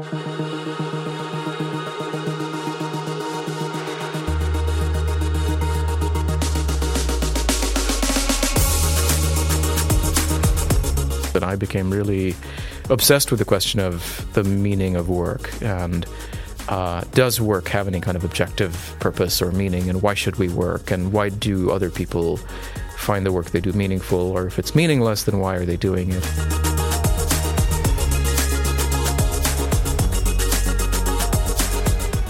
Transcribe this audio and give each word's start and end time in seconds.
And 0.00 0.08
I 11.44 11.56
became 11.56 11.90
really 11.90 12.34
obsessed 12.88 13.30
with 13.30 13.40
the 13.40 13.44
question 13.44 13.78
of 13.78 14.26
the 14.32 14.42
meaning 14.42 14.96
of 14.96 15.10
work 15.10 15.50
and 15.62 16.06
uh, 16.70 17.02
does 17.12 17.38
work 17.40 17.68
have 17.68 17.86
any 17.86 18.00
kind 18.00 18.16
of 18.16 18.24
objective 18.24 18.96
purpose 19.00 19.42
or 19.42 19.52
meaning 19.52 19.90
and 19.90 20.00
why 20.00 20.14
should 20.14 20.36
we 20.36 20.48
work 20.48 20.90
and 20.90 21.12
why 21.12 21.28
do 21.28 21.70
other 21.70 21.90
people 21.90 22.38
find 22.96 23.26
the 23.26 23.32
work 23.32 23.50
they 23.50 23.60
do 23.60 23.74
meaningful 23.74 24.18
or 24.18 24.46
if 24.46 24.58
it's 24.58 24.74
meaningless 24.74 25.24
then 25.24 25.40
why 25.40 25.56
are 25.56 25.66
they 25.66 25.76
doing 25.76 26.10
it 26.10 26.69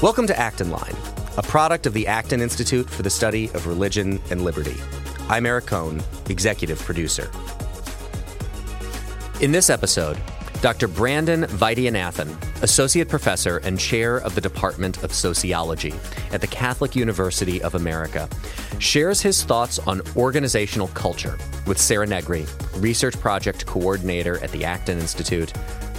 Welcome 0.02 0.26
to 0.28 0.38
Acton 0.38 0.70
Line, 0.70 0.96
a 1.36 1.42
product 1.42 1.84
of 1.84 1.92
the 1.92 2.06
Acton 2.06 2.40
Institute 2.40 2.88
for 2.88 3.02
the 3.02 3.10
Study 3.10 3.50
of 3.50 3.66
Religion 3.66 4.18
and 4.30 4.42
Liberty. 4.42 4.78
I'm 5.28 5.44
Eric 5.44 5.66
Kohn, 5.66 6.02
executive 6.30 6.78
producer. 6.78 7.30
In 9.42 9.52
this 9.52 9.68
episode, 9.68 10.18
Dr. 10.62 10.88
Brandon 10.88 11.42
Vaidyanathan, 11.42 12.62
Associate 12.62 13.06
Professor 13.06 13.58
and 13.58 13.78
Chair 13.78 14.16
of 14.16 14.34
the 14.34 14.40
Department 14.40 15.02
of 15.04 15.12
Sociology 15.12 15.92
at 16.32 16.40
the 16.40 16.46
Catholic 16.46 16.96
University 16.96 17.60
of 17.60 17.74
America, 17.74 18.26
shares 18.78 19.20
his 19.20 19.44
thoughts 19.44 19.78
on 19.80 20.00
organizational 20.16 20.88
culture 20.88 21.36
with 21.66 21.76
Sarah 21.76 22.06
Negri, 22.06 22.46
Research 22.76 23.20
Project 23.20 23.66
Coordinator 23.66 24.42
at 24.42 24.50
the 24.50 24.64
Acton 24.64 24.98
Institute 24.98 25.52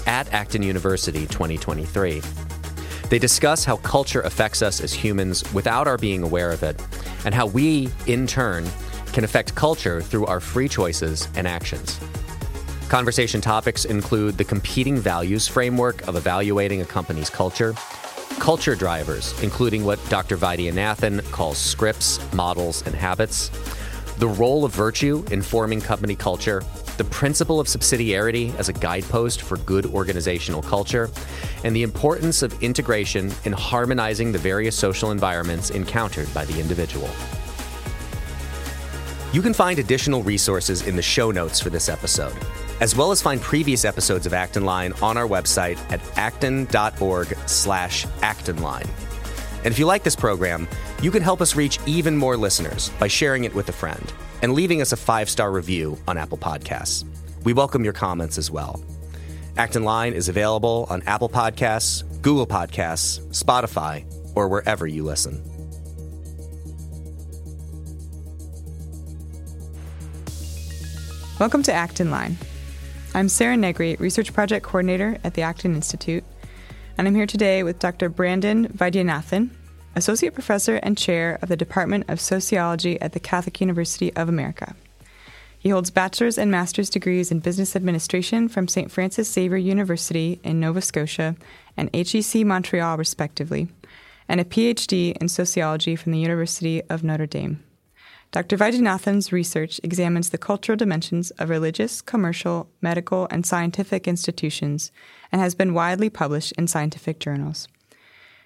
at 0.07 0.27
Acton 0.33 0.63
University 0.63 1.27
2023. 1.27 2.23
They 3.11 3.19
discuss 3.19 3.65
how 3.65 3.75
culture 3.75 4.21
affects 4.21 4.61
us 4.61 4.79
as 4.79 4.93
humans 4.93 5.43
without 5.53 5.85
our 5.85 5.97
being 5.97 6.23
aware 6.23 6.49
of 6.51 6.63
it, 6.63 6.81
and 7.25 7.35
how 7.35 7.45
we, 7.45 7.89
in 8.07 8.25
turn, 8.25 8.65
can 9.11 9.25
affect 9.25 9.53
culture 9.53 10.01
through 10.01 10.27
our 10.27 10.39
free 10.39 10.69
choices 10.69 11.27
and 11.35 11.45
actions. 11.45 11.99
Conversation 12.87 13.41
topics 13.41 13.83
include 13.83 14.37
the 14.37 14.45
competing 14.45 14.97
values 14.97 15.45
framework 15.45 16.07
of 16.07 16.15
evaluating 16.15 16.79
a 16.79 16.85
company's 16.85 17.29
culture, 17.29 17.75
culture 18.39 18.75
drivers, 18.75 19.37
including 19.43 19.83
what 19.83 19.99
Dr. 20.07 20.37
Vaidyanathan 20.37 21.21
calls 21.33 21.57
scripts, 21.57 22.17
models, 22.31 22.81
and 22.85 22.95
habits, 22.95 23.49
the 24.19 24.27
role 24.29 24.63
of 24.63 24.73
virtue 24.73 25.25
in 25.31 25.41
forming 25.41 25.81
company 25.81 26.15
culture, 26.15 26.63
the 26.97 27.03
principle 27.05 27.59
of 27.59 27.67
subsidiarity 27.67 28.55
as 28.57 28.69
a 28.69 28.73
guidepost 28.73 29.41
for 29.41 29.57
good 29.57 29.85
organizational 29.87 30.61
culture, 30.61 31.09
and 31.63 31.75
the 31.75 31.83
importance 31.83 32.41
of 32.41 32.61
integration 32.61 33.31
in 33.45 33.53
harmonizing 33.53 34.31
the 34.31 34.37
various 34.37 34.75
social 34.75 35.11
environments 35.11 35.69
encountered 35.69 36.31
by 36.33 36.45
the 36.45 36.59
individual. 36.59 37.09
You 39.33 39.41
can 39.41 39.53
find 39.53 39.79
additional 39.79 40.23
resources 40.23 40.85
in 40.85 40.95
the 40.95 41.01
show 41.01 41.31
notes 41.31 41.59
for 41.59 41.69
this 41.69 41.87
episode, 41.87 42.35
as 42.81 42.95
well 42.95 43.11
as 43.11 43.21
find 43.21 43.39
previous 43.39 43.85
episodes 43.85 44.25
of 44.25 44.33
Acton 44.33 44.65
Line 44.65 44.91
on 45.01 45.15
our 45.15 45.27
website 45.27 45.77
at 45.91 46.01
acton.org 46.17 47.37
slash 47.47 48.05
actonline. 48.21 48.89
And 49.63 49.67
if 49.67 49.79
you 49.79 49.85
like 49.85 50.03
this 50.03 50.15
program, 50.15 50.67
you 51.01 51.11
can 51.11 51.21
help 51.21 51.39
us 51.39 51.55
reach 51.55 51.79
even 51.85 52.17
more 52.17 52.35
listeners 52.35 52.89
by 52.99 53.07
sharing 53.07 53.43
it 53.45 53.53
with 53.53 53.69
a 53.69 53.73
friend 53.73 54.11
and 54.41 54.53
leaving 54.53 54.81
us 54.81 54.91
a 54.91 54.97
five-star 54.97 55.51
review 55.51 55.97
on 56.07 56.17
Apple 56.17 56.37
Podcasts. 56.37 57.05
We 57.43 57.53
welcome 57.53 57.83
your 57.83 57.93
comments 57.93 58.37
as 58.37 58.51
well. 58.51 58.83
Acton 59.57 59.83
Line 59.83 60.13
is 60.13 60.29
available 60.29 60.87
on 60.89 61.01
Apple 61.03 61.29
Podcasts, 61.29 62.03
Google 62.21 62.47
Podcasts, 62.47 63.19
Spotify, 63.29 64.05
or 64.35 64.47
wherever 64.47 64.87
you 64.87 65.03
listen. 65.03 65.43
Welcome 71.39 71.63
to 71.63 71.73
Acton 71.73 72.11
Line. 72.11 72.37
I'm 73.13 73.27
Sarah 73.27 73.57
Negri, 73.57 73.95
Research 73.95 74.31
Project 74.31 74.65
Coordinator 74.65 75.17
at 75.23 75.33
the 75.33 75.41
Acton 75.41 75.75
Institute, 75.75 76.23
and 76.97 77.07
I'm 77.07 77.15
here 77.15 77.25
today 77.25 77.63
with 77.63 77.79
Dr. 77.79 78.09
Brandon 78.09 78.67
Vaidyanathan, 78.67 79.49
Associate 79.95 80.33
Professor 80.33 80.77
and 80.77 80.97
Chair 80.97 81.37
of 81.41 81.49
the 81.49 81.57
Department 81.57 82.05
of 82.07 82.21
Sociology 82.21 82.99
at 83.01 83.11
the 83.11 83.19
Catholic 83.19 83.59
University 83.59 84.15
of 84.15 84.29
America. 84.29 84.75
He 85.59 85.69
holds 85.69 85.91
bachelor's 85.91 86.37
and 86.37 86.49
master's 86.49 86.89
degrees 86.89 87.31
in 87.31 87.39
business 87.39 87.75
administration 87.75 88.47
from 88.47 88.67
St. 88.67 88.89
Francis 88.89 89.31
Xavier 89.31 89.57
University 89.57 90.39
in 90.43 90.59
Nova 90.59 90.81
Scotia 90.81 91.35
and 91.77 91.93
HEC 91.93 92.45
Montreal, 92.45 92.97
respectively, 92.97 93.67
and 94.27 94.39
a 94.39 94.45
PhD 94.45 95.15
in 95.17 95.27
sociology 95.27 95.95
from 95.95 96.13
the 96.13 96.19
University 96.19 96.81
of 96.89 97.03
Notre 97.03 97.27
Dame. 97.27 97.63
Dr. 98.31 98.55
Vaidyanathan's 98.55 99.33
research 99.33 99.81
examines 99.83 100.29
the 100.29 100.37
cultural 100.37 100.77
dimensions 100.77 101.31
of 101.31 101.49
religious, 101.49 102.01
commercial, 102.01 102.69
medical, 102.81 103.27
and 103.29 103.45
scientific 103.45 104.07
institutions 104.07 104.89
and 105.33 105.41
has 105.41 105.53
been 105.53 105.73
widely 105.73 106.09
published 106.09 106.53
in 106.53 106.65
scientific 106.65 107.19
journals. 107.19 107.67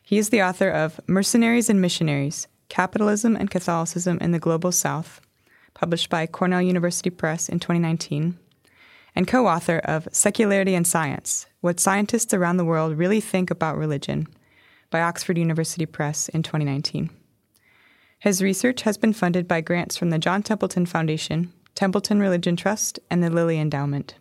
He 0.08 0.20
is 0.20 0.30
the 0.30 0.44
author 0.44 0.70
of 0.70 1.02
Mercenaries 1.08 1.68
and 1.68 1.82
Missionaries 1.82 2.48
Capitalism 2.70 3.36
and 3.36 3.50
Catholicism 3.50 4.20
in 4.22 4.34
the 4.34 4.40
Global 4.40 4.72
South, 4.72 5.20
published 5.74 6.12
by 6.12 6.28
Cornell 6.28 6.62
University 6.62 7.10
Press 7.10 7.50
in 7.50 7.60
2019, 7.60 8.38
and 9.16 9.28
co 9.28 9.48
author 9.48 9.80
of 9.80 10.08
Secularity 10.12 10.76
and 10.76 10.86
Science 10.86 11.48
What 11.62 11.80
Scientists 11.80 12.36
Around 12.36 12.58
the 12.58 12.66
World 12.66 12.96
Really 12.96 13.20
Think 13.20 13.50
About 13.50 13.78
Religion, 13.78 14.28
by 14.92 15.02
Oxford 15.02 15.40
University 15.40 15.88
Press 15.88 16.30
in 16.30 16.44
2019. 16.44 17.10
His 18.20 18.44
research 18.44 18.84
has 18.84 19.00
been 19.00 19.12
funded 19.12 19.48
by 19.48 19.62
grants 19.62 19.98
from 19.98 20.12
the 20.12 20.20
John 20.20 20.44
Templeton 20.44 20.86
Foundation, 20.86 21.52
Templeton 21.74 22.20
Religion 22.20 22.56
Trust, 22.56 23.00
and 23.10 23.24
the 23.24 23.32
Lilly 23.32 23.60
Endowment. 23.60 24.14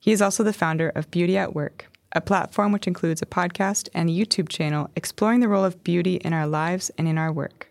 He 0.00 0.10
is 0.10 0.22
also 0.22 0.42
the 0.42 0.54
founder 0.54 0.88
of 0.88 1.10
Beauty 1.10 1.36
at 1.36 1.54
Work, 1.54 1.91
a 2.12 2.20
platform 2.20 2.72
which 2.72 2.86
includes 2.86 3.22
a 3.22 3.26
podcast 3.26 3.88
and 3.94 4.08
a 4.08 4.12
YouTube 4.12 4.48
channel 4.48 4.90
exploring 4.96 5.40
the 5.40 5.48
role 5.48 5.64
of 5.64 5.82
beauty 5.82 6.16
in 6.16 6.32
our 6.32 6.46
lives 6.46 6.90
and 6.98 7.08
in 7.08 7.18
our 7.18 7.32
work. 7.32 7.68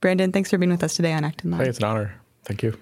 Brandon, 0.00 0.32
thanks 0.32 0.50
for 0.50 0.58
being 0.58 0.70
with 0.70 0.82
us 0.82 0.94
today 0.94 1.12
on 1.12 1.24
Acton 1.24 1.50
Line. 1.50 1.60
Hey, 1.60 1.68
it's 1.68 1.78
an 1.78 1.84
honor. 1.84 2.14
Thank 2.44 2.62
you. 2.62 2.78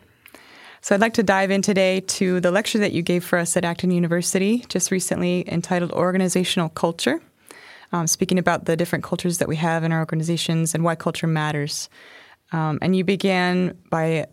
So, 0.82 0.94
I'd 0.94 1.00
like 1.00 1.14
to 1.14 1.22
dive 1.22 1.50
in 1.50 1.62
today 1.62 2.00
to 2.00 2.40
the 2.40 2.50
lecture 2.50 2.78
that 2.78 2.92
you 2.92 3.02
gave 3.02 3.24
for 3.24 3.38
us 3.38 3.56
at 3.56 3.64
Acton 3.64 3.90
University 3.90 4.64
just 4.68 4.90
recently 4.90 5.44
entitled 5.50 5.90
Organizational 5.92 6.68
Culture 6.68 7.20
um, 7.92 8.06
speaking 8.06 8.38
about 8.38 8.64
the 8.64 8.76
different 8.76 9.04
cultures 9.04 9.38
that 9.38 9.48
we 9.48 9.56
have 9.56 9.84
in 9.84 9.92
our 9.92 10.00
organizations 10.00 10.74
and 10.74 10.84
why 10.84 10.94
culture 10.94 11.26
matters. 11.26 11.88
Um, 12.52 12.78
and 12.82 12.94
you 12.94 13.04
began 13.04 13.76
by 13.90 14.26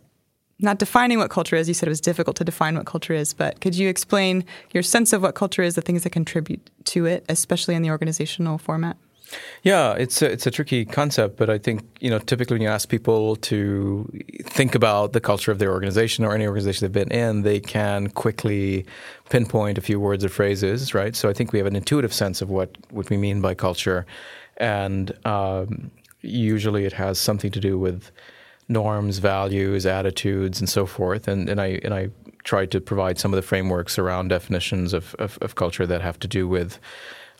not 0.59 0.79
defining 0.79 1.17
what 1.17 1.29
culture 1.29 1.55
is. 1.55 1.67
You 1.67 1.73
said 1.73 1.87
it 1.87 1.91
was 1.91 2.01
difficult 2.01 2.35
to 2.37 2.43
define 2.43 2.75
what 2.75 2.85
culture 2.85 3.13
is, 3.13 3.33
but 3.33 3.59
could 3.61 3.75
you 3.75 3.89
explain 3.89 4.45
your 4.71 4.83
sense 4.83 5.13
of 5.13 5.21
what 5.21 5.35
culture 5.35 5.61
is, 5.61 5.75
the 5.75 5.81
things 5.81 6.03
that 6.03 6.11
contribute 6.11 6.69
to 6.85 7.05
it, 7.05 7.25
especially 7.29 7.75
in 7.75 7.81
the 7.81 7.89
organizational 7.89 8.57
format? 8.57 8.97
Yeah, 9.63 9.93
it's 9.93 10.21
a, 10.21 10.31
it's 10.31 10.45
a 10.45 10.51
tricky 10.51 10.85
concept, 10.85 11.37
but 11.37 11.49
I 11.49 11.57
think 11.57 11.83
you 11.99 12.09
know 12.09 12.19
typically 12.19 12.55
when 12.55 12.61
you 12.61 12.67
ask 12.67 12.89
people 12.89 13.35
to 13.37 14.11
think 14.43 14.75
about 14.75 15.13
the 15.13 15.21
culture 15.21 15.51
of 15.51 15.59
their 15.59 15.71
organization 15.71 16.25
or 16.25 16.33
any 16.33 16.45
organization 16.45 16.85
they've 16.85 17.07
been 17.07 17.11
in, 17.11 17.41
they 17.41 17.59
can 17.59 18.09
quickly 18.09 18.85
pinpoint 19.29 19.77
a 19.77 19.81
few 19.81 19.99
words 19.99 20.23
or 20.23 20.29
phrases, 20.29 20.93
right? 20.93 21.15
So 21.15 21.29
I 21.29 21.33
think 21.33 21.51
we 21.51 21.59
have 21.59 21.67
an 21.67 21.75
intuitive 21.75 22.13
sense 22.13 22.41
of 22.41 22.49
what 22.49 22.77
what 22.91 23.09
we 23.09 23.17
mean 23.17 23.41
by 23.41 23.53
culture, 23.53 24.05
and 24.57 25.11
um, 25.25 25.91
usually 26.21 26.85
it 26.85 26.93
has 26.93 27.17
something 27.17 27.51
to 27.51 27.59
do 27.59 27.77
with 27.79 28.11
norms, 28.67 29.19
values, 29.19 29.85
attitudes, 29.85 30.59
and 30.59 30.69
so 30.69 30.85
forth. 30.85 31.27
And 31.27 31.49
and 31.49 31.59
I 31.61 31.79
and 31.83 31.93
I 31.93 32.09
tried 32.43 32.71
to 32.71 32.81
provide 32.81 33.17
some 33.17 33.33
of 33.33 33.37
the 33.37 33.41
frameworks 33.41 33.97
around 33.97 34.27
definitions 34.27 34.93
of, 34.93 35.15
of, 35.15 35.37
of 35.41 35.55
culture 35.55 35.87
that 35.87 36.01
have 36.01 36.19
to 36.19 36.27
do 36.27 36.45
with 36.47 36.77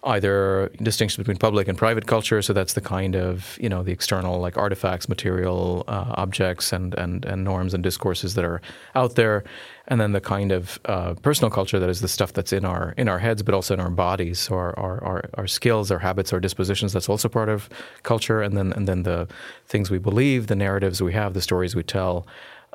either 0.06 0.70
distinction 0.82 1.22
between 1.22 1.38
public 1.38 1.68
and 1.68 1.78
private 1.78 2.08
culture. 2.08 2.42
So 2.42 2.54
that's 2.54 2.74
the 2.74 2.82
kind 2.82 3.16
of 3.16 3.58
you 3.60 3.70
know 3.70 3.84
the 3.84 3.92
external 3.92 4.40
like 4.40 4.58
artifacts, 4.58 5.08
material 5.08 5.84
uh, 5.88 6.14
objects, 6.16 6.74
and, 6.74 6.94
and 6.96 7.26
and 7.26 7.44
norms 7.44 7.74
and 7.74 7.84
discourses 7.84 8.36
that 8.36 8.46
are 8.46 8.62
out 8.96 9.16
there, 9.16 9.44
and 9.88 10.00
then 10.00 10.12
the 10.12 10.22
kind 10.22 10.52
of 10.52 10.80
uh, 10.86 11.14
personal 11.16 11.50
culture 11.50 11.80
that 11.80 11.90
is 11.90 12.02
the 12.02 12.08
stuff 12.08 12.34
that's 12.34 12.54
in 12.54 12.66
our 12.66 12.94
in 12.98 13.08
our 13.08 13.20
heads, 13.20 13.44
but 13.44 13.54
also 13.54 13.74
in 13.74 13.80
our 13.80 13.90
bodies. 13.90 14.40
So 14.40 14.56
our, 14.56 14.78
our, 14.78 15.04
our, 15.04 15.30
our 15.36 15.48
skills, 15.48 15.92
our 15.92 16.00
habits, 16.00 16.34
our 16.34 16.40
dispositions. 16.40 16.94
That's 16.94 17.10
also 17.10 17.30
part 17.30 17.50
of 17.50 17.70
culture, 18.04 18.42
and 18.42 18.58
then 18.58 18.74
and 18.74 18.88
then 18.88 19.04
the 19.04 19.28
things 19.68 19.90
we 19.90 20.00
believe, 20.00 20.48
the 20.48 20.56
narratives 20.56 21.02
we 21.02 21.14
have, 21.14 21.34
the 21.34 21.42
stories 21.42 21.76
we 21.76 21.84
tell 21.84 22.28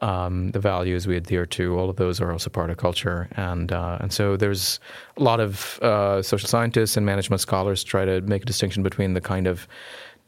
um, 0.02 0.50
the 0.52 0.60
values 0.60 1.06
we 1.06 1.16
adhere 1.16 1.46
to, 1.46 1.78
all 1.78 1.90
of 1.90 1.96
those 1.96 2.20
are 2.20 2.32
also 2.32 2.50
part 2.50 2.70
of 2.70 2.76
culture. 2.76 3.28
And 3.36 3.72
uh, 3.72 3.98
and 4.00 4.12
so 4.12 4.36
there's 4.36 4.80
a 5.16 5.22
lot 5.22 5.40
of 5.40 5.78
uh, 5.80 6.22
social 6.22 6.48
scientists 6.48 6.96
and 6.96 7.04
management 7.04 7.40
scholars 7.40 7.84
try 7.84 8.04
to 8.04 8.20
make 8.22 8.42
a 8.42 8.46
distinction 8.46 8.82
between 8.82 9.14
the 9.14 9.20
kind 9.20 9.46
of 9.46 9.66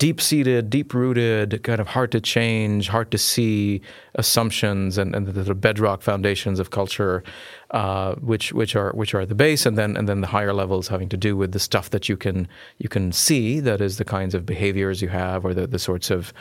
deep 0.00 0.19
seated, 0.19 0.70
deep 0.70 0.94
rooted, 0.94 1.62
kind 1.62 1.79
of 1.79 1.88
hard 1.88 2.11
to 2.11 2.23
change, 2.23 2.88
hard 2.88 3.11
to 3.11 3.19
see 3.19 3.82
assumptions 4.14 4.97
and, 4.97 5.14
and 5.14 5.26
the, 5.26 5.43
the 5.43 5.55
bedrock 5.55 6.00
foundations 6.00 6.58
of 6.58 6.70
culture, 6.70 7.23
uh, 7.73 8.14
which 8.14 8.50
which 8.55 8.75
are 8.75 8.93
which 8.93 9.14
are 9.14 9.26
the 9.26 9.35
base, 9.35 9.67
and 9.67 9.76
then 9.76 9.99
and 9.99 10.08
then 10.08 10.23
the 10.23 10.26
higher 10.26 10.55
levels 10.55 10.88
having 10.88 11.11
to 11.11 11.19
do 11.19 11.37
with 11.37 11.52
the 11.52 11.58
stuff 11.58 11.91
that 11.91 12.08
you 12.08 12.17
can 12.17 12.49
you 12.79 12.88
can 12.88 13.12
see, 13.12 13.61
that 13.61 13.82
is 13.82 13.99
the 13.99 14.05
kinds 14.05 14.35
of 14.35 14.47
behaviors 14.47 15.02
you 15.02 15.08
have, 15.08 15.44
or 15.44 15.52
the, 15.52 15.67
the 15.67 15.79
sorts 15.79 16.11
of 16.11 16.32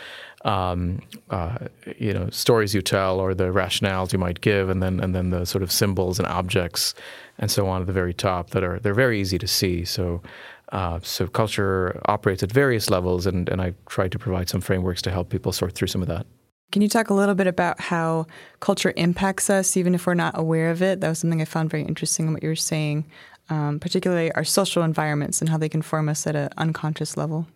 um, 0.46 1.02
uh, 1.30 1.58
you 1.98 2.14
know 2.14 2.30
stories 2.30 2.74
you 2.74 2.82
tell, 2.82 3.20
or 3.20 3.34
the 3.34 3.52
rationales 3.52 4.14
you 4.14 4.20
might 4.20 4.40
give, 4.40 4.70
and 4.70 4.82
then 4.82 5.02
and 5.02 5.14
then 5.14 5.32
the 5.32 5.46
sort 5.46 5.64
of 5.64 5.72
symbols 5.72 6.18
and 6.18 6.28
objects 6.30 6.96
and 7.42 7.52
so 7.52 7.68
on 7.68 7.82
at 7.82 7.88
the 7.88 7.94
very 7.94 8.14
top 8.14 8.52
that 8.52 8.64
are 8.64 8.80
they're 8.80 8.94
very 8.94 9.20
easy 9.20 9.38
to 9.38 9.48
see. 9.48 9.84
So. 9.84 10.22
Uh, 10.72 11.00
so 11.02 11.28
culture 11.28 12.00
operates 12.06 12.44
at 12.44 12.52
various 12.52 12.90
levels, 12.90 13.26
and, 13.26 13.50
and 13.50 13.62
I 13.62 13.74
try 13.88 14.08
to 14.08 14.20
provide 14.20 14.50
some 14.50 14.62
frameworks 14.62 15.02
to 15.04 15.12
help 15.12 15.30
people 15.30 15.52
sort 15.52 15.74
through 15.74 15.88
some 15.88 16.02
of 16.02 16.08
that. 16.08 16.26
Can 16.72 16.84
you 16.84 16.90
talk 16.90 17.10
a 17.10 17.16
little 17.16 17.34
bit 17.34 17.48
about 17.48 17.82
how 17.82 18.28
culture 18.60 18.94
impacts 18.96 19.50
us, 19.50 19.76
even 19.76 19.96
if 19.96 20.06
we're 20.06 20.14
not 20.14 20.38
aware 20.38 20.70
of 20.70 20.84
it? 20.84 21.02
That 21.02 21.10
was 21.10 21.20
something 21.20 21.42
I 21.42 21.46
found 21.46 21.72
very 21.72 21.84
interesting 21.84 22.28
in 22.28 22.34
what 22.34 22.44
you 22.44 22.50
were 22.50 22.56
saying, 22.56 23.08
um, 23.50 23.80
particularly 23.80 24.32
our 24.34 24.44
social 24.44 24.84
environments 24.84 25.42
and 25.42 25.50
how 25.50 25.58
they 25.58 25.70
can 25.70 25.82
form 25.82 26.10
us 26.10 26.28
at 26.28 26.36
an 26.36 26.50
unconscious 26.58 27.18
level. 27.18 27.48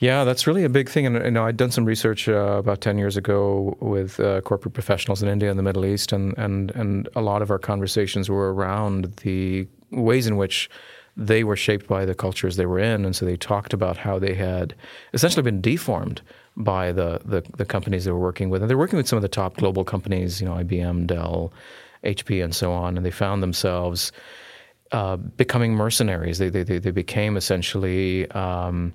Yeah, 0.00 0.24
that's 0.24 0.46
really 0.46 0.64
a 0.64 0.68
big 0.68 0.88
thing. 0.88 1.06
And 1.06 1.24
you 1.24 1.30
know, 1.30 1.46
I'd 1.46 1.56
done 1.56 1.70
some 1.70 1.84
research 1.84 2.28
uh, 2.28 2.58
about 2.58 2.80
ten 2.80 2.98
years 2.98 3.16
ago 3.16 3.76
with 3.80 4.20
uh, 4.20 4.42
corporate 4.42 4.74
professionals 4.74 5.22
in 5.22 5.28
India 5.28 5.50
and 5.50 5.58
the 5.58 5.62
Middle 5.62 5.84
East, 5.84 6.12
and 6.12 6.36
and 6.38 6.70
and 6.72 7.08
a 7.16 7.20
lot 7.20 7.42
of 7.42 7.50
our 7.50 7.58
conversations 7.58 8.30
were 8.30 8.54
around 8.54 9.16
the 9.22 9.66
ways 9.90 10.26
in 10.26 10.36
which 10.36 10.70
they 11.18 11.42
were 11.42 11.56
shaped 11.56 11.88
by 11.88 12.04
the 12.04 12.14
cultures 12.14 12.56
they 12.56 12.64
were 12.64 12.78
in, 12.78 13.04
and 13.04 13.14
so 13.14 13.26
they 13.26 13.36
talked 13.36 13.72
about 13.72 13.96
how 13.96 14.18
they 14.18 14.34
had 14.34 14.74
essentially 15.12 15.42
been 15.42 15.60
deformed 15.60 16.22
by 16.56 16.92
the, 16.92 17.20
the, 17.24 17.42
the 17.56 17.64
companies 17.64 18.04
they 18.04 18.12
were 18.12 18.18
working 18.18 18.50
with, 18.50 18.62
and 18.62 18.70
they're 18.70 18.78
working 18.78 18.96
with 18.96 19.08
some 19.08 19.16
of 19.16 19.22
the 19.22 19.28
top 19.28 19.56
global 19.56 19.84
companies, 19.84 20.40
you 20.40 20.46
know, 20.46 20.54
IBM, 20.54 21.08
Dell, 21.08 21.52
HP, 22.04 22.42
and 22.42 22.54
so 22.54 22.72
on, 22.72 22.96
and 22.96 23.04
they 23.04 23.10
found 23.10 23.42
themselves 23.42 24.12
uh, 24.92 25.16
becoming 25.16 25.74
mercenaries. 25.74 26.38
They, 26.38 26.48
they 26.48 26.62
they 26.62 26.92
became 26.92 27.36
essentially. 27.36 28.30
Um, 28.30 28.94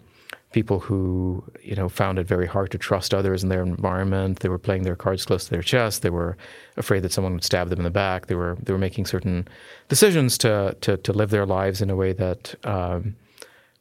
people 0.53 0.79
who 0.79 1.43
you 1.61 1.75
know 1.75 1.89
found 1.89 2.19
it 2.19 2.27
very 2.27 2.47
hard 2.47 2.71
to 2.71 2.77
trust 2.77 3.13
others 3.13 3.43
in 3.43 3.49
their 3.49 3.63
environment. 3.63 4.39
They 4.39 4.49
were 4.49 4.59
playing 4.59 4.83
their 4.83 4.95
cards 4.95 5.25
close 5.25 5.45
to 5.45 5.49
their 5.49 5.61
chest. 5.61 6.01
They 6.01 6.09
were 6.09 6.37
afraid 6.77 7.03
that 7.03 7.11
someone 7.11 7.33
would 7.33 7.43
stab 7.43 7.69
them 7.69 7.79
in 7.79 7.83
the 7.83 7.89
back. 7.89 8.27
They 8.27 8.35
were 8.35 8.57
they 8.61 8.71
were 8.71 8.79
making 8.79 9.07
certain 9.07 9.47
decisions 9.89 10.37
to 10.39 10.77
to, 10.81 10.97
to 10.97 11.11
live 11.11 11.31
their 11.31 11.45
lives 11.45 11.81
in 11.81 11.89
a 11.89 11.95
way 11.95 12.13
that. 12.13 12.55
Um, 12.63 13.15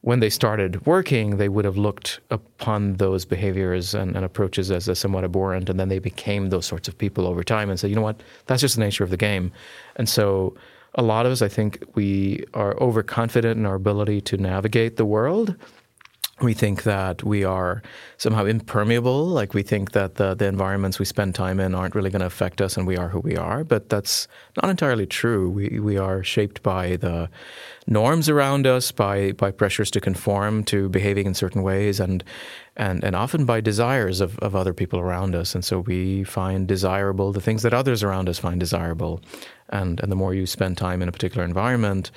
when 0.01 0.19
they 0.19 0.29
started 0.29 0.85
working, 0.85 1.37
they 1.37 1.47
would 1.47 1.63
have 1.63 1.77
looked 1.77 2.19
upon 2.29 2.95
those 2.95 3.23
behaviors 3.23 3.93
and, 3.93 4.17
and 4.17 4.25
approaches 4.25 4.69
as 4.69 4.89
a 4.89 4.95
somewhat 4.95 5.23
abhorrent, 5.23 5.69
and 5.69 5.79
then 5.79 5.87
they 5.87 5.99
became 5.99 6.49
those 6.49 6.65
sorts 6.65 6.89
of 6.89 6.97
people 6.97 7.25
over 7.25 7.41
time 7.41 7.69
and 7.69 7.79
said, 7.79 7.89
you 7.89 7.95
know 7.95 8.01
what, 8.01 8.21
that's 8.45 8.59
just 8.59 8.75
the 8.75 8.81
nature 8.81 9.05
of 9.05 9.11
the 9.11 9.15
game. 9.15 9.49
And 9.95 10.09
so, 10.09 10.57
a 10.95 11.01
lot 11.01 11.25
of 11.25 11.31
us, 11.31 11.41
I 11.41 11.47
think, 11.47 11.81
we 11.95 12.43
are 12.53 12.77
overconfident 12.81 13.57
in 13.57 13.65
our 13.65 13.75
ability 13.75 14.19
to 14.21 14.35
navigate 14.35 14.97
the 14.97 15.05
world 15.05 15.55
we 16.41 16.53
think 16.53 16.81
that 16.83 17.23
we 17.23 17.43
are 17.43 17.83
somehow 18.17 18.45
impermeable. 18.45 19.27
Like 19.27 19.53
we 19.53 19.61
think 19.61 19.91
that 19.91 20.15
the, 20.15 20.33
the 20.33 20.47
environments 20.47 20.97
we 20.97 21.05
spend 21.05 21.35
time 21.35 21.59
in 21.59 21.75
aren't 21.75 21.93
really 21.93 22.09
going 22.09 22.21
to 22.21 22.25
affect 22.25 22.59
us 22.59 22.75
and 22.75 22.87
we 22.87 22.97
are 22.97 23.09
who 23.09 23.19
we 23.19 23.37
are. 23.37 23.63
But 23.63 23.89
that's 23.89 24.27
not 24.61 24.69
entirely 24.69 25.05
true. 25.05 25.47
We, 25.47 25.79
we 25.79 25.97
are 25.97 26.23
shaped 26.23 26.63
by 26.63 26.95
the 26.95 27.29
norms 27.85 28.29
around 28.29 28.65
us, 28.65 28.91
by, 28.91 29.33
by 29.33 29.51
pressures 29.51 29.91
to 29.91 30.01
conform 30.01 30.63
to 30.65 30.89
behaving 30.89 31.27
in 31.27 31.35
certain 31.35 31.61
ways, 31.61 31.99
and, 31.99 32.23
and, 32.75 33.03
and 33.03 33.15
often 33.15 33.45
by 33.45 33.61
desires 33.61 34.19
of, 34.19 34.39
of 34.39 34.55
other 34.55 34.73
people 34.73 34.99
around 34.99 35.35
us. 35.35 35.53
And 35.53 35.63
so 35.63 35.81
we 35.81 36.23
find 36.23 36.67
desirable 36.67 37.31
the 37.31 37.41
things 37.41 37.61
that 37.61 37.75
others 37.75 38.01
around 38.01 38.27
us 38.27 38.39
find 38.39 38.59
desirable. 38.59 39.21
And, 39.69 39.99
and 39.99 40.11
the 40.11 40.15
more 40.15 40.33
you 40.33 40.47
spend 40.47 40.77
time 40.79 41.03
in 41.03 41.09
a 41.09 41.11
particular 41.11 41.45
environment, 41.45 42.09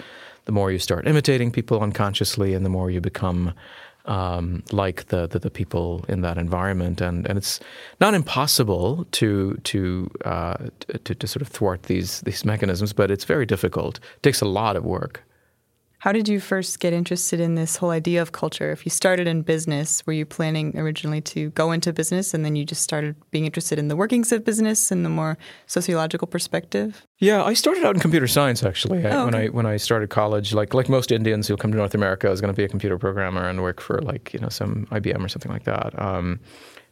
the 0.46 0.52
more 0.52 0.70
you 0.70 0.78
start 0.78 1.06
imitating 1.06 1.50
people 1.50 1.80
unconsciously, 1.80 2.54
and 2.54 2.64
the 2.64 2.70
more 2.70 2.88
you 2.88 3.00
become 3.00 3.52
um, 4.06 4.62
like 4.72 5.06
the, 5.08 5.26
the, 5.26 5.38
the 5.38 5.50
people 5.50 6.04
in 6.08 6.22
that 6.22 6.38
environment, 6.38 7.00
and 7.00 7.26
and 7.26 7.36
it's 7.38 7.60
not 8.00 8.14
impossible 8.14 9.06
to 9.12 9.56
to, 9.64 10.10
uh, 10.24 10.56
to 11.04 11.14
to 11.14 11.26
sort 11.26 11.42
of 11.42 11.48
thwart 11.48 11.84
these 11.84 12.20
these 12.22 12.44
mechanisms, 12.44 12.92
but 12.92 13.10
it's 13.10 13.24
very 13.24 13.46
difficult. 13.46 13.98
It 14.16 14.22
takes 14.22 14.40
a 14.40 14.46
lot 14.46 14.76
of 14.76 14.84
work. 14.84 15.22
How 16.06 16.12
did 16.12 16.28
you 16.28 16.38
first 16.38 16.78
get 16.78 16.92
interested 16.92 17.40
in 17.40 17.56
this 17.56 17.78
whole 17.78 17.90
idea 17.90 18.22
of 18.22 18.30
culture? 18.30 18.70
If 18.70 18.86
you 18.86 18.90
started 18.90 19.26
in 19.26 19.42
business, 19.42 20.06
were 20.06 20.12
you 20.12 20.24
planning 20.24 20.78
originally 20.78 21.20
to 21.22 21.50
go 21.50 21.72
into 21.72 21.92
business 21.92 22.32
and 22.32 22.44
then 22.44 22.54
you 22.54 22.64
just 22.64 22.80
started 22.80 23.16
being 23.32 23.44
interested 23.44 23.76
in 23.76 23.88
the 23.88 23.96
workings 23.96 24.30
of 24.30 24.44
business 24.44 24.92
and 24.92 25.04
the 25.04 25.08
more 25.08 25.36
sociological 25.66 26.28
perspective? 26.28 27.04
Yeah, 27.18 27.42
I 27.42 27.54
started 27.54 27.84
out 27.84 27.96
in 27.96 28.00
computer 28.00 28.28
science 28.28 28.62
actually. 28.62 29.04
Oh, 29.04 29.08
okay. 29.08 29.24
When 29.24 29.34
I 29.34 29.46
when 29.48 29.66
I 29.66 29.78
started 29.78 30.10
college, 30.10 30.54
like 30.54 30.74
like 30.74 30.88
most 30.88 31.10
Indians 31.10 31.48
who 31.48 31.56
come 31.56 31.72
to 31.72 31.76
North 31.76 31.96
America, 31.96 32.28
I 32.28 32.30
was 32.30 32.40
going 32.40 32.54
to 32.54 32.56
be 32.56 32.62
a 32.62 32.68
computer 32.68 32.98
programmer 32.98 33.48
and 33.48 33.60
work 33.60 33.80
for 33.80 34.00
like 34.00 34.32
you 34.32 34.38
know 34.38 34.48
some 34.48 34.86
IBM 34.92 35.24
or 35.24 35.28
something 35.28 35.50
like 35.50 35.64
that. 35.64 36.00
Um, 36.00 36.38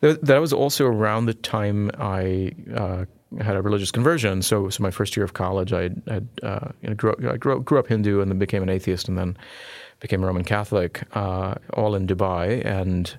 that 0.00 0.40
was 0.40 0.52
also 0.52 0.86
around 0.86 1.26
the 1.26 1.34
time 1.34 1.92
I 2.00 2.50
uh, 2.74 3.04
had 3.40 3.56
a 3.56 3.62
religious 3.62 3.90
conversion. 3.90 4.42
So, 4.42 4.68
so 4.68 4.82
my 4.82 4.90
first 4.90 5.16
year 5.16 5.24
of 5.24 5.32
college, 5.34 5.72
I 5.72 5.90
had 6.06 6.28
uh, 6.42 6.68
you 6.82 6.88
know, 6.90 6.94
grew, 6.94 7.14
I 7.28 7.36
grew, 7.36 7.60
grew, 7.60 7.78
up 7.78 7.88
Hindu 7.88 8.20
and 8.20 8.30
then 8.30 8.38
became 8.38 8.62
an 8.62 8.68
atheist, 8.68 9.08
and 9.08 9.18
then 9.18 9.36
became 10.00 10.22
a 10.22 10.26
Roman 10.26 10.44
Catholic, 10.44 11.02
uh, 11.14 11.54
all 11.74 11.94
in 11.94 12.06
Dubai, 12.06 12.64
and 12.64 13.16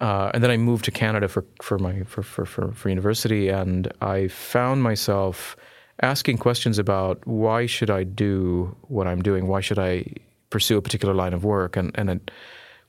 uh, 0.00 0.30
and 0.32 0.42
then 0.42 0.50
I 0.50 0.56
moved 0.56 0.84
to 0.86 0.90
Canada 0.90 1.28
for 1.28 1.44
for 1.62 1.78
my 1.78 2.02
for, 2.04 2.22
for, 2.22 2.44
for, 2.44 2.72
for 2.72 2.88
university, 2.88 3.48
and 3.48 3.92
I 4.00 4.28
found 4.28 4.82
myself 4.82 5.56
asking 6.02 6.38
questions 6.38 6.78
about 6.78 7.26
why 7.26 7.66
should 7.66 7.90
I 7.90 8.04
do 8.04 8.76
what 8.82 9.06
I'm 9.06 9.22
doing? 9.22 9.46
Why 9.46 9.60
should 9.60 9.78
I 9.78 10.04
pursue 10.50 10.78
a 10.78 10.82
particular 10.82 11.14
line 11.14 11.34
of 11.34 11.44
work? 11.44 11.76
And 11.76 11.90
and 11.94 12.10
it, 12.10 12.30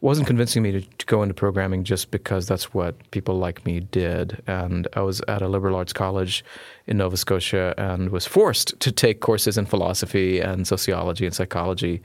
wasn't 0.01 0.27
convincing 0.27 0.63
me 0.63 0.71
to, 0.71 0.81
to, 0.81 1.05
go 1.05 1.21
into 1.23 1.33
programming 1.33 1.83
just 1.83 2.09
because 2.09 2.47
that's 2.47 2.73
what 2.73 2.95
people 3.11 3.37
like 3.37 3.65
me 3.65 3.81
did. 3.81 4.41
And 4.47 4.87
I 4.93 5.01
was 5.01 5.21
at 5.27 5.41
a 5.41 5.47
liberal 5.47 5.75
arts 5.75 5.91
college 5.91 6.43
in 6.87 6.97
Nova 6.97 7.17
Scotia 7.17 7.73
and 7.77 8.09
was 8.09 8.25
forced 8.25 8.79
to 8.79 8.91
take 8.91 9.19
courses 9.19 9.57
in 9.57 9.65
philosophy 9.65 10.39
and 10.39 10.65
sociology 10.65 11.25
and 11.25 11.35
psychology. 11.35 12.01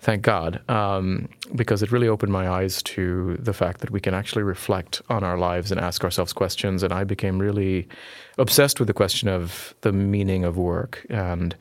Thank 0.00 0.22
God, 0.22 0.62
um, 0.70 1.28
because 1.54 1.82
it 1.82 1.90
really 1.90 2.08
opened 2.08 2.32
my 2.32 2.48
eyes 2.48 2.82
to 2.82 3.36
the 3.38 3.54
fact 3.54 3.80
that 3.80 3.90
we 3.90 4.00
can 4.00 4.14
actually 4.14 4.42
reflect 4.42 5.00
on 5.08 5.24
our 5.24 5.38
lives 5.38 5.72
and 5.72 5.80
ask 5.80 6.04
ourselves 6.04 6.32
questions. 6.32 6.82
And 6.82 6.92
I 6.92 7.04
became 7.04 7.38
really 7.38 7.88
obsessed 8.36 8.78
with 8.78 8.88
the 8.88 8.94
question 8.94 9.28
of 9.28 9.74
the 9.80 9.92
meaning 9.92 10.44
of 10.44 10.58
work 10.58 11.04
and 11.08 11.56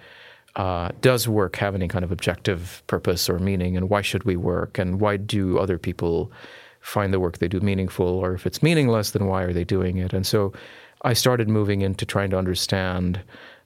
uh, 0.56 0.90
does 1.02 1.28
work 1.28 1.57
have 1.57 1.75
any 1.75 1.88
kind 1.88 2.06
of 2.06 2.12
objective 2.12 2.84
purpose 2.88 3.30
or 3.30 3.40
meaning, 3.40 3.75
and 3.75 3.90
why 3.90 4.02
should 4.02 4.24
we 4.24 4.36
work, 4.36 4.78
and 4.78 5.02
why 5.02 5.18
do 5.18 5.60
other 5.60 5.78
people 5.78 6.31
find 6.80 7.14
the 7.14 7.19
work 7.19 7.40
they 7.40 7.47
do 7.47 7.59
meaningful, 7.59 8.07
or 8.07 8.33
if 8.33 8.45
it's 8.45 8.62
meaningless, 8.62 9.12
then 9.12 9.26
why 9.26 9.44
are 9.44 9.54
they 9.54 9.64
doing 9.64 9.97
it? 9.97 10.14
And 10.14 10.26
so 10.26 10.54
I 11.02 11.14
started 11.14 11.50
moving 11.50 11.81
into 11.81 12.06
trying 12.06 12.30
to 12.30 12.38
understand 12.38 13.19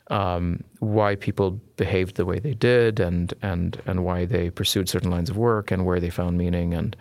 um, 0.10 0.64
why 0.80 1.16
people 1.16 1.52
behaved 1.78 2.16
the 2.16 2.26
way 2.26 2.40
they 2.40 2.56
did, 2.56 3.00
and 3.00 3.34
and 3.42 3.82
and 3.86 4.04
why 4.04 4.26
they 4.26 4.50
pursued 4.50 4.90
certain 4.90 5.12
lines 5.12 5.30
of 5.30 5.38
work, 5.38 5.72
and 5.72 5.86
where 5.86 6.00
they 6.00 6.10
found 6.10 6.38
meaning, 6.38 6.74
and 6.74 6.96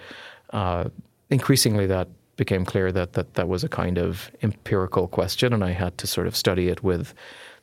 uh, 0.50 0.85
increasingly 1.30 1.87
that 1.87 2.09
became 2.37 2.64
clear 2.64 2.92
that 2.92 3.14
that 3.14 3.35
that 3.35 3.49
was 3.49 3.64
a 3.64 3.68
kind 3.68 3.99
of 3.99 4.30
empirical 4.42 5.09
question, 5.09 5.52
and 5.52 5.64
I 5.64 5.73
had 5.73 5.97
to 5.99 6.07
sort 6.07 6.26
of 6.26 6.37
study 6.37 6.68
it 6.68 6.83
with 6.83 7.14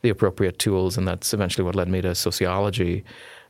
the 0.05 0.12
appropriate 0.12 0.57
tools, 0.59 0.97
and 0.97 1.07
that's 1.07 1.33
eventually 1.33 1.65
what 1.65 1.75
led 1.75 1.89
me 1.89 2.01
to 2.01 2.13
sociology. 2.15 3.03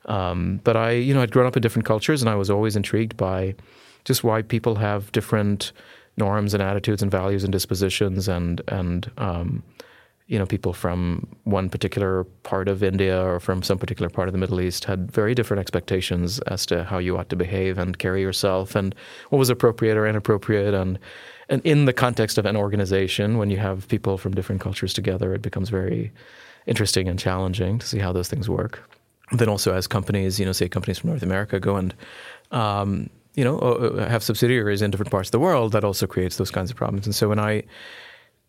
Um, 0.05 0.61
but 0.63 0.75
I, 0.75 0.91
you 0.91 1.13
know, 1.13 1.21
I'd 1.21 1.31
grown 1.31 1.47
up 1.47 1.57
in 1.57 1.61
different 1.61 1.85
cultures, 1.85 2.21
and 2.21 2.29
I 2.29 2.35
was 2.35 2.49
always 2.49 2.75
intrigued 2.75 3.17
by 3.17 3.55
just 4.05 4.23
why 4.23 4.41
people 4.41 4.75
have 4.75 5.11
different 5.11 5.71
norms 6.17 6.53
and 6.53 6.63
attitudes 6.63 7.01
and 7.01 7.11
values 7.11 7.43
and 7.43 7.51
dispositions, 7.51 8.27
and 8.27 8.61
and 8.67 9.11
um, 9.17 9.63
you 10.27 10.39
know, 10.39 10.45
people 10.45 10.73
from 10.73 11.27
one 11.43 11.69
particular 11.69 12.23
part 12.43 12.67
of 12.67 12.81
India 12.81 13.21
or 13.23 13.39
from 13.39 13.61
some 13.61 13.77
particular 13.77 14.09
part 14.09 14.27
of 14.27 14.31
the 14.31 14.39
Middle 14.39 14.59
East 14.59 14.85
had 14.85 15.11
very 15.11 15.35
different 15.35 15.59
expectations 15.59 16.39
as 16.47 16.65
to 16.65 16.83
how 16.83 16.97
you 16.97 17.15
ought 17.17 17.29
to 17.29 17.35
behave 17.35 17.77
and 17.77 17.99
carry 17.99 18.21
yourself, 18.21 18.75
and 18.75 18.95
what 19.29 19.39
was 19.39 19.49
appropriate 19.49 19.97
or 19.97 20.07
inappropriate, 20.07 20.73
and 20.73 20.97
and 21.49 21.61
in 21.63 21.85
the 21.85 21.93
context 21.93 22.37
of 22.37 22.45
an 22.45 22.55
organization, 22.55 23.37
when 23.37 23.49
you 23.49 23.57
have 23.57 23.87
people 23.87 24.17
from 24.17 24.33
different 24.33 24.61
cultures 24.61 24.93
together, 24.93 25.33
it 25.33 25.41
becomes 25.41 25.69
very 25.69 26.11
interesting 26.65 27.07
and 27.07 27.19
challenging 27.19 27.79
to 27.79 27.85
see 27.85 27.99
how 27.99 28.11
those 28.11 28.29
things 28.29 28.49
work. 28.49 28.83
Then 29.31 29.49
also 29.49 29.73
as 29.73 29.87
companies, 29.87 30.39
you 30.39 30.45
know, 30.45 30.51
say 30.51 30.69
companies 30.69 30.99
from 30.99 31.11
North 31.11 31.23
America 31.23 31.59
go 31.59 31.75
and 31.75 31.93
um, 32.51 33.09
you 33.33 33.43
know 33.43 34.05
have 34.07 34.23
subsidiaries 34.23 34.81
in 34.81 34.91
different 34.91 35.11
parts 35.11 35.29
of 35.29 35.31
the 35.31 35.39
world, 35.39 35.71
that 35.73 35.83
also 35.83 36.07
creates 36.07 36.37
those 36.37 36.51
kinds 36.51 36.71
of 36.71 36.77
problems. 36.77 37.05
And 37.05 37.15
so 37.15 37.29
when 37.29 37.39
I 37.39 37.63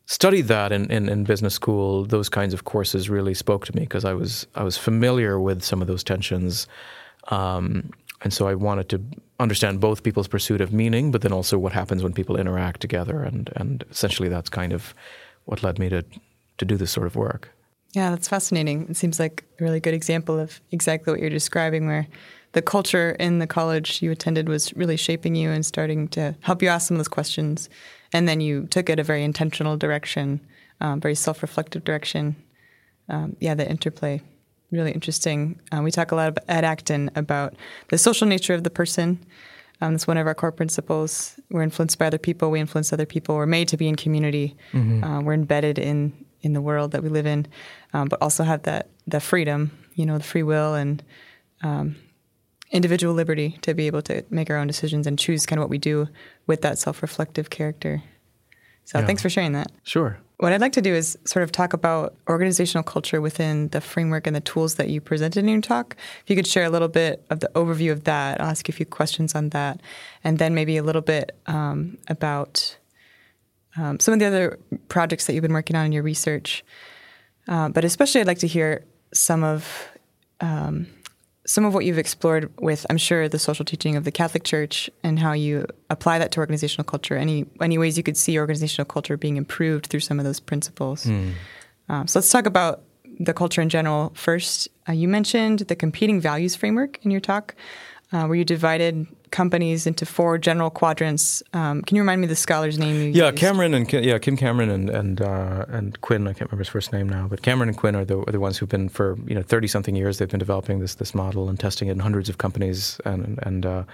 studied 0.07 0.43
that 0.43 0.73
in, 0.73 0.91
in, 0.91 1.09
in 1.09 1.25
business 1.25 1.55
school, 1.55 2.05
those 2.05 2.29
kinds 2.29 2.55
of 2.55 2.65
courses 2.65 3.11
really 3.11 3.35
spoke 3.35 3.67
to 3.67 3.75
me 3.75 3.83
because 3.83 4.05
I 4.05 4.13
was 4.13 4.47
I 4.55 4.63
was 4.63 4.77
familiar 4.79 5.41
with 5.41 5.63
some 5.63 5.83
of 5.83 5.89
those 5.89 6.05
tensions. 6.05 6.67
Um, 7.29 7.91
and 8.23 8.33
so 8.33 8.49
I 8.49 8.55
wanted 8.55 8.89
to 8.91 9.03
understand 9.39 9.81
both 9.81 10.03
people's 10.03 10.29
pursuit 10.29 10.61
of 10.61 10.73
meaning, 10.73 11.11
but 11.11 11.23
then 11.23 11.33
also 11.33 11.59
what 11.59 11.73
happens 11.73 12.03
when 12.03 12.13
people 12.13 12.37
interact 12.37 12.81
together, 12.81 13.23
and 13.23 13.51
and 13.57 13.85
essentially 13.91 14.29
that's 14.29 14.49
kind 14.49 14.73
of 14.73 14.95
what 15.45 15.63
led 15.63 15.79
me 15.79 15.89
to 15.89 16.05
to 16.59 16.65
do 16.65 16.77
this 16.77 16.91
sort 16.91 17.07
of 17.07 17.17
work. 17.17 17.53
Yeah, 17.93 18.11
that's 18.11 18.29
fascinating. 18.29 18.89
It 18.91 18.97
seems 18.97 19.19
like 19.19 19.45
a 19.59 19.65
really 19.65 19.81
good 19.81 19.95
example 19.95 20.39
of 20.39 20.61
exactly 20.71 21.13
what 21.13 21.21
you're 21.21 21.31
describing, 21.31 21.87
where 21.87 22.07
the 22.53 22.63
culture 22.63 23.13
in 23.13 23.39
the 23.39 23.47
college 23.47 24.03
you 24.03 24.11
attended 24.11 24.49
was 24.49 24.75
really 24.75 24.97
shaping 24.97 25.35
you 25.35 25.51
and 25.51 25.65
starting 25.65 26.09
to 26.09 26.35
help 26.41 26.63
you 26.63 26.69
ask 26.69 26.89
some 26.89 26.97
of 26.97 26.99
those 26.99 27.09
questions. 27.09 27.69
And 28.13 28.29
then 28.29 28.41
you 28.41 28.67
took 28.67 28.89
it 28.89 28.99
a 28.99 29.03
very 29.03 29.25
intentional 29.25 29.77
direction, 29.77 30.41
um, 30.81 31.01
very 31.01 31.15
self 31.15 31.43
reflective 31.43 31.85
direction. 31.85 32.37
Um, 33.09 33.37
yeah, 33.41 33.55
the 33.55 33.69
interplay, 33.69 34.21
really 34.71 34.93
interesting. 34.93 35.61
Um, 35.73 35.85
we 35.85 35.91
talk 35.91 36.13
a 36.13 36.17
lot 36.17 36.39
at 36.49 36.65
Acton 36.65 37.11
about 37.15 37.55
the 37.89 37.99
social 37.99 38.27
nature 38.27 38.55
of 38.55 38.65
the 38.65 38.71
person. 38.71 39.25
Um, 39.81 39.93
that's 39.93 40.07
one 40.07 40.17
of 40.17 40.27
our 40.27 40.35
core 40.35 40.53
principles. 40.53 41.39
We're 41.51 41.63
influenced 41.63 41.99
by 41.99 42.07
other 42.07 42.19
people. 42.19 42.51
We 42.51 42.61
influence 42.61 42.93
other 42.93 43.07
people. 43.07 43.37
We're 43.37 43.47
made 43.47 43.69
to 43.69 43.77
be 43.77 43.89
in 43.89 43.97
community. 43.97 44.57
Mm-hmm. 44.73 45.05
Uh, 45.05 45.21
we're 45.21 45.35
embedded 45.35 45.79
in 45.79 46.13
in 46.43 46.53
the 46.53 46.61
world 46.61 46.93
that 46.93 47.03
we 47.03 47.09
live 47.09 47.27
in, 47.27 47.47
um, 47.93 48.09
but 48.09 48.21
also 48.23 48.45
have 48.45 48.63
that 48.63 48.89
that 49.07 49.23
freedom, 49.23 49.71
you 49.95 50.07
know, 50.07 50.19
the 50.19 50.25
free 50.25 50.43
will 50.43 50.75
and 50.75 51.03
um, 51.63 51.97
individual 52.71 53.15
liberty 53.15 53.59
to 53.63 53.75
be 53.75 53.87
able 53.87 54.03
to 54.03 54.25
make 54.31 54.51
our 54.51 54.57
own 54.57 54.67
decisions 54.67 55.07
and 55.07 55.19
choose 55.19 55.47
kind 55.47 55.59
of 55.59 55.63
what 55.63 55.71
we 55.71 55.79
do 55.79 56.09
with 56.47 56.63
that 56.63 56.79
self-reflective 56.79 57.51
character. 57.51 58.03
So 58.85 58.99
yeah. 58.99 59.07
thanks 59.07 59.23
for 59.23 59.29
sharing 59.29 59.53
that. 59.53 59.73
Sure. 59.83 60.19
What 60.39 60.53
I'd 60.53 60.61
like 60.61 60.73
to 60.73 60.83
do 60.83 60.95
is 60.95 61.17
sort 61.25 61.45
of 61.45 61.51
talk 61.51 61.73
about 61.73 62.15
organizational 62.29 62.85
culture 62.85 63.23
within 63.23 63.69
the 63.69 63.81
framework 63.81 64.27
and 64.27 64.37
the 64.37 64.41
tools 64.43 64.75
that 64.75 64.91
you 64.91 65.01
presented 65.01 65.41
in 65.41 65.49
your 65.49 65.63
talk. 65.63 65.97
If 66.23 66.29
you 66.29 66.37
could 66.37 66.47
share 66.47 66.65
a 66.65 66.69
little 66.69 66.89
bit 66.89 67.25
of 67.31 67.41
the 67.41 67.51
overview 67.55 67.91
of 67.91 68.05
that, 68.05 68.39
I'll 68.39 68.49
ask 68.49 68.69
you 68.69 68.73
a 68.73 68.77
few 68.77 68.85
questions 68.85 69.35
on 69.35 69.49
that, 69.51 69.81
and 70.23 70.39
then 70.39 70.55
maybe 70.55 70.77
a 70.77 70.83
little 70.83 71.01
bit 71.01 71.35
um, 71.47 71.97
about 72.09 72.77
um, 73.79 73.99
some 73.99 74.13
of 74.13 74.21
the 74.21 74.27
other 74.27 74.59
projects 74.89 75.27
that 75.27 75.33
you've 75.33 75.43
been 75.43 75.55
working 75.55 75.75
on 75.75 75.87
in 75.87 75.93
your 75.93 76.03
research. 76.03 76.63
Uh, 77.49 77.71
but 77.71 77.85
especially, 77.85 78.21
I'd 78.21 78.27
like 78.27 78.41
to 78.41 78.47
hear 78.47 78.85
some 79.15 79.43
of 79.43 79.89
um, 80.41 80.87
some 81.47 81.65
of 81.65 81.75
what 81.75 81.85
you've 81.85 81.99
explored 81.99 82.53
with, 82.61 82.85
I'm 82.91 82.99
sure, 82.99 83.29
the 83.29 83.39
social 83.39 83.65
teaching 83.65 83.97
of 83.97 84.05
the 84.05 84.11
Catholic 84.11 84.45
Church 84.45 84.91
and 85.03 85.19
how 85.19 85.33
you 85.33 85.67
apply 85.91 86.19
that 86.19 86.33
to 86.33 86.41
organizational 86.41 86.85
culture. 86.85 87.17
Any 87.17 87.47
any 87.61 87.79
ways 87.79 87.97
you 87.97 88.03
could 88.03 88.17
see 88.17 88.39
organizational 88.39 88.87
culture 88.87 89.17
being 89.17 89.37
improved 89.37 89.87
through 89.87 90.01
some 90.01 90.19
of 90.19 90.25
those 90.25 90.41
principles. 90.41 91.05
Mm. 91.05 91.33
Um, 91.89 92.07
so 92.09 92.19
let's 92.19 92.31
talk 92.31 92.47
about 92.47 92.83
the 93.21 93.33
culture 93.33 93.63
in 93.63 93.69
general 93.69 94.13
first. 94.15 94.69
Uh, 94.89 94.93
you 94.93 95.09
mentioned 95.09 95.61
the 95.61 95.77
competing 95.77 96.21
values 96.21 96.57
framework 96.57 96.99
in 97.05 97.11
your 97.11 97.21
talk 97.21 97.55
uh, 98.13 98.25
where 98.27 98.37
you 98.37 98.45
divided 98.45 99.07
companies 99.31 99.87
into 99.87 100.07
four 100.07 100.39
general 100.39 100.71
quadrants. 100.71 101.43
Um, 101.53 101.83
can 101.83 101.97
you 101.97 102.03
remind 102.03 102.21
me 102.21 102.27
the 102.27 102.37
scholar's 102.37 102.79
name? 102.79 103.13
yeah, 103.13 103.31
used? 103.31 103.37
Cameron 103.39 103.75
and 103.75 103.93
yeah, 103.93 104.19
Kim 104.19 104.37
Cameron 104.37 104.71
and 104.71 104.91
and 104.91 105.21
uh, 105.21 105.67
and 105.69 106.01
Quinn. 106.01 106.27
I 106.27 106.33
can't 106.33 106.51
remember 106.51 106.63
his 106.63 106.69
first 106.69 106.93
name 106.93 107.09
now, 107.09 107.27
but 107.29 107.43
Cameron 107.43 107.69
and 107.69 107.79
Quinn 107.79 107.97
are 107.97 108.05
the, 108.05 108.19
are 108.19 108.33
the 108.33 108.41
ones 108.41 108.59
who've 108.59 108.69
been 108.69 108.89
for 108.89 109.19
you 109.27 109.35
know 109.35 109.43
thirty 109.43 109.67
something 109.67 109.97
years. 109.97 110.19
They've 110.19 110.29
been 110.29 110.39
developing 110.39 110.81
this 110.81 110.95
this 110.95 111.15
model 111.15 111.49
and 111.49 111.59
testing 111.59 111.89
it 111.89 111.93
in 111.93 111.99
hundreds 111.99 112.29
of 112.29 112.39
companies, 112.39 113.01
and 113.05 113.39
and 113.43 113.67
uh, 113.67 113.85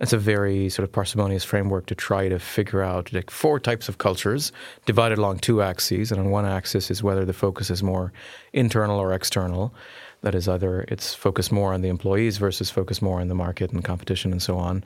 it's 0.00 0.12
a 0.12 0.18
very 0.18 0.68
sort 0.68 0.84
of 0.84 0.92
parsimonious 0.92 1.44
framework 1.44 1.86
to 1.86 1.94
try 1.94 2.28
to 2.28 2.38
figure 2.38 2.82
out 2.82 3.12
like 3.12 3.30
four 3.30 3.58
types 3.58 3.88
of 3.88 3.98
cultures 3.98 4.52
divided 4.84 5.18
along 5.18 5.38
two 5.38 5.62
axes, 5.62 6.10
and 6.10 6.20
on 6.20 6.30
one 6.30 6.44
axis 6.44 6.90
is 6.90 7.02
whether 7.02 7.24
the 7.24 7.32
focus 7.32 7.70
is 7.70 7.82
more 7.82 8.12
internal 8.52 8.98
or 8.98 9.12
external. 9.12 9.74
That 10.26 10.34
is 10.34 10.48
either 10.48 10.84
it's 10.88 11.14
focused 11.14 11.52
more 11.52 11.72
on 11.72 11.82
the 11.82 11.88
employees 11.88 12.38
versus 12.38 12.68
focused 12.68 13.00
more 13.00 13.20
on 13.20 13.28
the 13.28 13.34
market 13.36 13.70
and 13.70 13.84
competition 13.84 14.32
and 14.32 14.42
so 14.42 14.58
on. 14.58 14.82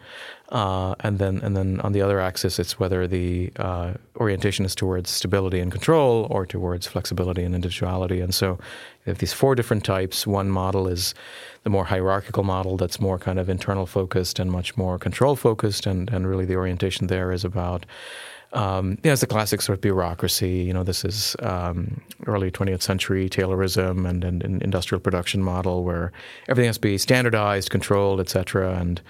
Uh, 0.50 0.94
and 1.00 1.18
then 1.18 1.40
and 1.42 1.56
then 1.56 1.80
on 1.80 1.92
the 1.92 2.02
other 2.02 2.20
axis, 2.20 2.58
it's 2.58 2.78
whether 2.78 3.06
the 3.06 3.50
uh, 3.56 3.94
orientation 4.16 4.66
is 4.66 4.74
towards 4.74 5.08
stability 5.08 5.58
and 5.58 5.72
control 5.72 6.26
or 6.28 6.44
towards 6.44 6.86
flexibility 6.86 7.42
and 7.42 7.54
individuality. 7.54 8.20
And 8.20 8.34
so 8.34 8.58
you 9.06 9.12
have 9.12 9.18
these 9.18 9.32
four 9.32 9.54
different 9.54 9.82
types. 9.82 10.26
One 10.26 10.50
model 10.50 10.86
is 10.86 11.14
the 11.62 11.70
more 11.70 11.86
hierarchical 11.86 12.44
model 12.44 12.76
that's 12.76 13.00
more 13.00 13.18
kind 13.18 13.38
of 13.38 13.48
internal 13.48 13.86
focused 13.86 14.38
and 14.38 14.50
much 14.50 14.76
more 14.76 14.98
control 14.98 15.36
focused, 15.36 15.86
and, 15.86 16.10
and 16.10 16.26
really 16.26 16.44
the 16.44 16.56
orientation 16.56 17.06
there 17.06 17.32
is 17.32 17.44
about 17.46 17.86
um, 18.52 18.98
yeah, 19.04 19.12
it's 19.12 19.20
the 19.20 19.26
classic 19.26 19.62
sort 19.62 19.78
of 19.78 19.80
bureaucracy. 19.80 20.58
You 20.58 20.72
know, 20.72 20.82
this 20.82 21.04
is 21.04 21.36
um, 21.40 22.00
early 22.26 22.50
20th 22.50 22.82
century 22.82 23.28
Taylorism 23.28 24.08
and, 24.08 24.24
and, 24.24 24.42
industrial 24.62 25.00
production 25.00 25.42
model 25.42 25.84
where 25.84 26.10
everything 26.48 26.68
has 26.68 26.76
to 26.76 26.80
be 26.80 26.98
standardized, 26.98 27.70
controlled, 27.70 28.18
et 28.18 28.28
cetera. 28.28 28.74
And 28.74 29.00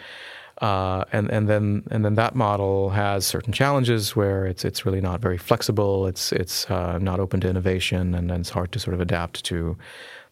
uh, 0.61 1.04
and 1.11 1.30
and 1.30 1.49
then 1.49 1.82
and 1.90 2.04
then 2.04 2.16
that 2.16 2.35
model 2.35 2.90
has 2.90 3.25
certain 3.25 3.52
challenges 3.52 4.14
where 4.14 4.44
it's 4.44 4.62
it's 4.62 4.85
really 4.85 5.00
not 5.00 5.20
very 5.20 5.38
flexible. 5.38 6.06
It's 6.06 6.32
it's 6.32 6.70
uh, 6.70 6.99
not 6.99 7.18
open 7.18 7.40
to 7.40 7.49
innovation, 7.49 8.14
and, 8.14 8.30
and 8.30 8.40
it's 8.40 8.50
hard 8.50 8.70
to 8.73 8.78
sort 8.78 8.92
of 8.92 9.00
adapt 9.00 9.42
to 9.47 9.78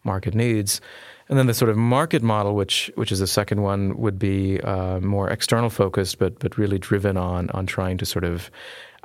market 0.03 0.35
needs. 0.35 0.81
And 1.29 1.37
then 1.37 1.47
the 1.47 1.53
sort 1.53 1.69
of 1.69 1.77
market 1.77 2.21
model, 2.21 2.55
which 2.55 2.91
which 2.93 3.11
is 3.11 3.19
the 3.19 3.27
second 3.27 3.63
one, 3.63 3.97
would 3.97 4.19
be 4.19 4.59
uh, 4.61 4.99
more 4.99 5.29
external 5.29 5.71
focused, 5.71 6.19
but 6.19 6.37
but 6.37 6.59
really 6.59 6.77
driven 6.77 7.17
on 7.17 7.49
on 7.51 7.65
trying 7.65 7.97
to 7.97 8.05
sort 8.05 8.23
of 8.23 8.51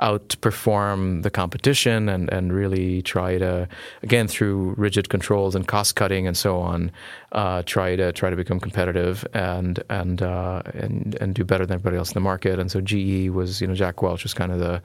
outperform 0.01 1.23
the 1.23 1.31
competition 1.31 2.09
and, 2.09 2.33
and 2.33 2.53
really 2.53 3.03
try 3.03 3.39
to 3.39 3.69
again 4.03 4.27
through 4.27 4.75
rigid 4.77 5.09
controls 5.09 5.55
and 5.55 5.69
cost 5.69 5.95
cutting 5.97 6.27
and 6.27 6.37
so 6.37 6.59
on 6.59 6.91
uh, 7.35 7.63
try 7.67 7.97
to 7.97 8.13
try 8.13 8.31
to 8.31 8.37
become 8.37 8.61
competitive 8.61 9.27
and 9.35 9.83
and 9.91 10.23
uh, 10.23 10.63
and 10.73 11.17
and 11.21 11.35
do 11.35 11.45
better 11.45 11.67
than 11.67 11.75
everybody 11.75 11.97
else 11.97 12.11
in 12.11 12.15
the 12.15 12.21
market. 12.21 12.59
And 12.59 12.71
so 12.71 12.81
GE 12.81 13.31
was 13.31 13.61
you 13.61 13.67
know 13.67 13.75
Jack 13.75 14.03
Welch 14.03 14.23
was 14.23 14.35
kind 14.35 14.53
of 14.53 14.61
the 14.61 14.81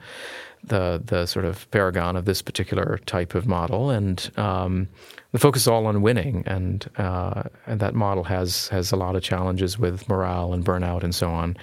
the 0.64 1.02
the 1.04 1.26
sort 1.26 1.44
of 1.44 1.70
paragon 1.70 2.16
of 2.16 2.24
this 2.24 2.42
particular 2.42 2.98
type 3.06 3.34
of 3.34 3.46
model 3.46 3.90
and 3.90 4.30
um, 4.36 4.88
the 5.32 5.38
focus 5.38 5.62
is 5.62 5.68
all 5.68 5.86
on 5.86 6.02
winning, 6.02 6.42
and 6.46 6.90
uh, 6.96 7.44
and 7.66 7.78
that 7.78 7.94
model 7.94 8.24
has 8.24 8.66
has 8.68 8.90
a 8.90 8.96
lot 8.96 9.14
of 9.14 9.22
challenges 9.22 9.78
with 9.78 10.08
morale 10.08 10.52
and 10.52 10.64
burnout 10.64 11.04
and 11.04 11.14
so 11.14 11.30
on. 11.30 11.56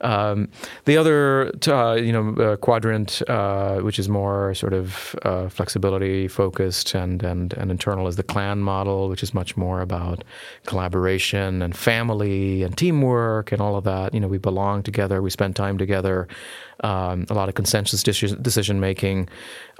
Um, 0.00 0.48
the 0.86 0.96
other, 0.96 1.52
uh, 1.68 1.94
you 1.94 2.12
know, 2.12 2.34
uh, 2.42 2.56
quadrant, 2.56 3.22
uh, 3.28 3.78
which 3.78 4.00
is 4.00 4.08
more 4.08 4.54
sort 4.54 4.72
of 4.72 5.14
uh, 5.22 5.48
flexibility 5.48 6.26
focused 6.26 6.94
and, 6.94 7.22
and 7.22 7.52
and 7.52 7.70
internal, 7.70 8.08
is 8.08 8.16
the 8.16 8.24
clan 8.24 8.58
model, 8.60 9.08
which 9.08 9.22
is 9.22 9.32
much 9.32 9.56
more 9.56 9.80
about 9.80 10.24
collaboration 10.66 11.62
and 11.62 11.76
family 11.76 12.64
and 12.64 12.76
teamwork 12.76 13.52
and 13.52 13.62
all 13.62 13.76
of 13.76 13.84
that. 13.84 14.14
You 14.14 14.18
know, 14.18 14.28
we 14.28 14.38
belong 14.38 14.82
together, 14.82 15.22
we 15.22 15.30
spend 15.30 15.54
time 15.54 15.78
together, 15.78 16.26
um, 16.82 17.26
a 17.30 17.34
lot 17.34 17.48
of 17.48 17.54
consensus 17.54 18.02
decision 18.02 18.80
making, 18.80 19.28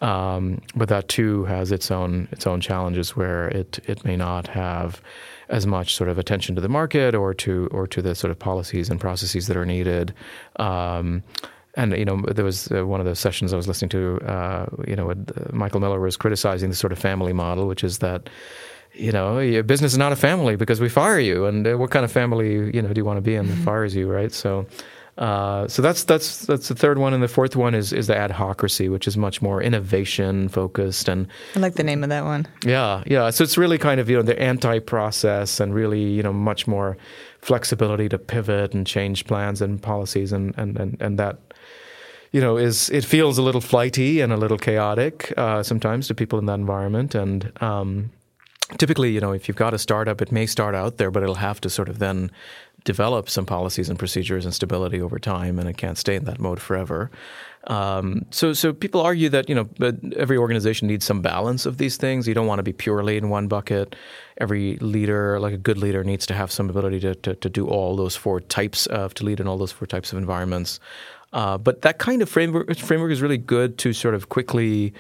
um, 0.01 0.61
but 0.75 0.89
that 0.89 1.09
too 1.09 1.45
has 1.45 1.73
its 1.73 1.91
own 1.91 2.29
its 2.33 2.47
own 2.47 2.61
challenges 2.61 3.17
where 3.17 3.49
it 3.49 3.79
it 3.89 4.05
may 4.05 4.17
not 4.17 4.47
have 4.49 5.01
as 5.49 5.67
much 5.67 5.95
sort 5.95 6.09
of 6.09 6.19
attention 6.19 6.55
to 6.55 6.61
the 6.61 6.69
market 6.69 7.15
or 7.15 7.35
to 7.35 7.69
or 7.73 7.87
to 7.87 8.03
the 8.03 8.15
sort 8.15 8.31
of 8.31 8.39
policies 8.39 8.89
and 8.91 9.01
processes 9.01 9.47
that 9.47 9.57
are 9.57 9.67
needed. 9.67 10.15
Um, 10.57 11.23
and 11.75 11.97
you 11.97 12.05
know, 12.05 12.23
there 12.23 12.45
was 12.45 12.71
uh, 12.71 12.87
one 12.87 13.01
of 13.01 13.07
the 13.07 13.17
sessions 13.17 13.53
I 13.53 13.57
was 13.57 13.67
listening 13.67 13.89
to. 13.91 14.21
Uh, 14.21 14.67
you 14.87 14.95
know, 14.95 15.11
uh, 15.11 15.15
Michael 15.53 15.81
Miller 15.81 16.01
was 16.01 16.17
criticizing 16.17 16.69
the 16.69 16.77
sort 16.77 16.93
of 16.93 16.99
family 16.99 17.33
model, 17.33 17.67
which 17.67 17.83
is 17.83 17.99
that 17.99 18.29
you 18.95 19.11
know, 19.11 19.39
your 19.39 19.63
business 19.63 19.93
is 19.93 19.99
not 19.99 20.13
a 20.13 20.17
family 20.17 20.57
because 20.57 20.81
we 20.81 20.89
fire 20.89 21.19
you. 21.19 21.47
And 21.47 21.67
uh, 21.67 21.79
what 21.79 21.91
kind 21.91 22.05
of 22.05 22.13
family, 22.13 22.75
you 22.75 22.83
know, 22.83 22.93
do 22.93 22.99
you 22.99 23.05
want 23.05 23.17
to 23.17 23.23
be 23.23 23.35
in 23.35 23.47
that 23.47 23.55
mm-hmm. 23.55 23.65
fires 23.65 23.95
you, 23.95 24.11
right? 24.11 24.33
So, 24.33 24.67
uh, 25.19 25.69
so 25.69 25.83
that's 25.83 26.05
that's 26.05 26.47
that's 26.47 26.69
the 26.69 26.75
third 26.75 26.97
one, 26.97 27.13
and 27.13 27.23
the 27.23 27.29
fourth 27.29 27.55
one 27.55 27.75
is 27.75 27.93
is 27.93 28.07
the 28.07 28.15
adhocracy, 28.15 28.91
which 28.91 29.07
is 29.07 29.17
much 29.17 29.43
more 29.43 29.61
innovation 29.61 30.49
focused. 30.49 31.07
And 31.09 31.29
I 31.55 31.59
like 31.59 31.75
the 31.75 31.85
name 31.85 32.03
of 32.03 32.09
that 32.09 32.25
one. 32.25 32.47
Yeah, 32.65 33.03
yeah. 33.07 33.29
So 33.29 33.45
it's 33.45 33.59
really 33.59 33.77
kind 33.77 34.01
of 34.01 34.09
you 34.09 34.17
know 34.17 34.23
the 34.23 34.41
anti-process 34.41 35.61
and 35.61 35.75
really 35.75 36.03
you 36.03 36.23
know 36.23 36.33
much 36.33 36.67
more 36.67 36.97
flexibility 37.41 38.09
to 38.09 38.19
pivot 38.19 38.73
and 38.73 38.87
change 38.87 39.27
plans 39.27 39.61
and 39.61 39.83
policies, 39.83 40.33
and 40.33 40.55
and 40.57 40.79
and, 40.79 40.97
and 41.01 41.19
that 41.19 41.39
you 42.31 42.41
know 42.41 42.57
is 42.57 42.89
it 42.89 43.05
feels 43.05 43.37
a 43.37 43.43
little 43.43 43.61
flighty 43.61 44.23
and 44.23 44.33
a 44.33 44.39
little 44.39 44.59
chaotic 44.59 45.31
uh, 45.37 45.63
sometimes 45.63 46.09
to 46.09 46.15
people 46.15 46.39
in 46.39 46.47
that 46.47 46.55
environment, 46.59 47.15
and 47.15 47.53
um, 47.63 48.11
typically, 48.79 49.11
you 49.11 49.21
know, 49.21 49.33
if 49.33 49.49
you've 49.49 49.57
got 49.57 49.75
a 49.75 49.79
startup, 49.79 50.23
it 50.23 50.33
may 50.33 50.47
start 50.47 50.75
out 50.75 50.97
there, 50.97 51.11
but 51.11 51.23
it'll 51.23 51.37
have 51.37 51.61
to 51.61 51.71
sort 51.71 51.89
of 51.89 51.99
then 51.99 52.31
develop 52.85 53.29
some 53.29 53.47
policies 53.47 53.89
and 53.89 53.99
procedures 53.99 54.45
and 54.45 54.55
stability 54.55 55.01
over 55.01 55.19
time, 55.19 55.59
and 55.59 55.69
it 55.69 55.77
can't 55.77 55.99
stay 55.99 56.17
in 56.17 56.25
that 56.25 56.39
mode 56.39 56.61
forever. 56.61 57.11
Um, 57.69 58.27
so, 58.31 58.53
so 58.53 58.73
people 58.73 59.01
argue 59.01 59.29
that 59.29 59.49
you 59.49 59.55
know 59.55 59.69
every 60.17 60.37
organization 60.37 60.89
needs 60.89 61.05
some 61.05 61.23
balance 61.23 61.65
of 61.65 61.79
these 61.79 61.97
things. 61.97 62.27
You 62.27 62.35
don't 62.35 62.47
want 62.47 62.59
to 62.59 62.65
be 62.65 62.73
purely 62.73 63.17
in 63.17 63.29
one 63.29 63.47
bucket. 63.49 63.95
Every 64.39 64.77
leader, 64.77 65.39
like 65.39 65.55
a 65.55 65.59
good 65.59 65.79
leader, 65.79 66.03
needs 66.03 66.27
to 66.27 66.35
have 66.35 66.51
some 66.51 66.69
ability 66.69 67.01
to 67.01 67.15
to, 67.15 67.35
to 67.37 67.49
do 67.49 67.69
all 67.69 67.97
those 67.97 68.17
four 68.17 68.41
types 68.41 68.87
of 68.87 69.15
to 69.15 69.25
lead 69.25 69.39
in 69.39 69.47
all 69.47 69.59
those 69.59 69.73
four 69.73 69.87
types 69.87 70.13
of 70.13 70.19
environments. 70.19 70.81
Uh, 71.33 71.57
but 71.57 71.83
that 71.83 71.99
kind 71.99 72.21
of 72.21 72.29
framework 72.29 72.77
framework 72.77 73.13
is 73.13 73.23
really 73.23 73.39
good 73.39 73.79
to 73.79 73.93
sort 73.93 74.15
of 74.15 74.29
quickly 74.29 74.93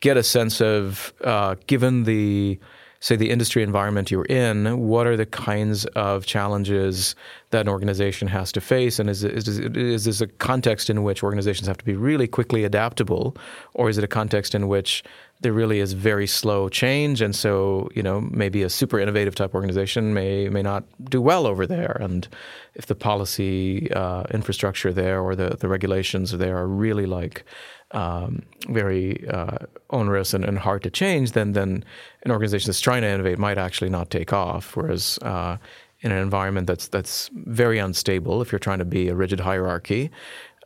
get 0.00 0.16
a 0.16 0.22
sense 0.22 0.60
of, 0.60 1.12
uh, 1.24 1.54
given 1.66 2.04
the 2.04 2.58
say 3.00 3.16
the 3.16 3.30
industry 3.30 3.62
environment 3.62 4.10
you're 4.10 4.26
in, 4.26 4.78
what 4.78 5.06
are 5.06 5.16
the 5.16 5.26
kinds 5.26 5.86
of 5.86 6.26
challenges 6.26 7.14
that 7.50 7.62
an 7.62 7.68
organization 7.68 8.28
has 8.28 8.52
to 8.52 8.60
face, 8.60 8.98
and 8.98 9.08
is 9.08 9.24
is, 9.24 9.48
is 9.48 10.04
this 10.04 10.20
a 10.20 10.26
context 10.26 10.90
in 10.90 11.02
which 11.02 11.22
organizations 11.22 11.66
have 11.66 11.78
to 11.78 11.84
be 11.84 11.94
really 11.94 12.28
quickly 12.28 12.64
adaptable, 12.64 13.36
or 13.74 13.88
is 13.88 13.98
it 13.98 14.04
a 14.04 14.08
context 14.08 14.54
in 14.54 14.68
which 14.68 15.02
there 15.40 15.54
really 15.54 15.80
is 15.80 15.94
very 15.94 16.26
slow 16.26 16.68
change, 16.68 17.22
and 17.22 17.34
so 17.34 17.88
you 17.94 18.02
know 18.02 18.20
maybe 18.20 18.62
a 18.62 18.68
super 18.68 19.00
innovative 19.00 19.34
type 19.34 19.54
organization 19.54 20.12
may 20.12 20.48
may 20.50 20.62
not 20.62 20.84
do 21.08 21.22
well 21.22 21.46
over 21.46 21.66
there, 21.66 21.96
and 22.00 22.28
if 22.74 22.86
the 22.86 22.94
policy 22.94 23.90
uh, 23.92 24.24
infrastructure 24.30 24.92
there 24.92 25.20
or 25.20 25.34
the 25.34 25.56
the 25.58 25.68
regulations 25.68 26.32
there 26.32 26.58
are 26.58 26.68
really 26.68 27.06
like 27.06 27.44
um, 27.92 28.42
very 28.68 29.28
uh, 29.28 29.58
onerous 29.90 30.32
and, 30.34 30.44
and, 30.44 30.58
hard 30.58 30.82
to 30.84 30.90
change, 30.90 31.32
then 31.32 31.52
then 31.52 31.84
an 32.22 32.30
organization 32.30 32.68
that's 32.68 32.80
trying 32.80 33.02
to 33.02 33.08
innovate 33.08 33.38
might 33.38 33.58
actually 33.58 33.90
not 33.90 34.10
take 34.10 34.32
off. 34.32 34.76
Whereas 34.76 35.18
uh, 35.22 35.56
in 36.00 36.12
an 36.12 36.18
environment 36.18 36.66
that's 36.66 36.88
that's 36.88 37.30
very 37.34 37.78
unstable, 37.78 38.42
if 38.42 38.52
you're 38.52 38.58
trying 38.58 38.78
to 38.78 38.84
be 38.84 39.08
a 39.08 39.14
rigid 39.14 39.40
hierarchy, 39.40 40.10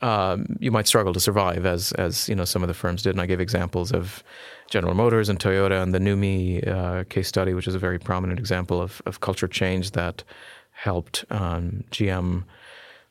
um, 0.02 0.56
you 0.60 0.70
might 0.70 0.86
struggle 0.86 1.12
to 1.14 1.20
survive, 1.20 1.64
as 1.64 1.92
as 1.92 2.28
you 2.28 2.34
know 2.34 2.44
some 2.44 2.62
of 2.62 2.68
the 2.68 2.74
firms 2.74 3.02
did. 3.02 3.10
And 3.10 3.20
I 3.20 3.26
gave 3.26 3.40
examples 3.40 3.90
of 3.90 4.22
General 4.70 4.94
Motors 4.94 5.28
and 5.28 5.38
Toyota 5.38 5.82
and 5.82 5.94
the 5.94 5.98
NUMMI 5.98 6.68
uh, 6.68 7.04
case 7.04 7.28
study, 7.28 7.54
which 7.54 7.68
is 7.68 7.74
a 7.74 7.78
very 7.78 7.98
prominent 7.98 8.38
example 8.38 8.80
of, 8.82 9.00
of 9.06 9.20
culture 9.20 9.48
change 9.48 9.92
that 9.92 10.24
helped 10.72 11.24
um, 11.30 11.84
GM 11.90 12.44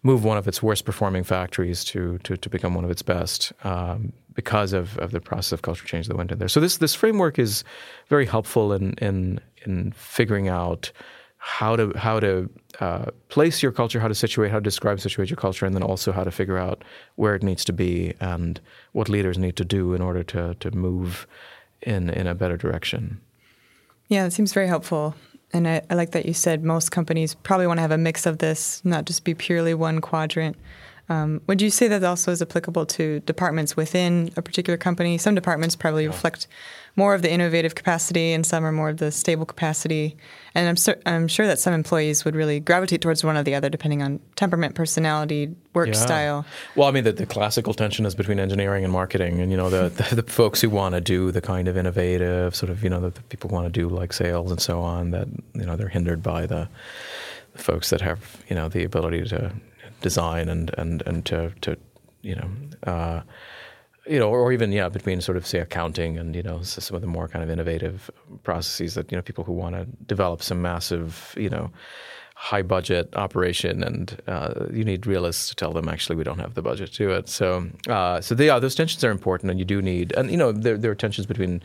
move 0.03 0.23
one 0.23 0.37
of 0.37 0.47
its 0.47 0.61
worst 0.61 0.85
performing 0.85 1.23
factories 1.23 1.83
to 1.85 2.17
to, 2.19 2.37
to 2.37 2.49
become 2.49 2.75
one 2.75 2.85
of 2.85 2.91
its 2.91 3.01
best 3.01 3.53
um, 3.63 4.13
because 4.33 4.73
of, 4.73 4.97
of 4.99 5.11
the 5.11 5.21
process 5.21 5.51
of 5.51 5.61
culture 5.61 5.85
change 5.85 6.07
that 6.07 6.17
went 6.17 6.31
in 6.31 6.39
there. 6.39 6.49
So 6.49 6.59
this 6.59 6.77
this 6.77 6.93
framework 6.93 7.39
is 7.39 7.63
very 8.09 8.25
helpful 8.25 8.73
in 8.73 8.93
in 8.93 9.39
in 9.65 9.93
figuring 9.93 10.49
out 10.49 10.91
how 11.37 11.75
to 11.75 11.91
how 11.97 12.19
to 12.19 12.49
uh, 12.79 13.05
place 13.29 13.61
your 13.61 13.71
culture, 13.71 13.99
how 13.99 14.07
to 14.07 14.15
situate, 14.15 14.51
how 14.51 14.57
to 14.57 14.63
describe, 14.63 14.99
situate 14.99 15.29
your 15.29 15.37
culture, 15.37 15.65
and 15.65 15.75
then 15.75 15.83
also 15.83 16.11
how 16.11 16.23
to 16.23 16.31
figure 16.31 16.57
out 16.57 16.83
where 17.15 17.35
it 17.35 17.43
needs 17.43 17.65
to 17.65 17.73
be 17.73 18.13
and 18.19 18.61
what 18.93 19.09
leaders 19.09 19.37
need 19.37 19.55
to 19.57 19.65
do 19.65 19.93
in 19.93 20.01
order 20.01 20.23
to 20.23 20.55
to 20.55 20.71
move 20.71 21.27
in 21.81 22.09
in 22.09 22.27
a 22.27 22.35
better 22.35 22.57
direction. 22.57 23.19
Yeah, 24.07 24.25
it 24.25 24.31
seems 24.31 24.53
very 24.53 24.67
helpful. 24.67 25.15
And 25.53 25.67
I, 25.67 25.81
I, 25.89 25.93
like 25.93 26.11
that 26.11 26.25
you 26.25 26.33
said 26.33 26.63
most 26.63 26.91
companies 26.91 27.35
probably 27.35 27.67
want 27.67 27.77
to 27.77 27.81
have 27.81 27.91
a 27.91 27.97
mix 27.97 28.25
of 28.25 28.39
this, 28.39 28.81
not 28.83 29.05
just 29.05 29.23
be 29.23 29.35
purely 29.35 29.75
one 29.75 30.01
quadrant. 30.01 30.57
Um, 31.09 31.41
would 31.47 31.61
you 31.61 31.69
say 31.69 31.87
that 31.89 32.03
also 32.03 32.31
is 32.31 32.41
applicable 32.41 32.85
to 32.85 33.19
departments 33.21 33.75
within 33.75 34.31
a 34.37 34.41
particular 34.41 34.77
company? 34.77 35.17
Some 35.17 35.35
departments 35.35 35.75
probably 35.75 36.07
reflect 36.07 36.47
more 36.95 37.15
of 37.15 37.23
the 37.23 37.31
innovative 37.31 37.75
capacity, 37.75 38.33
and 38.33 38.45
some 38.45 38.63
are 38.63 38.71
more 38.71 38.89
of 38.89 38.97
the 38.97 39.11
stable 39.11 39.45
capacity. 39.45 40.15
And 40.53 40.69
I'm, 40.69 40.77
sur- 40.77 41.01
I'm 41.05 41.27
sure 41.27 41.47
that 41.47 41.59
some 41.59 41.73
employees 41.73 42.23
would 42.23 42.35
really 42.35 42.59
gravitate 42.59 43.01
towards 43.01 43.23
one 43.23 43.35
or 43.35 43.43
the 43.43 43.55
other, 43.55 43.67
depending 43.67 44.03
on 44.03 44.19
temperament, 44.35 44.75
personality, 44.75 45.53
work 45.73 45.87
yeah. 45.87 45.93
style. 45.93 46.45
Well, 46.75 46.87
I 46.87 46.91
mean, 46.91 47.03
the, 47.03 47.11
the, 47.11 47.25
classical 47.25 47.73
tension 47.73 48.05
is 48.05 48.13
between 48.13 48.39
engineering 48.39 48.83
and 48.83 48.93
marketing, 48.93 49.39
and 49.39 49.49
you 49.49 49.57
know, 49.57 49.69
the 49.69 49.89
the, 50.09 50.21
the 50.21 50.31
folks 50.31 50.61
who 50.61 50.69
want 50.69 50.93
to 50.93 51.01
do 51.01 51.31
the 51.31 51.41
kind 51.41 51.67
of 51.67 51.75
innovative 51.75 52.55
sort 52.55 52.69
of, 52.69 52.83
you 52.83 52.89
know, 52.89 53.01
the, 53.01 53.09
the 53.09 53.21
people 53.23 53.49
want 53.49 53.65
to 53.65 53.71
do 53.71 53.89
like 53.89 54.13
sales 54.13 54.51
and 54.51 54.61
so 54.61 54.79
on. 54.81 55.11
That 55.11 55.27
you 55.55 55.65
know, 55.65 55.75
they're 55.75 55.89
hindered 55.89 56.21
by 56.21 56.45
the 56.45 56.69
folks 57.55 57.89
that 57.89 58.01
have 58.01 58.41
you 58.49 58.55
know 58.55 58.69
the 58.69 58.83
ability 58.83 59.23
to 59.23 59.51
design 60.03 60.47
and 60.49 60.69
and 60.77 61.01
and 61.07 61.25
to 61.25 61.51
to 61.61 61.75
you 62.21 62.35
know. 62.35 62.49
Uh, 62.91 63.21
you 64.05 64.19
know, 64.19 64.29
or 64.29 64.51
even 64.51 64.73
yeah, 64.73 64.89
between 64.89 65.21
sort 65.21 65.37
of 65.37 65.47
say 65.47 65.59
accounting 65.59 66.17
and 66.17 66.35
you 66.35 66.43
know 66.43 66.61
some 66.61 66.93
of 66.93 67.01
the 67.01 67.07
more 67.07 67.29
kind 67.29 67.41
of 67.41 67.49
innovative 67.49 68.11
processes 68.43 68.95
that 68.95 69.09
you 69.09 69.15
know 69.15 69.21
people 69.21 69.45
who 69.45 69.53
want 69.53 69.75
to 69.75 69.85
develop 70.05 70.43
some 70.43 70.61
massive 70.61 71.33
you 71.37 71.49
know 71.49 71.71
high 72.35 72.61
budget 72.61 73.15
operation 73.15 73.81
and 73.83 74.21
uh, 74.27 74.65
you 74.73 74.83
need 74.83 75.07
realists 75.07 75.47
to 75.47 75.55
tell 75.55 75.71
them 75.71 75.87
actually 75.87 76.17
we 76.17 76.23
don't 76.25 76.39
have 76.39 76.55
the 76.55 76.61
budget 76.61 76.91
to 76.91 76.97
do 76.97 77.11
it. 77.11 77.29
So 77.29 77.69
uh, 77.87 78.19
so 78.19 78.35
they, 78.35 78.47
yeah, 78.47 78.59
those 78.59 78.75
tensions 78.75 79.03
are 79.05 79.11
important 79.11 79.49
and 79.49 79.57
you 79.57 79.65
do 79.65 79.81
need 79.81 80.11
and 80.17 80.29
you 80.29 80.37
know 80.37 80.51
there 80.51 80.77
there 80.77 80.91
are 80.91 80.95
tensions 80.95 81.25
between 81.25 81.63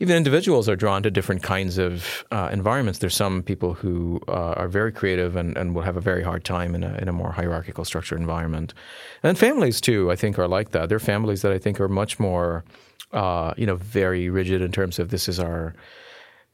even 0.00 0.16
individuals 0.16 0.68
are 0.68 0.76
drawn 0.76 1.02
to 1.02 1.10
different 1.10 1.42
kinds 1.42 1.78
of 1.78 2.24
uh, 2.30 2.48
environments. 2.52 2.98
There's 2.98 3.14
some 3.14 3.42
people 3.42 3.74
who 3.74 4.20
uh, 4.28 4.54
are 4.56 4.68
very 4.68 4.92
creative 4.92 5.36
and, 5.36 5.56
and 5.56 5.74
will 5.74 5.82
have 5.82 5.96
a 5.96 6.00
very 6.00 6.22
hard 6.22 6.44
time 6.44 6.74
in 6.74 6.82
a, 6.82 6.94
in 6.96 7.08
a 7.08 7.12
more 7.12 7.32
hierarchical 7.32 7.84
structured 7.84 8.20
environment. 8.20 8.74
And 9.22 9.38
families, 9.38 9.80
too, 9.80 10.10
I 10.10 10.16
think, 10.16 10.38
are 10.38 10.48
like 10.48 10.72
that. 10.72 10.88
There 10.88 10.96
are 10.96 11.00
families 11.00 11.42
that 11.42 11.52
I 11.52 11.58
think 11.58 11.80
are 11.80 11.88
much 11.88 12.18
more, 12.18 12.64
uh, 13.12 13.54
you 13.56 13.66
know, 13.66 13.76
very 13.76 14.28
rigid 14.30 14.62
in 14.62 14.72
terms 14.72 14.98
of 14.98 15.10
this 15.10 15.28
is 15.28 15.38
our 15.38 15.74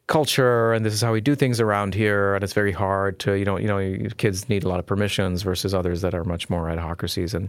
culture 0.07 0.73
and 0.73 0.85
this 0.85 0.93
is 0.93 1.01
how 1.01 1.13
we 1.13 1.21
do 1.21 1.37
things 1.37 1.61
around 1.61 1.95
here 1.95 2.35
and 2.35 2.43
it's 2.43 2.53
very 2.53 2.73
hard 2.73 3.21
to 3.21 3.35
you 3.35 3.45
know 3.45 3.57
you 3.57 3.69
know 3.69 4.09
kids 4.17 4.49
need 4.49 4.65
a 4.65 4.69
lot 4.69 4.81
of 4.81 4.85
permissions 4.85 5.43
versus 5.43 5.73
others 5.73 6.01
that 6.01 6.17
are 6.17 6.25
much 6.25 6.51
more 6.51 6.69
adhocracies 6.69 7.33
and 7.33 7.49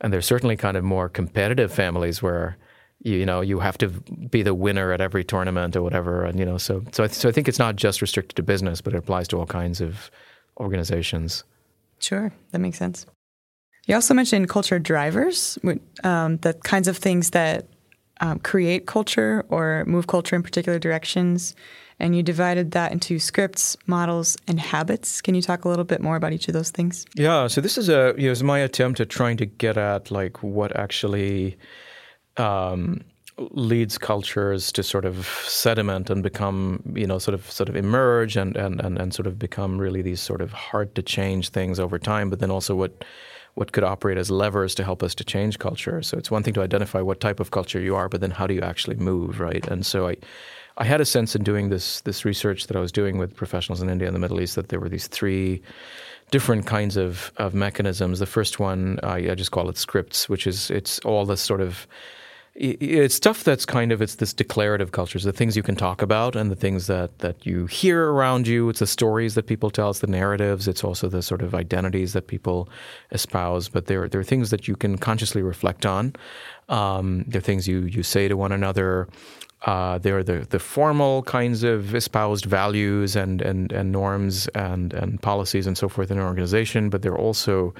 and 0.00 0.12
there's 0.12 0.24
certainly 0.24 0.56
kind 0.56 0.76
of 0.76 0.84
more 0.84 1.08
competitive 1.08 1.72
families 1.72 2.22
where 2.22 2.56
you, 3.00 3.18
you 3.18 3.26
know 3.26 3.40
you 3.40 3.58
have 3.60 3.78
to 3.78 3.88
be 3.88 4.42
the 4.42 4.54
winner 4.54 4.92
at 4.92 5.00
every 5.00 5.24
tournament 5.24 5.76
or 5.76 5.82
whatever 5.82 6.24
and 6.24 6.38
you 6.38 6.44
know 6.44 6.58
so 6.58 6.82
so 6.92 7.04
I, 7.04 7.06
so 7.08 7.28
I 7.28 7.32
think 7.32 7.48
it's 7.48 7.58
not 7.58 7.76
just 7.76 8.00
restricted 8.00 8.36
to 8.36 8.42
business 8.42 8.80
but 8.80 8.94
it 8.94 8.98
applies 8.98 9.28
to 9.28 9.38
all 9.38 9.46
kinds 9.46 9.80
of 9.80 10.10
organizations 10.58 11.44
sure 11.98 12.32
that 12.50 12.58
makes 12.58 12.78
sense 12.78 13.06
you 13.86 13.94
also 13.94 14.14
mentioned 14.14 14.48
culture 14.48 14.78
drivers 14.78 15.58
um, 16.04 16.38
the 16.38 16.54
kinds 16.54 16.88
of 16.88 16.96
things 16.96 17.30
that 17.30 17.66
um, 18.20 18.38
create 18.38 18.86
culture 18.86 19.44
or 19.48 19.84
move 19.86 20.06
culture 20.06 20.34
in 20.34 20.42
particular 20.42 20.78
directions 20.78 21.54
and 21.98 22.14
you 22.14 22.22
divided 22.22 22.72
that 22.72 22.92
into 22.92 23.18
scripts, 23.18 23.76
models, 23.86 24.36
and 24.46 24.60
habits. 24.60 25.22
Can 25.22 25.34
you 25.34 25.40
talk 25.40 25.64
a 25.64 25.68
little 25.68 25.84
bit 25.84 26.02
more 26.02 26.16
about 26.16 26.32
each 26.32 26.46
of 26.48 26.52
those 26.52 26.70
things? 26.70 27.06
Yeah, 27.14 27.46
so 27.46 27.60
this 27.60 27.78
is 27.78 27.88
a 27.88 28.14
you 28.18 28.26
know, 28.26 28.32
is 28.32 28.42
my 28.42 28.58
attempt 28.58 29.00
at 29.00 29.08
trying 29.08 29.38
to 29.38 29.46
get 29.46 29.76
at 29.78 30.10
like 30.10 30.42
what 30.42 30.76
actually 30.76 31.56
um, 32.36 33.02
leads 33.38 33.98
cultures 33.98 34.72
to 34.72 34.82
sort 34.82 35.04
of 35.04 35.26
sediment 35.46 36.08
and 36.08 36.22
become, 36.22 36.82
you 36.94 37.06
know, 37.06 37.18
sort 37.18 37.34
of 37.34 37.50
sort 37.50 37.68
of 37.68 37.76
emerge 37.76 38.36
and, 38.36 38.56
and, 38.56 38.80
and, 38.80 38.98
and 38.98 39.14
sort 39.14 39.26
of 39.26 39.38
become 39.38 39.78
really 39.78 40.02
these 40.02 40.20
sort 40.20 40.40
of 40.40 40.52
hard 40.52 40.94
to 40.94 41.02
change 41.02 41.50
things 41.50 41.78
over 41.78 41.98
time, 41.98 42.30
but 42.30 42.40
then 42.40 42.50
also 42.50 42.74
what 42.74 43.04
what 43.54 43.72
could 43.72 43.84
operate 43.84 44.18
as 44.18 44.30
levers 44.30 44.74
to 44.74 44.84
help 44.84 45.02
us 45.02 45.14
to 45.14 45.24
change 45.24 45.58
culture. 45.58 46.02
So 46.02 46.18
it's 46.18 46.30
one 46.30 46.42
thing 46.42 46.52
to 46.54 46.62
identify 46.62 47.00
what 47.00 47.20
type 47.20 47.40
of 47.40 47.52
culture 47.52 47.80
you 47.80 47.96
are, 47.96 48.06
but 48.06 48.20
then 48.20 48.30
how 48.30 48.46
do 48.46 48.52
you 48.52 48.60
actually 48.60 48.96
move, 48.96 49.40
right? 49.40 49.66
And 49.66 49.84
so 49.84 50.08
I 50.08 50.16
I 50.78 50.84
had 50.84 51.00
a 51.00 51.06
sense 51.06 51.34
in 51.34 51.42
doing 51.42 51.70
this 51.70 52.00
this 52.02 52.24
research 52.24 52.66
that 52.66 52.76
I 52.76 52.80
was 52.80 52.92
doing 52.92 53.18
with 53.18 53.34
professionals 53.34 53.82
in 53.82 53.88
India 53.88 54.08
and 54.08 54.14
the 54.14 54.20
Middle 54.20 54.40
East 54.40 54.56
that 54.56 54.68
there 54.68 54.80
were 54.80 54.90
these 54.90 55.08
three 55.08 55.62
different 56.30 56.66
kinds 56.66 56.96
of, 56.96 57.32
of 57.36 57.54
mechanisms. 57.54 58.18
The 58.18 58.26
first 58.26 58.58
one 58.58 58.98
I, 59.02 59.30
I 59.30 59.34
just 59.34 59.52
call 59.52 59.68
it 59.68 59.78
scripts, 59.78 60.28
which 60.28 60.46
is 60.46 60.70
it's 60.70 60.98
all 61.00 61.24
this 61.24 61.40
sort 61.40 61.60
of 61.60 61.86
it's 62.58 63.14
stuff 63.14 63.44
that's 63.44 63.66
kind 63.66 63.92
of 63.92 64.00
it's 64.00 64.14
this 64.14 64.32
declarative 64.32 64.92
culture. 64.92 65.18
It's 65.18 65.24
the 65.24 65.32
things 65.32 65.56
you 65.56 65.62
can 65.62 65.76
talk 65.76 66.00
about 66.00 66.34
and 66.34 66.50
the 66.50 66.56
things 66.56 66.86
that 66.86 67.18
that 67.18 67.44
you 67.44 67.66
hear 67.66 68.10
around 68.12 68.46
you. 68.46 68.68
It's 68.70 68.78
the 68.78 68.86
stories 68.86 69.34
that 69.34 69.46
people 69.46 69.70
tell. 69.70 69.90
It's 69.90 70.00
the 70.00 70.06
narratives. 70.06 70.66
It's 70.66 70.82
also 70.82 71.08
the 71.08 71.22
sort 71.22 71.42
of 71.42 71.54
identities 71.54 72.14
that 72.14 72.28
people 72.28 72.68
espouse. 73.12 73.68
But 73.68 73.86
there 73.86 74.08
there 74.08 74.20
are 74.20 74.24
things 74.24 74.50
that 74.50 74.66
you 74.66 74.74
can 74.74 74.96
consciously 74.96 75.42
reflect 75.42 75.84
on. 75.84 76.14
Um, 76.68 77.24
there 77.26 77.38
are 77.38 77.42
things 77.42 77.68
you 77.68 77.80
you 77.80 78.02
say 78.02 78.26
to 78.28 78.36
one 78.36 78.52
another. 78.52 79.08
Uh, 79.62 79.98
there 79.98 80.18
are 80.18 80.22
the, 80.22 80.46
the 80.50 80.58
formal 80.58 81.22
kinds 81.22 81.62
of 81.62 81.94
espoused 81.94 82.44
values 82.44 83.16
and, 83.16 83.40
and, 83.40 83.72
and 83.72 83.90
norms 83.90 84.48
and, 84.48 84.92
and 84.92 85.20
policies 85.22 85.66
and 85.66 85.78
so 85.78 85.88
forth 85.88 86.10
in 86.10 86.18
an 86.18 86.24
organization, 86.24 86.90
but 86.90 87.00
there 87.00 87.10
are 87.10 87.18
also 87.18 87.74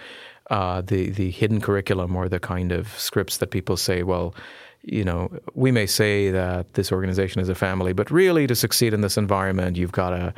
uh, 0.50 0.80
the 0.80 1.10
the 1.10 1.30
hidden 1.30 1.60
curriculum 1.60 2.14
or 2.16 2.28
the 2.28 2.40
kind 2.40 2.72
of 2.72 2.88
scripts 2.98 3.38
that 3.38 3.48
people 3.50 3.76
say, 3.76 4.02
well, 4.02 4.34
you 4.86 5.04
know, 5.04 5.30
we 5.54 5.72
may 5.72 5.84
say 5.84 6.30
that 6.30 6.74
this 6.74 6.92
organization 6.92 7.42
is 7.42 7.48
a 7.48 7.54
family, 7.54 7.92
but 7.92 8.10
really 8.10 8.46
to 8.46 8.54
succeed 8.54 8.94
in 8.94 9.00
this 9.00 9.16
environment, 9.16 9.76
you've 9.76 9.92
got 9.92 10.10
to, 10.10 10.32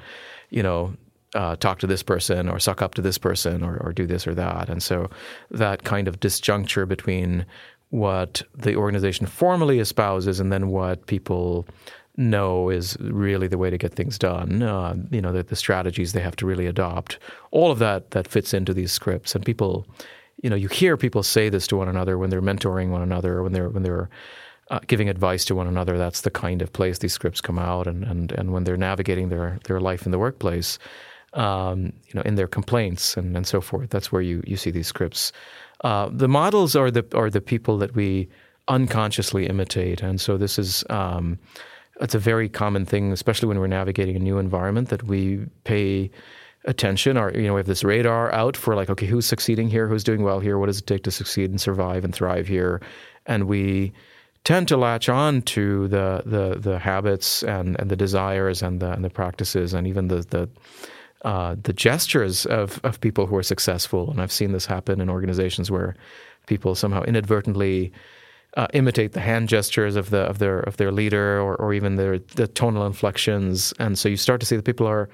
you 0.48 0.62
know, 0.62 0.94
uh, 1.34 1.54
talk 1.56 1.78
to 1.80 1.86
this 1.86 2.02
person 2.02 2.48
or 2.48 2.58
suck 2.58 2.80
up 2.80 2.94
to 2.94 3.02
this 3.02 3.18
person 3.18 3.62
or, 3.62 3.76
or 3.84 3.92
do 3.92 4.06
this 4.06 4.26
or 4.26 4.34
that. 4.34 4.70
And 4.70 4.82
so 4.82 5.10
that 5.50 5.84
kind 5.84 6.08
of 6.08 6.18
disjuncture 6.18 6.88
between 6.88 7.44
what 7.90 8.42
the 8.54 8.74
organization 8.74 9.26
formally 9.26 9.78
espouses 9.78 10.40
and 10.40 10.50
then 10.50 10.68
what 10.68 11.06
people 11.06 11.66
know 12.16 12.70
is 12.70 12.96
really 13.00 13.48
the 13.48 13.58
way 13.58 13.68
to 13.68 13.76
get 13.76 13.94
things 13.94 14.18
done. 14.18 14.62
Uh, 14.62 14.96
you 15.10 15.20
know, 15.20 15.32
the, 15.32 15.42
the 15.42 15.56
strategies 15.56 16.14
they 16.14 16.20
have 16.20 16.36
to 16.36 16.46
really 16.46 16.66
adopt. 16.66 17.18
All 17.50 17.70
of 17.70 17.78
that 17.80 18.12
that 18.12 18.26
fits 18.26 18.54
into 18.54 18.72
these 18.72 18.92
scripts, 18.92 19.34
and 19.34 19.44
people 19.44 19.86
you 20.42 20.50
know, 20.50 20.56
you 20.56 20.68
hear 20.68 20.96
people 20.96 21.22
say 21.22 21.48
this 21.48 21.66
to 21.68 21.76
one 21.76 21.88
another 21.88 22.16
when 22.18 22.30
they're 22.30 22.42
mentoring 22.42 22.90
one 22.90 23.02
another, 23.02 23.42
when 23.42 23.52
they're 23.52 23.68
when 23.68 23.82
they're 23.82 24.08
uh, 24.70 24.80
giving 24.86 25.08
advice 25.08 25.44
to 25.46 25.54
one 25.54 25.66
another. 25.66 25.98
That's 25.98 26.20
the 26.20 26.30
kind 26.30 26.62
of 26.62 26.72
place 26.72 26.98
these 26.98 27.12
scripts 27.12 27.40
come 27.40 27.58
out, 27.58 27.86
and 27.86 28.04
and 28.04 28.32
and 28.32 28.52
when 28.52 28.64
they're 28.64 28.76
navigating 28.76 29.28
their 29.28 29.58
their 29.64 29.80
life 29.80 30.06
in 30.06 30.12
the 30.12 30.18
workplace, 30.18 30.78
um, 31.34 31.92
you 32.06 32.14
know, 32.14 32.22
in 32.22 32.36
their 32.36 32.48
complaints 32.48 33.16
and 33.16 33.36
and 33.36 33.46
so 33.46 33.60
forth. 33.60 33.90
That's 33.90 34.12
where 34.12 34.22
you 34.22 34.42
you 34.46 34.56
see 34.56 34.70
these 34.70 34.86
scripts. 34.86 35.32
Uh, 35.82 36.08
the 36.12 36.28
models 36.28 36.76
are 36.76 36.90
the 36.90 37.04
are 37.14 37.30
the 37.30 37.40
people 37.40 37.78
that 37.78 37.94
we 37.94 38.28
unconsciously 38.68 39.46
imitate, 39.46 40.02
and 40.02 40.20
so 40.20 40.36
this 40.36 40.58
is. 40.58 40.84
Um, 40.90 41.38
it's 42.00 42.14
a 42.14 42.18
very 42.20 42.48
common 42.48 42.86
thing, 42.86 43.10
especially 43.10 43.48
when 43.48 43.58
we're 43.58 43.66
navigating 43.66 44.14
a 44.14 44.20
new 44.20 44.38
environment, 44.38 44.88
that 44.90 45.02
we 45.02 45.46
pay 45.64 46.12
attention 46.68 47.16
or 47.16 47.32
you 47.34 47.46
know 47.46 47.54
we 47.54 47.58
have 47.58 47.66
this 47.66 47.82
radar 47.82 48.32
out 48.32 48.56
for 48.56 48.76
like 48.76 48.90
okay 48.90 49.06
who's 49.06 49.26
succeeding 49.26 49.68
here? 49.68 49.88
Who's 49.88 50.04
doing 50.04 50.22
well 50.22 50.38
here? 50.38 50.58
What 50.58 50.66
does 50.66 50.78
it 50.78 50.86
take 50.86 51.02
to 51.04 51.10
succeed 51.10 51.50
and 51.50 51.60
survive 51.60 52.04
and 52.04 52.14
thrive 52.14 52.46
here? 52.46 52.80
And 53.26 53.48
we 53.48 53.92
tend 54.44 54.68
to 54.68 54.76
latch 54.76 55.08
on 55.08 55.42
to 55.42 55.88
the 55.88 56.22
the, 56.24 56.58
the 56.58 56.78
habits 56.78 57.42
and, 57.42 57.78
and 57.80 57.90
the 57.90 57.96
desires 57.96 58.62
and 58.62 58.80
the 58.80 58.92
and 58.92 59.04
the 59.04 59.10
practices 59.10 59.74
and 59.74 59.86
even 59.86 60.08
the 60.08 60.20
the 60.30 60.48
uh, 61.22 61.56
the 61.60 61.72
gestures 61.72 62.46
of, 62.46 62.80
of 62.84 63.00
people 63.00 63.26
who 63.26 63.34
are 63.34 63.42
successful. 63.42 64.08
And 64.08 64.20
I've 64.20 64.30
seen 64.30 64.52
this 64.52 64.66
happen 64.66 65.00
in 65.00 65.10
organizations 65.10 65.68
where 65.68 65.96
people 66.46 66.76
somehow 66.76 67.02
inadvertently 67.02 67.92
uh, 68.56 68.68
imitate 68.72 69.12
the 69.12 69.20
hand 69.20 69.48
gestures 69.48 69.96
of 69.96 70.10
the 70.10 70.20
of 70.20 70.38
their 70.38 70.60
of 70.60 70.76
their 70.76 70.92
leader 70.92 71.40
or, 71.40 71.56
or 71.56 71.74
even 71.74 71.96
their 71.96 72.18
the 72.18 72.46
tonal 72.46 72.86
inflections. 72.86 73.74
And 73.78 73.98
so 73.98 74.08
you 74.08 74.16
start 74.16 74.40
to 74.40 74.46
see 74.46 74.56
that 74.56 74.64
people 74.64 74.86
are 74.86 75.08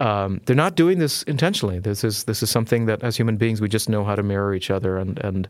um, 0.00 0.40
they're 0.46 0.56
not 0.56 0.74
doing 0.74 0.98
this 0.98 1.22
intentionally. 1.24 1.78
This 1.78 2.02
is 2.02 2.24
this 2.24 2.42
is 2.42 2.50
something 2.50 2.86
that 2.86 3.02
as 3.02 3.16
human 3.16 3.36
beings 3.36 3.60
we 3.60 3.68
just 3.68 3.88
know 3.88 4.04
how 4.04 4.16
to 4.16 4.22
mirror 4.22 4.54
each 4.54 4.70
other, 4.70 4.98
and 4.98 5.18
and 5.18 5.48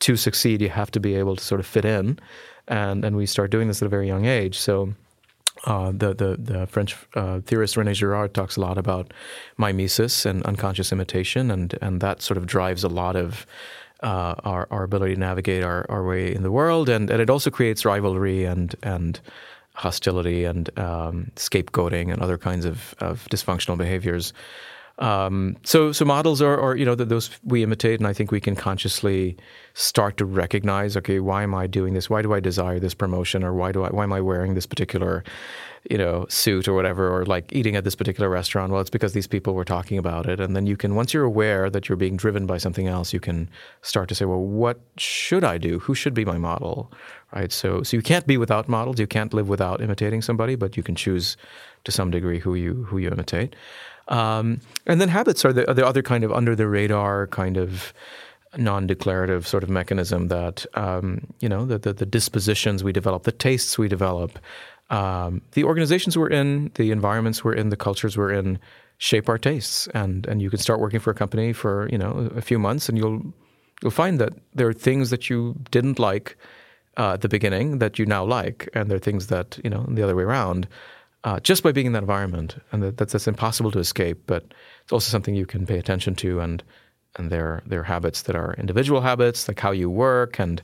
to 0.00 0.16
succeed 0.16 0.60
you 0.60 0.70
have 0.70 0.90
to 0.92 1.00
be 1.00 1.14
able 1.14 1.36
to 1.36 1.44
sort 1.44 1.60
of 1.60 1.66
fit 1.66 1.84
in, 1.84 2.18
and 2.66 3.04
and 3.04 3.16
we 3.16 3.26
start 3.26 3.50
doing 3.50 3.68
this 3.68 3.82
at 3.82 3.86
a 3.86 3.90
very 3.90 4.06
young 4.06 4.26
age. 4.26 4.58
So. 4.58 4.94
Uh, 5.64 5.92
the, 5.92 6.14
the, 6.14 6.38
the 6.38 6.66
French 6.68 6.96
uh, 7.14 7.40
theorist 7.40 7.76
René 7.76 7.92
Girard 7.92 8.32
talks 8.32 8.56
a 8.56 8.60
lot 8.62 8.78
about 8.78 9.12
mimesis 9.58 10.24
and 10.24 10.42
unconscious 10.44 10.90
imitation, 10.90 11.50
and, 11.50 11.76
and 11.82 12.00
that 12.00 12.22
sort 12.22 12.38
of 12.38 12.46
drives 12.46 12.82
a 12.82 12.88
lot 12.88 13.14
of 13.14 13.44
uh, 14.02 14.36
our, 14.44 14.66
our 14.70 14.84
ability 14.84 15.14
to 15.14 15.20
navigate 15.20 15.62
our, 15.62 15.84
our 15.90 16.02
way 16.02 16.34
in 16.34 16.42
the 16.42 16.50
world, 16.50 16.88
and, 16.88 17.10
and 17.10 17.20
it 17.20 17.28
also 17.28 17.50
creates 17.50 17.84
rivalry 17.84 18.44
and 18.44 18.74
and 18.82 19.20
hostility 19.74 20.44
and 20.44 20.76
um, 20.78 21.30
scapegoating 21.36 22.12
and 22.12 22.20
other 22.22 22.38
kinds 22.38 22.64
of, 22.64 22.94
of 22.98 23.26
dysfunctional 23.30 23.78
behaviors. 23.78 24.32
Um, 24.98 25.56
so, 25.62 25.92
so 25.92 26.04
models 26.04 26.42
are, 26.42 26.60
are, 26.60 26.76
you 26.76 26.84
know, 26.84 26.94
those 26.94 27.30
we 27.42 27.62
imitate, 27.62 28.00
and 28.00 28.06
I 28.06 28.12
think 28.12 28.30
we 28.30 28.40
can 28.40 28.54
consciously 28.54 29.36
start 29.72 30.18
to 30.18 30.26
recognize, 30.26 30.94
okay, 30.98 31.20
why 31.20 31.42
am 31.42 31.54
I 31.54 31.66
doing 31.66 31.94
this? 31.94 32.10
Why 32.10 32.20
do 32.20 32.34
I 32.34 32.40
desire 32.40 32.78
this 32.78 32.92
promotion, 32.92 33.42
or 33.42 33.54
why 33.54 33.72
do 33.72 33.84
I, 33.84 33.88
why 33.88 34.04
am 34.04 34.12
I 34.12 34.20
wearing 34.20 34.54
this 34.54 34.66
particular, 34.66 35.24
you 35.88 35.96
know, 35.96 36.26
suit 36.28 36.68
or 36.68 36.74
whatever, 36.74 37.08
or 37.08 37.24
like 37.24 37.52
eating 37.52 37.76
at 37.76 37.84
this 37.84 37.94
particular 37.94 38.28
restaurant? 38.28 38.70
Well, 38.70 38.80
it's 38.80 38.90
because 38.90 39.12
these 39.12 39.26
people 39.26 39.54
were 39.54 39.64
talking 39.64 39.96
about 39.98 40.28
it, 40.28 40.40
and 40.40 40.54
then 40.54 40.66
you 40.66 40.76
can, 40.76 40.94
once 40.94 41.14
you're 41.14 41.24
aware 41.24 41.70
that 41.70 41.88
you're 41.88 41.96
being 41.96 42.16
driven 42.16 42.46
by 42.46 42.58
something 42.58 42.86
else, 42.86 43.12
you 43.12 43.20
can 43.20 43.48
start 43.82 44.08
to 44.10 44.14
say, 44.14 44.24
well, 44.24 44.42
what 44.42 44.80
should 44.98 45.44
I 45.44 45.56
do? 45.58 45.78
Who 45.78 45.94
should 45.94 46.14
be 46.14 46.24
my 46.24 46.38
model, 46.38 46.92
right? 47.34 47.50
So, 47.50 47.82
so 47.82 47.96
you 47.96 48.02
can't 48.02 48.26
be 48.26 48.36
without 48.36 48.68
models. 48.68 49.00
You 49.00 49.06
can't 49.06 49.32
live 49.32 49.48
without 49.48 49.80
imitating 49.80 50.22
somebody, 50.22 50.54
but 50.54 50.76
you 50.76 50.82
can 50.82 50.94
choose 50.94 51.36
to 51.84 51.92
some 51.92 52.10
degree 52.10 52.38
who 52.38 52.54
you 52.54 52.84
who 52.84 52.98
you 52.98 53.08
imitate. 53.08 53.56
Um, 54.08 54.60
and 54.86 55.00
then 55.00 55.08
habits 55.08 55.44
are 55.44 55.52
the, 55.52 55.68
are 55.70 55.74
the 55.74 55.86
other 55.86 56.02
kind 56.02 56.24
of 56.24 56.32
under 56.32 56.56
the 56.56 56.66
radar 56.66 57.28
kind 57.28 57.56
of 57.56 57.94
non-declarative 58.56 59.46
sort 59.46 59.62
of 59.62 59.70
mechanism 59.70 60.26
that 60.28 60.66
um, 60.74 61.26
you 61.40 61.48
know 61.48 61.64
the, 61.64 61.78
the, 61.78 61.92
the 61.92 62.06
dispositions 62.06 62.82
we 62.82 62.92
develop, 62.92 63.22
the 63.22 63.32
tastes 63.32 63.78
we 63.78 63.88
develop, 63.88 64.38
um, 64.90 65.42
the 65.52 65.64
organizations 65.64 66.18
we're 66.18 66.30
in, 66.30 66.70
the 66.74 66.90
environments 66.90 67.44
we're 67.44 67.54
in, 67.54 67.70
the 67.70 67.76
cultures 67.76 68.16
we're 68.16 68.32
in 68.32 68.58
shape 68.98 69.28
our 69.28 69.38
tastes. 69.38 69.88
And 69.94 70.26
and 70.26 70.42
you 70.42 70.50
can 70.50 70.58
start 70.58 70.80
working 70.80 71.00
for 71.00 71.10
a 71.10 71.14
company 71.14 71.52
for 71.52 71.88
you 71.90 71.98
know 71.98 72.30
a 72.36 72.42
few 72.42 72.58
months, 72.58 72.88
and 72.88 72.98
you'll 72.98 73.22
you'll 73.82 73.90
find 73.90 74.20
that 74.20 74.32
there 74.54 74.68
are 74.68 74.74
things 74.74 75.10
that 75.10 75.30
you 75.30 75.56
didn't 75.70 75.98
like 75.98 76.36
uh, 76.96 77.14
at 77.14 77.22
the 77.22 77.28
beginning 77.28 77.78
that 77.78 77.98
you 77.98 78.06
now 78.06 78.24
like, 78.24 78.68
and 78.74 78.90
there 78.90 78.96
are 78.96 79.00
things 79.00 79.28
that 79.28 79.58
you 79.64 79.70
know 79.70 79.86
the 79.88 80.02
other 80.02 80.14
way 80.14 80.24
around 80.24 80.68
uh, 81.24 81.40
just 81.40 81.62
by 81.62 81.72
being 81.72 81.86
in 81.86 81.92
that 81.92 82.02
environment, 82.02 82.56
and 82.72 82.82
that, 82.82 82.96
that's, 82.96 83.12
that's 83.12 83.28
impossible 83.28 83.70
to 83.70 83.78
escape. 83.78 84.22
But 84.26 84.44
it's 84.82 84.92
also 84.92 85.10
something 85.10 85.34
you 85.34 85.46
can 85.46 85.66
pay 85.66 85.78
attention 85.78 86.14
to, 86.16 86.40
and 86.40 86.62
and 87.16 87.30
their 87.30 87.62
their 87.66 87.82
habits 87.82 88.22
that 88.22 88.36
are 88.36 88.54
individual 88.54 89.00
habits, 89.00 89.48
like 89.48 89.60
how 89.60 89.70
you 89.70 89.90
work 89.90 90.38
and 90.38 90.62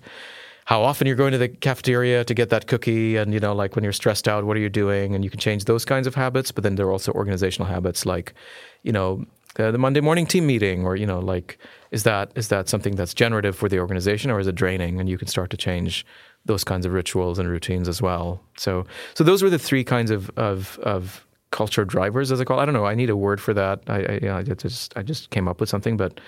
how 0.66 0.82
often 0.82 1.06
you're 1.06 1.16
going 1.16 1.30
to 1.30 1.38
the 1.38 1.48
cafeteria 1.48 2.24
to 2.24 2.34
get 2.34 2.50
that 2.50 2.66
cookie, 2.66 3.16
and 3.16 3.32
you 3.32 3.38
know, 3.38 3.54
like 3.54 3.76
when 3.76 3.84
you're 3.84 3.92
stressed 3.92 4.26
out, 4.26 4.44
what 4.44 4.56
are 4.56 4.60
you 4.60 4.68
doing? 4.68 5.14
And 5.14 5.22
you 5.24 5.30
can 5.30 5.38
change 5.38 5.64
those 5.64 5.84
kinds 5.84 6.08
of 6.08 6.16
habits. 6.16 6.50
But 6.50 6.64
then 6.64 6.74
there 6.74 6.86
are 6.86 6.92
also 6.92 7.12
organizational 7.12 7.68
habits, 7.68 8.04
like 8.04 8.34
you 8.82 8.90
know, 8.90 9.24
the, 9.54 9.70
the 9.70 9.78
Monday 9.78 10.00
morning 10.00 10.26
team 10.26 10.44
meeting, 10.44 10.84
or 10.84 10.96
you 10.96 11.06
know, 11.06 11.20
like 11.20 11.58
is 11.92 12.02
that 12.02 12.32
is 12.34 12.48
that 12.48 12.68
something 12.68 12.96
that's 12.96 13.14
generative 13.14 13.56
for 13.56 13.68
the 13.68 13.78
organization, 13.78 14.28
or 14.28 14.40
is 14.40 14.48
it 14.48 14.56
draining? 14.56 14.98
And 15.00 15.08
you 15.08 15.16
can 15.16 15.28
start 15.28 15.50
to 15.50 15.56
change 15.56 16.04
those 16.46 16.64
kinds 16.64 16.84
of 16.84 16.92
rituals 16.92 17.38
and 17.38 17.48
routines 17.48 17.88
as 17.88 18.02
well. 18.02 18.42
So, 18.56 18.86
so 19.14 19.22
those 19.22 19.44
were 19.44 19.50
the 19.50 19.60
three 19.60 19.84
kinds 19.84 20.10
of 20.10 20.30
of, 20.36 20.80
of 20.82 21.24
culture 21.52 21.84
drivers, 21.84 22.32
as 22.32 22.40
I 22.40 22.44
call. 22.44 22.58
It. 22.58 22.62
I 22.62 22.64
don't 22.64 22.74
know. 22.74 22.86
I 22.86 22.96
need 22.96 23.10
a 23.10 23.16
word 23.16 23.40
for 23.40 23.54
that. 23.54 23.82
I, 23.86 24.02
I, 24.02 24.12
you 24.14 24.28
know, 24.28 24.36
I 24.38 24.42
just 24.42 24.96
I 24.96 25.04
just 25.04 25.30
came 25.30 25.46
up 25.46 25.60
with 25.60 25.68
something, 25.68 25.96
but 25.96 26.18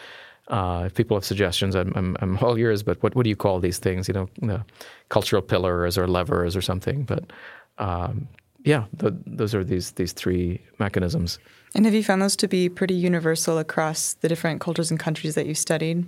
uh, 0.49 0.85
if 0.87 0.95
people 0.95 1.17
have 1.17 1.25
suggestions, 1.25 1.75
I'm, 1.75 1.93
I'm, 1.95 2.17
I'm 2.21 2.39
all 2.39 2.59
ears. 2.59 2.83
But 2.83 3.03
what 3.03 3.15
what 3.15 3.25
do 3.25 3.31
you 3.31 3.37
call 3.37 3.61
these 3.61 3.79
things? 3.79 4.09
You 4.09 4.29
know, 4.41 4.63
cultural 5.09 5.43
pillars 5.43 5.97
or 5.99 6.07
levers 6.09 6.57
or 6.57 6.63
something. 6.63 7.05
But 7.05 7.25
um, 7.79 8.29
yeah, 8.65 8.85
those 8.93 9.55
are 9.55 9.65
these 9.65 9.93
these 9.93 10.13
three 10.13 10.61
mechanisms. 10.79 11.39
And 11.75 11.85
have 11.85 11.95
you 11.95 12.03
found 12.03 12.23
those 12.23 12.37
to 12.37 12.49
be 12.49 12.69
pretty 12.69 12.95
universal 12.95 13.59
across 13.59 14.15
the 14.15 14.29
different 14.29 14.61
cultures 14.61 14.91
and 14.91 14.99
countries 14.99 15.35
that 15.35 15.47
you 15.47 15.55
studied? 15.55 16.07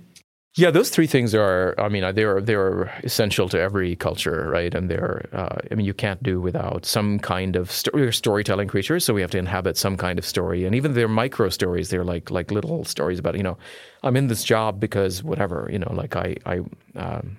Yeah, 0.55 0.69
those 0.69 0.89
three 0.89 1.07
things 1.07 1.33
are. 1.33 1.73
I 1.79 1.87
mean, 1.87 2.13
they're 2.13 2.41
they're 2.41 2.83
essential 3.05 3.47
to 3.49 3.59
every 3.59 3.95
culture, 3.95 4.49
right? 4.49 4.73
And 4.75 4.89
they're. 4.89 5.25
Uh, 5.31 5.55
I 5.71 5.75
mean, 5.75 5.85
you 5.85 5.93
can't 5.93 6.21
do 6.21 6.41
without 6.41 6.85
some 6.85 7.19
kind 7.19 7.55
of 7.55 7.71
sto- 7.71 8.11
storytelling 8.11 8.67
creatures. 8.67 9.05
So 9.05 9.13
we 9.13 9.21
have 9.21 9.31
to 9.31 9.37
inhabit 9.37 9.77
some 9.77 9.95
kind 9.95 10.19
of 10.19 10.25
story, 10.25 10.65
and 10.65 10.75
even 10.75 10.93
they're 10.93 11.07
micro 11.07 11.47
stories. 11.47 11.89
They're 11.89 12.03
like 12.03 12.31
like 12.31 12.51
little 12.51 12.83
stories 12.83 13.17
about 13.17 13.37
you 13.37 13.43
know, 13.43 13.57
I'm 14.03 14.17
in 14.17 14.27
this 14.27 14.43
job 14.43 14.77
because 14.81 15.23
whatever 15.23 15.69
you 15.71 15.79
know, 15.79 15.93
like 15.93 16.15
I 16.17 16.35
I. 16.45 16.59
Um, 16.97 17.37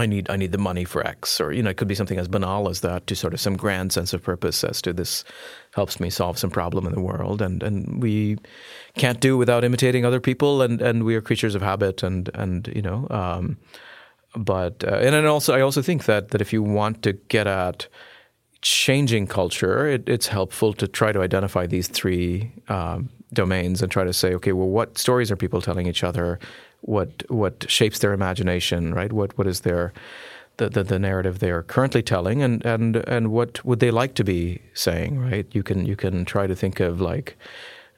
I 0.00 0.06
need 0.06 0.30
I 0.30 0.36
need 0.36 0.52
the 0.52 0.58
money 0.58 0.84
for 0.84 1.06
X, 1.06 1.40
or 1.40 1.52
you 1.52 1.62
know, 1.62 1.70
it 1.70 1.76
could 1.76 1.88
be 1.88 1.94
something 1.94 2.18
as 2.18 2.28
banal 2.28 2.68
as 2.68 2.80
that 2.80 3.06
to 3.06 3.14
sort 3.14 3.34
of 3.34 3.40
some 3.40 3.56
grand 3.56 3.92
sense 3.92 4.12
of 4.12 4.22
purpose 4.22 4.64
as 4.64 4.80
to 4.82 4.92
this 4.92 5.24
helps 5.74 6.00
me 6.00 6.10
solve 6.10 6.38
some 6.38 6.50
problem 6.50 6.86
in 6.86 6.92
the 6.92 7.00
world, 7.00 7.42
and 7.42 7.62
and 7.62 8.02
we 8.02 8.38
can't 8.96 9.20
do 9.20 9.36
without 9.36 9.64
imitating 9.64 10.04
other 10.04 10.20
people, 10.20 10.62
and 10.62 10.80
and 10.80 11.04
we 11.04 11.14
are 11.14 11.20
creatures 11.20 11.54
of 11.54 11.62
habit, 11.62 12.02
and 12.02 12.30
and 12.34 12.68
you 12.74 12.82
know, 12.82 13.06
um, 13.10 13.58
but 14.36 14.82
uh, 14.84 14.96
and 14.96 15.14
then 15.14 15.26
also 15.26 15.54
I 15.54 15.60
also 15.60 15.82
think 15.82 16.04
that 16.04 16.30
that 16.30 16.40
if 16.40 16.52
you 16.52 16.62
want 16.62 17.02
to 17.02 17.12
get 17.12 17.46
at 17.46 17.88
changing 18.62 19.26
culture, 19.26 19.86
it, 19.86 20.08
it's 20.08 20.26
helpful 20.26 20.72
to 20.74 20.86
try 20.86 21.12
to 21.12 21.22
identify 21.22 21.66
these 21.66 21.88
three 21.88 22.52
um, 22.68 23.08
domains 23.32 23.82
and 23.82 23.90
try 23.90 24.04
to 24.04 24.12
say, 24.12 24.34
okay, 24.34 24.52
well, 24.52 24.68
what 24.68 24.98
stories 24.98 25.30
are 25.30 25.36
people 25.36 25.60
telling 25.60 25.86
each 25.86 26.02
other? 26.04 26.38
what 26.82 27.28
what 27.30 27.66
shapes 27.68 27.98
their 27.98 28.12
imagination, 28.12 28.94
right? 28.94 29.12
What 29.12 29.36
what 29.36 29.46
is 29.46 29.60
their 29.60 29.92
the, 30.56 30.68
the, 30.68 30.84
the, 30.84 30.98
narrative 30.98 31.38
they 31.38 31.50
are 31.50 31.62
currently 31.62 32.02
telling, 32.02 32.42
and, 32.42 32.64
and 32.66 32.96
and 32.96 33.32
what 33.32 33.64
would 33.64 33.80
they 33.80 33.90
like 33.90 34.14
to 34.14 34.24
be 34.24 34.60
saying, 34.74 35.18
right? 35.18 35.46
You 35.52 35.62
can 35.62 35.86
you 35.86 35.96
can 35.96 36.24
try 36.24 36.46
to 36.46 36.54
think 36.54 36.80
of 36.80 37.00
like 37.00 37.36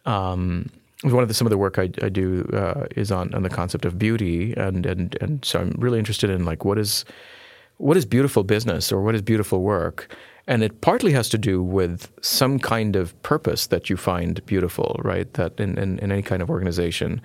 um, 0.06 0.70
one 1.02 1.22
of 1.22 1.28
the, 1.28 1.34
some 1.34 1.46
of 1.46 1.50
the 1.50 1.58
work 1.58 1.78
I, 1.78 1.90
I 2.02 2.08
do 2.08 2.48
uh, 2.52 2.86
is 2.94 3.10
on, 3.10 3.34
on 3.34 3.42
the 3.42 3.50
concept 3.50 3.84
of 3.84 3.98
beauty, 3.98 4.54
and, 4.56 4.86
and 4.86 5.16
and 5.20 5.44
so 5.44 5.60
I'm 5.60 5.74
really 5.78 5.98
interested 5.98 6.30
in 6.30 6.44
like 6.44 6.64
what 6.64 6.78
is 6.78 7.04
what 7.78 7.96
is 7.96 8.04
beautiful 8.04 8.44
business 8.44 8.92
or 8.92 9.02
what 9.02 9.14
is 9.14 9.22
beautiful 9.22 9.62
work, 9.62 10.14
and 10.46 10.62
it 10.62 10.80
partly 10.80 11.12
has 11.12 11.28
to 11.30 11.38
do 11.38 11.62
with 11.62 12.10
some 12.20 12.58
kind 12.58 12.96
of 12.96 13.20
purpose 13.22 13.66
that 13.68 13.88
you 13.88 13.96
find 13.96 14.44
beautiful, 14.46 15.00
right? 15.04 15.32
That 15.34 15.58
in, 15.60 15.78
in, 15.78 15.98
in 15.98 16.12
any 16.12 16.22
kind 16.22 16.42
of 16.42 16.50
organization, 16.50 17.20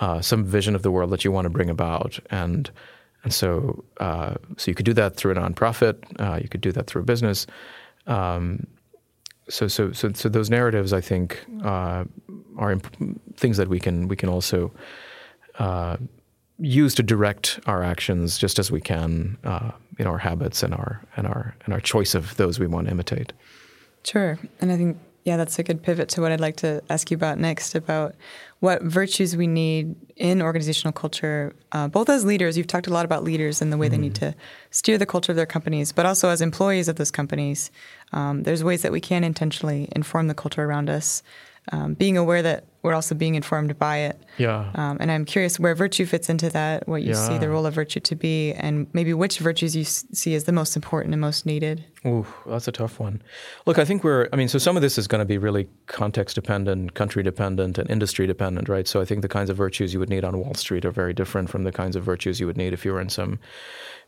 uh, 0.00 0.20
some 0.20 0.44
vision 0.44 0.74
of 0.74 0.82
the 0.82 0.90
world 0.90 1.10
that 1.10 1.24
you 1.24 1.32
want 1.32 1.44
to 1.44 1.50
bring 1.50 1.70
about, 1.70 2.18
and 2.30 2.70
and 3.22 3.32
so 3.32 3.84
uh, 4.00 4.34
so 4.56 4.70
you 4.70 4.74
could 4.74 4.86
do 4.86 4.94
that 4.94 5.16
through 5.16 5.32
a 5.32 5.34
nonprofit, 5.34 5.96
uh, 6.20 6.38
you 6.42 6.48
could 6.48 6.60
do 6.60 6.72
that 6.72 6.86
through 6.86 7.02
a 7.02 7.04
business. 7.04 7.46
Um, 8.06 8.66
so 9.48 9.68
so 9.68 9.92
so 9.92 10.12
so 10.12 10.28
those 10.28 10.50
narratives, 10.50 10.92
I 10.92 11.00
think, 11.00 11.44
uh, 11.62 12.04
are 12.56 12.72
imp- 12.72 13.36
things 13.36 13.56
that 13.58 13.68
we 13.68 13.78
can 13.78 14.08
we 14.08 14.16
can 14.16 14.28
also 14.28 14.72
uh, 15.58 15.96
use 16.58 16.94
to 16.94 17.02
direct 17.02 17.60
our 17.66 17.82
actions, 17.82 18.38
just 18.38 18.58
as 18.58 18.70
we 18.70 18.80
can 18.80 19.38
uh, 19.44 19.72
in 19.98 20.06
our 20.06 20.18
habits 20.18 20.62
and 20.62 20.74
our 20.74 21.02
and 21.16 21.26
our 21.26 21.54
and 21.64 21.74
our 21.74 21.80
choice 21.80 22.14
of 22.14 22.36
those 22.36 22.58
we 22.58 22.66
want 22.66 22.86
to 22.86 22.92
imitate. 22.92 23.32
Sure, 24.04 24.38
and 24.60 24.70
I 24.70 24.76
think 24.76 24.98
yeah, 25.24 25.38
that's 25.38 25.58
a 25.58 25.62
good 25.62 25.82
pivot 25.82 26.10
to 26.10 26.20
what 26.20 26.32
I'd 26.32 26.40
like 26.40 26.56
to 26.56 26.82
ask 26.90 27.10
you 27.10 27.14
about 27.14 27.38
next 27.38 27.74
about 27.74 28.14
what 28.60 28.82
virtues 28.82 29.36
we 29.36 29.46
need 29.46 29.96
in 30.16 30.42
organizational 30.42 30.92
culture, 30.92 31.54
uh, 31.72 31.88
both 31.88 32.10
as 32.10 32.24
leaders. 32.24 32.58
You've 32.58 32.66
talked 32.66 32.86
a 32.86 32.92
lot 32.92 33.06
about 33.06 33.24
leaders 33.24 33.62
and 33.62 33.72
the 33.72 33.78
way 33.78 33.86
mm-hmm. 33.86 33.92
they 33.92 34.02
need 34.02 34.14
mm-hmm. 34.14 34.30
to 34.32 34.36
steer 34.70 34.98
the 34.98 35.06
culture 35.06 35.32
of 35.32 35.36
their 35.36 35.46
companies, 35.46 35.92
but 35.92 36.04
also 36.04 36.28
as 36.28 36.42
employees 36.42 36.88
of 36.88 36.96
those 36.96 37.10
companies. 37.10 37.70
Um, 38.12 38.42
there's 38.42 38.62
ways 38.62 38.82
that 38.82 38.92
we 38.92 39.00
can 39.00 39.24
intentionally 39.24 39.88
inform 39.92 40.28
the 40.28 40.34
culture 40.34 40.62
around 40.62 40.90
us. 40.90 41.22
Um, 41.72 41.94
being 41.94 42.18
aware 42.18 42.42
that 42.42 42.64
we're 42.84 42.94
also 42.94 43.14
being 43.14 43.34
informed 43.34 43.78
by 43.78 43.96
it. 43.96 44.20
Yeah. 44.36 44.70
Um, 44.74 44.98
and 45.00 45.10
I'm 45.10 45.24
curious 45.24 45.58
where 45.58 45.74
virtue 45.74 46.04
fits 46.04 46.28
into 46.28 46.50
that, 46.50 46.86
what 46.86 47.02
you 47.02 47.08
Yeah. 47.14 47.28
see 47.28 47.38
the 47.38 47.48
role 47.48 47.64
of 47.66 47.72
virtue 47.74 47.98
to 48.00 48.14
be, 48.14 48.52
and 48.52 48.86
maybe 48.92 49.14
which 49.14 49.38
virtues 49.38 49.74
you 49.74 49.82
s- 49.82 50.04
see 50.12 50.34
as 50.34 50.44
the 50.44 50.52
most 50.52 50.76
important 50.76 51.14
and 51.14 51.20
most 51.20 51.46
needed. 51.46 51.82
Ooh, 52.06 52.26
that's 52.46 52.68
a 52.68 52.72
tough 52.72 53.00
one. 53.00 53.22
Look, 53.64 53.78
I 53.78 53.86
think 53.86 54.04
we're, 54.04 54.28
I 54.32 54.36
mean, 54.36 54.48
so 54.48 54.58
some 54.58 54.76
of 54.76 54.82
this 54.82 54.98
is 54.98 55.08
going 55.08 55.20
to 55.20 55.24
be 55.24 55.38
really 55.38 55.66
context 55.86 56.34
dependent, 56.34 56.92
country 56.92 57.22
dependent, 57.22 57.78
and 57.78 57.90
industry 57.90 58.26
dependent, 58.26 58.68
right? 58.68 58.86
So 58.86 59.00
I 59.00 59.06
think 59.06 59.22
the 59.22 59.28
kinds 59.28 59.48
of 59.48 59.56
virtues 59.56 59.94
you 59.94 59.98
would 60.00 60.10
need 60.10 60.22
on 60.22 60.36
Wall 60.38 60.52
Street 60.54 60.84
are 60.84 60.90
very 60.90 61.14
different 61.14 61.48
from 61.48 61.64
the 61.64 61.72
kinds 61.72 61.96
of 61.96 62.04
virtues 62.04 62.38
you 62.38 62.46
would 62.46 62.58
need 62.58 62.74
if 62.74 62.84
you 62.84 62.92
were 62.92 63.00
in 63.00 63.08
some 63.08 63.38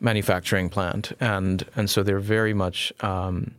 manufacturing 0.01 0.69
plant. 0.69 1.13
And, 1.19 1.65
and 1.75 1.89
so 1.89 2.03
they're 2.03 2.19
very 2.19 2.53
much, 2.53 2.93
um, 3.01 3.53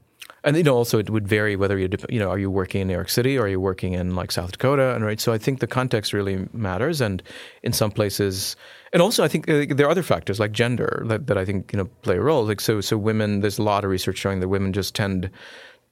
and 0.48 0.56
you 0.56 0.64
know, 0.64 0.76
also 0.76 0.98
it 0.98 1.10
would 1.10 1.28
vary 1.28 1.58
whether 1.58 1.78
you, 1.78 1.90
you 2.08 2.20
know, 2.20 2.30
are 2.30 2.40
you 2.40 2.50
working 2.50 2.80
in 2.80 2.88
New 2.88 2.94
York 2.94 3.10
City 3.10 3.38
or 3.38 3.44
are 3.44 3.48
you 3.50 3.60
working 3.60 3.92
in 3.92 4.16
like 4.16 4.32
South 4.32 4.54
Dakota, 4.54 4.96
and 4.96 5.04
right. 5.04 5.20
So 5.20 5.34
I 5.34 5.38
think 5.38 5.60
the 5.60 5.68
context 5.68 6.14
really 6.14 6.48
matters, 6.54 7.02
and 7.02 7.22
in 7.64 7.74
some 7.74 7.92
places, 7.92 8.56
and 8.94 9.02
also 9.02 9.26
I 9.26 9.28
think 9.28 9.50
uh, 9.50 9.66
there 9.68 9.86
are 9.86 9.90
other 9.90 10.04
factors 10.04 10.40
like 10.40 10.54
gender 10.54 11.04
that, 11.08 11.28
that 11.28 11.38
I 11.38 11.44
think 11.44 11.74
you 11.74 11.78
know 11.78 11.86
play 12.02 12.16
a 12.16 12.22
role. 12.22 12.46
Like 12.46 12.62
so, 12.62 12.80
so 12.80 12.98
women, 12.98 13.42
there's 13.42 13.60
a 13.60 13.64
lot 13.64 13.84
of 13.84 13.92
research 13.92 14.18
showing 14.18 14.40
that 14.40 14.48
women 14.48 14.72
just 14.72 14.96
tend 14.96 15.30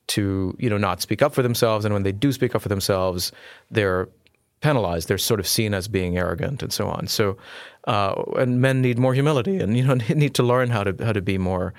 to 0.07 0.55
you 0.57 0.69
know 0.69 0.77
not 0.77 1.01
speak 1.01 1.21
up 1.21 1.33
for 1.33 1.41
themselves, 1.41 1.83
and 1.83 1.93
when 1.93 2.03
they 2.03 2.13
do 2.13 2.31
speak 2.31 2.55
up 2.55 2.61
for 2.61 2.69
themselves, 2.69 3.33
they're 3.71 4.07
penalized. 4.61 5.09
They're 5.09 5.17
sort 5.17 5.41
of 5.41 5.47
seen 5.47 5.73
as 5.73 5.89
being 5.89 6.17
arrogant 6.17 6.63
and 6.63 6.71
so 6.71 6.87
on. 6.87 7.07
So, 7.07 7.37
uh, 7.87 8.23
and 8.37 8.61
men 8.61 8.81
need 8.81 8.97
more 8.97 9.13
humility, 9.13 9.59
and 9.59 9.75
you 9.75 9.83
know 9.83 9.95
need 10.15 10.33
to 10.35 10.43
learn 10.43 10.69
how 10.69 10.85
to 10.85 10.95
how 11.03 11.11
to 11.11 11.21
be 11.21 11.37
more. 11.37 11.73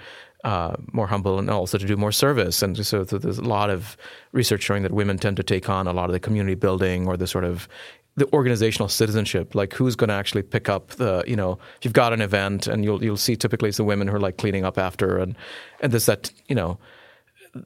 Uh, 0.44 0.77
more 0.92 1.09
humble 1.09 1.40
and 1.40 1.51
also 1.51 1.77
to 1.77 1.87
do 1.87 1.96
more 1.96 2.12
service. 2.12 2.62
And 2.62 2.77
so, 2.77 3.03
so 3.03 3.18
there's 3.18 3.38
a 3.38 3.42
lot 3.42 3.68
of 3.68 3.96
research 4.31 4.62
showing 4.62 4.85
that 4.85 4.92
women 4.92 5.18
tend 5.18 5.37
to 5.38 5.42
take 5.42 5.68
on 5.68 5.88
a 5.88 5.92
lot 5.92 6.05
of 6.05 6.12
the 6.12 6.20
community 6.20 6.55
building 6.55 7.09
or 7.09 7.16
the 7.16 7.27
sort 7.27 7.42
of 7.42 7.66
the 8.14 8.33
organizational 8.33 8.88
citizenship. 8.88 9.55
Like 9.57 9.75
who's 9.75 9.96
going 9.96 10.09
to 10.09 10.14
actually 10.14 10.42
pick 10.42 10.68
up 10.68 10.90
the, 10.90 11.25
you 11.27 11.35
know, 11.35 11.59
if 11.79 11.85
you've 11.85 11.94
got 11.94 12.12
an 12.12 12.20
event 12.20 12.68
and 12.68 12.85
you'll 12.85 13.03
you'll 13.03 13.16
see 13.16 13.35
typically 13.35 13.70
it's 13.70 13.79
the 13.79 13.85
women 13.85 14.07
who 14.07 14.14
are 14.14 14.20
like 14.20 14.37
cleaning 14.37 14.64
up 14.64 14.79
after 14.79 15.18
and 15.18 15.37
and 15.81 15.90
there's 15.90 16.07
that, 16.07 16.31
you 16.46 16.55
know, 16.55 16.79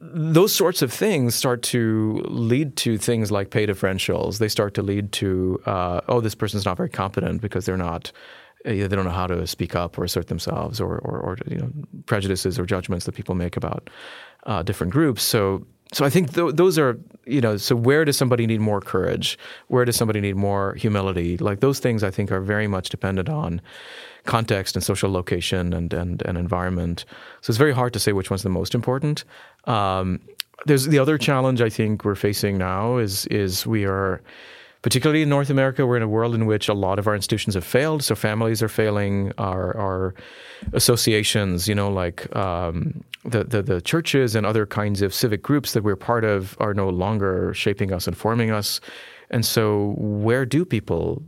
those 0.00 0.54
sorts 0.54 0.80
of 0.80 0.92
things 0.92 1.34
start 1.34 1.62
to 1.62 2.22
lead 2.28 2.76
to 2.76 2.96
things 2.96 3.30
like 3.30 3.50
pay 3.50 3.66
differentials. 3.66 4.38
They 4.38 4.48
start 4.48 4.74
to 4.74 4.82
lead 4.82 5.12
to, 5.12 5.60
uh, 5.66 6.00
oh, 6.08 6.20
this 6.20 6.34
person's 6.34 6.64
not 6.64 6.76
very 6.76 6.88
competent 6.88 7.42
because 7.42 7.66
they're 7.66 7.76
not, 7.76 8.12
they 8.64 8.88
don't 8.88 9.04
know 9.04 9.10
how 9.10 9.26
to 9.26 9.46
speak 9.46 9.74
up 9.74 9.98
or 9.98 10.04
assert 10.04 10.26
themselves, 10.26 10.80
or, 10.80 10.98
or, 10.98 11.18
or 11.18 11.38
you 11.46 11.58
know, 11.58 11.70
prejudices 12.06 12.58
or 12.58 12.66
judgments 12.66 13.06
that 13.06 13.14
people 13.14 13.34
make 13.34 13.56
about 13.56 13.90
uh, 14.46 14.62
different 14.62 14.92
groups. 14.92 15.22
So, 15.22 15.66
so 15.92 16.04
I 16.04 16.10
think 16.10 16.34
th- 16.34 16.54
those 16.54 16.78
are, 16.78 16.98
you 17.26 17.40
know, 17.40 17.56
so 17.56 17.74
where 17.74 18.04
does 18.04 18.16
somebody 18.16 18.46
need 18.46 18.60
more 18.60 18.80
courage? 18.80 19.38
Where 19.68 19.84
does 19.84 19.96
somebody 19.96 20.20
need 20.20 20.36
more 20.36 20.74
humility? 20.74 21.36
Like 21.38 21.60
those 21.60 21.80
things, 21.80 22.02
I 22.02 22.10
think, 22.10 22.30
are 22.30 22.40
very 22.40 22.66
much 22.66 22.90
dependent 22.90 23.28
on 23.28 23.60
context 24.24 24.76
and 24.76 24.84
social 24.84 25.10
location 25.10 25.72
and, 25.72 25.92
and, 25.92 26.22
and 26.22 26.38
environment. 26.38 27.04
So 27.40 27.50
it's 27.50 27.58
very 27.58 27.72
hard 27.74 27.92
to 27.94 27.98
say 27.98 28.12
which 28.12 28.30
one's 28.30 28.42
the 28.42 28.50
most 28.50 28.74
important. 28.74 29.24
Um, 29.64 30.20
there's 30.66 30.86
the 30.86 30.98
other 30.98 31.18
challenge 31.18 31.60
I 31.62 31.70
think 31.70 32.04
we're 32.04 32.14
facing 32.14 32.58
now 32.58 32.98
is 32.98 33.26
is 33.26 33.66
we 33.66 33.86
are 33.86 34.20
particularly 34.82 35.22
in 35.22 35.28
North 35.28 35.50
America, 35.50 35.86
we're 35.86 35.96
in 35.96 36.02
a 36.02 36.08
world 36.08 36.34
in 36.34 36.46
which 36.46 36.68
a 36.68 36.74
lot 36.74 36.98
of 36.98 37.06
our 37.06 37.14
institutions 37.14 37.54
have 37.54 37.64
failed. 37.64 38.02
So 38.02 38.14
families 38.14 38.62
are 38.62 38.68
failing, 38.68 39.32
our, 39.36 39.76
our 39.76 40.14
associations, 40.72 41.68
you 41.68 41.74
know, 41.74 41.90
like 41.90 42.34
um, 42.34 43.04
the, 43.24 43.44
the, 43.44 43.62
the 43.62 43.80
churches 43.80 44.34
and 44.34 44.46
other 44.46 44.66
kinds 44.66 45.02
of 45.02 45.12
civic 45.12 45.42
groups 45.42 45.72
that 45.74 45.82
we're 45.82 45.96
part 45.96 46.24
of 46.24 46.56
are 46.60 46.72
no 46.72 46.88
longer 46.88 47.52
shaping 47.52 47.92
us 47.92 48.06
and 48.06 48.16
forming 48.16 48.50
us. 48.50 48.80
And 49.32 49.46
so, 49.46 49.94
where 49.96 50.44
do 50.44 50.64
people 50.64 51.22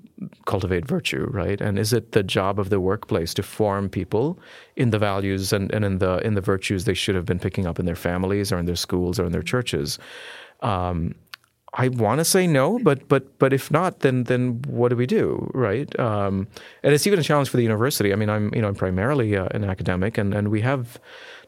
cultivate 0.46 0.86
virtue, 0.86 1.26
right? 1.30 1.60
And 1.60 1.78
is 1.78 1.92
it 1.92 2.12
the 2.12 2.22
job 2.24 2.58
of 2.58 2.68
the 2.68 2.80
workplace 2.80 3.32
to 3.34 3.44
form 3.44 3.88
people 3.88 4.40
in 4.74 4.90
the 4.90 4.98
values 4.98 5.52
and, 5.52 5.72
and 5.72 5.84
in 5.84 5.98
the 5.98 6.18
in 6.18 6.34
the 6.34 6.40
virtues 6.40 6.84
they 6.84 6.94
should 6.94 7.14
have 7.14 7.24
been 7.24 7.38
picking 7.38 7.64
up 7.64 7.78
in 7.78 7.86
their 7.86 7.96
families 7.96 8.50
or 8.50 8.58
in 8.58 8.66
their 8.66 8.76
schools 8.76 9.20
or 9.20 9.26
in 9.26 9.32
their 9.32 9.42
churches? 9.42 10.00
Um, 10.62 11.14
I 11.74 11.88
want 11.88 12.18
to 12.18 12.24
say 12.24 12.46
no, 12.46 12.78
but 12.78 13.08
but 13.08 13.38
but 13.38 13.52
if 13.52 13.70
not, 13.70 14.00
then 14.00 14.24
then 14.24 14.60
what 14.66 14.90
do 14.90 14.96
we 14.96 15.06
do, 15.06 15.50
right? 15.54 15.98
Um, 15.98 16.46
and 16.82 16.92
it's 16.92 17.06
even 17.06 17.18
a 17.18 17.22
challenge 17.22 17.48
for 17.48 17.56
the 17.56 17.62
university. 17.62 18.12
I 18.12 18.16
mean, 18.16 18.28
I'm 18.28 18.52
you 18.54 18.60
know 18.60 18.68
I'm 18.68 18.74
primarily 18.74 19.36
uh, 19.36 19.48
an 19.52 19.64
academic, 19.64 20.18
and 20.18 20.34
and 20.34 20.48
we 20.48 20.60
have 20.60 21.00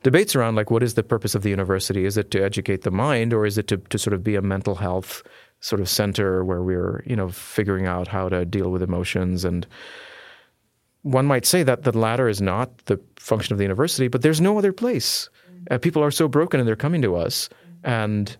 debates 0.02 0.34
around 0.34 0.54
like 0.54 0.70
what 0.70 0.82
is 0.82 0.94
the 0.94 1.02
purpose 1.02 1.34
of 1.34 1.42
the 1.42 1.50
university? 1.50 2.06
Is 2.06 2.16
it 2.16 2.30
to 2.30 2.42
educate 2.42 2.82
the 2.82 2.90
mind, 2.90 3.34
or 3.34 3.44
is 3.44 3.58
it 3.58 3.68
to 3.68 3.76
to 3.76 3.98
sort 3.98 4.14
of 4.14 4.24
be 4.24 4.34
a 4.34 4.42
mental 4.42 4.76
health 4.76 5.22
sort 5.60 5.80
of 5.80 5.88
center 5.90 6.42
where 6.42 6.62
we're 6.62 7.02
you 7.06 7.16
know 7.16 7.28
figuring 7.28 7.86
out 7.86 8.08
how 8.08 8.30
to 8.30 8.46
deal 8.46 8.70
with 8.70 8.82
emotions 8.82 9.44
and 9.44 9.66
one 11.04 11.26
might 11.26 11.44
say 11.44 11.62
that 11.62 11.82
the 11.82 11.96
latter 11.96 12.28
is 12.28 12.40
not 12.40 12.86
the 12.86 12.98
function 13.16 13.52
of 13.52 13.58
the 13.58 13.64
university, 13.64 14.08
but 14.08 14.22
there's 14.22 14.40
no 14.40 14.56
other 14.56 14.72
place. 14.72 15.28
Uh, 15.70 15.76
people 15.76 16.02
are 16.02 16.10
so 16.10 16.28
broken 16.28 16.58
and 16.58 16.66
they're 16.66 16.76
coming 16.76 17.02
to 17.02 17.14
us. 17.14 17.50
And 17.84 18.34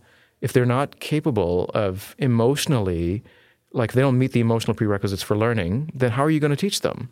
if 0.44 0.52
they're 0.52 0.66
not 0.78 1.00
capable 1.00 1.70
of 1.72 2.14
emotionally, 2.18 3.24
like 3.72 3.94
they 3.94 4.02
don't 4.02 4.18
meet 4.18 4.33
the 4.33 4.40
emotional 4.40 4.74
prerequisites 4.74 5.22
for 5.22 5.38
learning, 5.38 5.90
then 5.94 6.11
how 6.11 6.22
are 6.22 6.30
you 6.30 6.38
going 6.38 6.50
to 6.50 6.64
teach 6.66 6.83
them? 6.83 7.09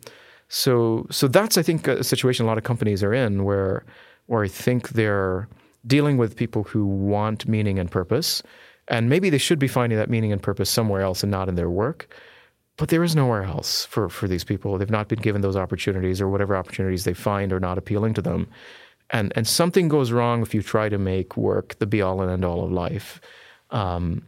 So, 0.49 1.07
so 1.09 1.27
that's 1.27 1.57
I 1.57 1.63
think 1.63 1.87
a 1.87 2.03
situation 2.03 2.45
a 2.45 2.47
lot 2.47 2.59
of 2.59 2.63
companies 2.63 3.01
are 3.01 3.11
in 3.11 3.43
where, 3.43 3.85
where 4.27 4.43
I 4.43 4.47
think 4.47 4.89
they're 4.89 5.47
dealing 5.87 6.17
with 6.17 6.35
people 6.35 6.61
who 6.61 6.85
want 6.85 7.47
meaning 7.47 7.79
and 7.79 7.89
purpose, 7.89 8.43
and 8.87 9.09
maybe 9.09 9.31
they 9.31 9.39
should 9.39 9.57
be 9.57 9.67
finding 9.67 9.97
that 9.97 10.11
meaning 10.11 10.31
and 10.31 10.43
purpose 10.43 10.69
somewhere 10.69 11.01
else 11.01 11.23
and 11.23 11.31
not 11.31 11.49
in 11.49 11.55
their 11.55 11.71
work. 11.71 12.15
But 12.77 12.89
there 12.89 13.03
is 13.03 13.15
nowhere 13.15 13.43
else 13.43 13.85
for, 13.85 14.09
for 14.09 14.27
these 14.27 14.43
people. 14.43 14.77
They've 14.77 14.99
not 14.99 15.07
been 15.07 15.21
given 15.21 15.41
those 15.41 15.57
opportunities, 15.57 16.21
or 16.21 16.29
whatever 16.29 16.55
opportunities 16.55 17.03
they 17.03 17.15
find 17.15 17.51
are 17.51 17.59
not 17.59 17.79
appealing 17.79 18.13
to 18.13 18.21
them. 18.21 18.47
And 19.13 19.31
and 19.35 19.47
something 19.47 19.87
goes 19.87 20.11
wrong 20.11 20.41
if 20.41 20.53
you 20.53 20.61
try 20.61 20.89
to 20.89 20.97
make 20.97 21.37
work 21.37 21.79
the 21.79 21.85
be 21.85 22.01
all 22.01 22.19
and 22.21 22.29
end 22.29 22.43
all 22.43 22.65
of 22.65 22.71
life. 22.71 23.21
Um, 23.69 24.25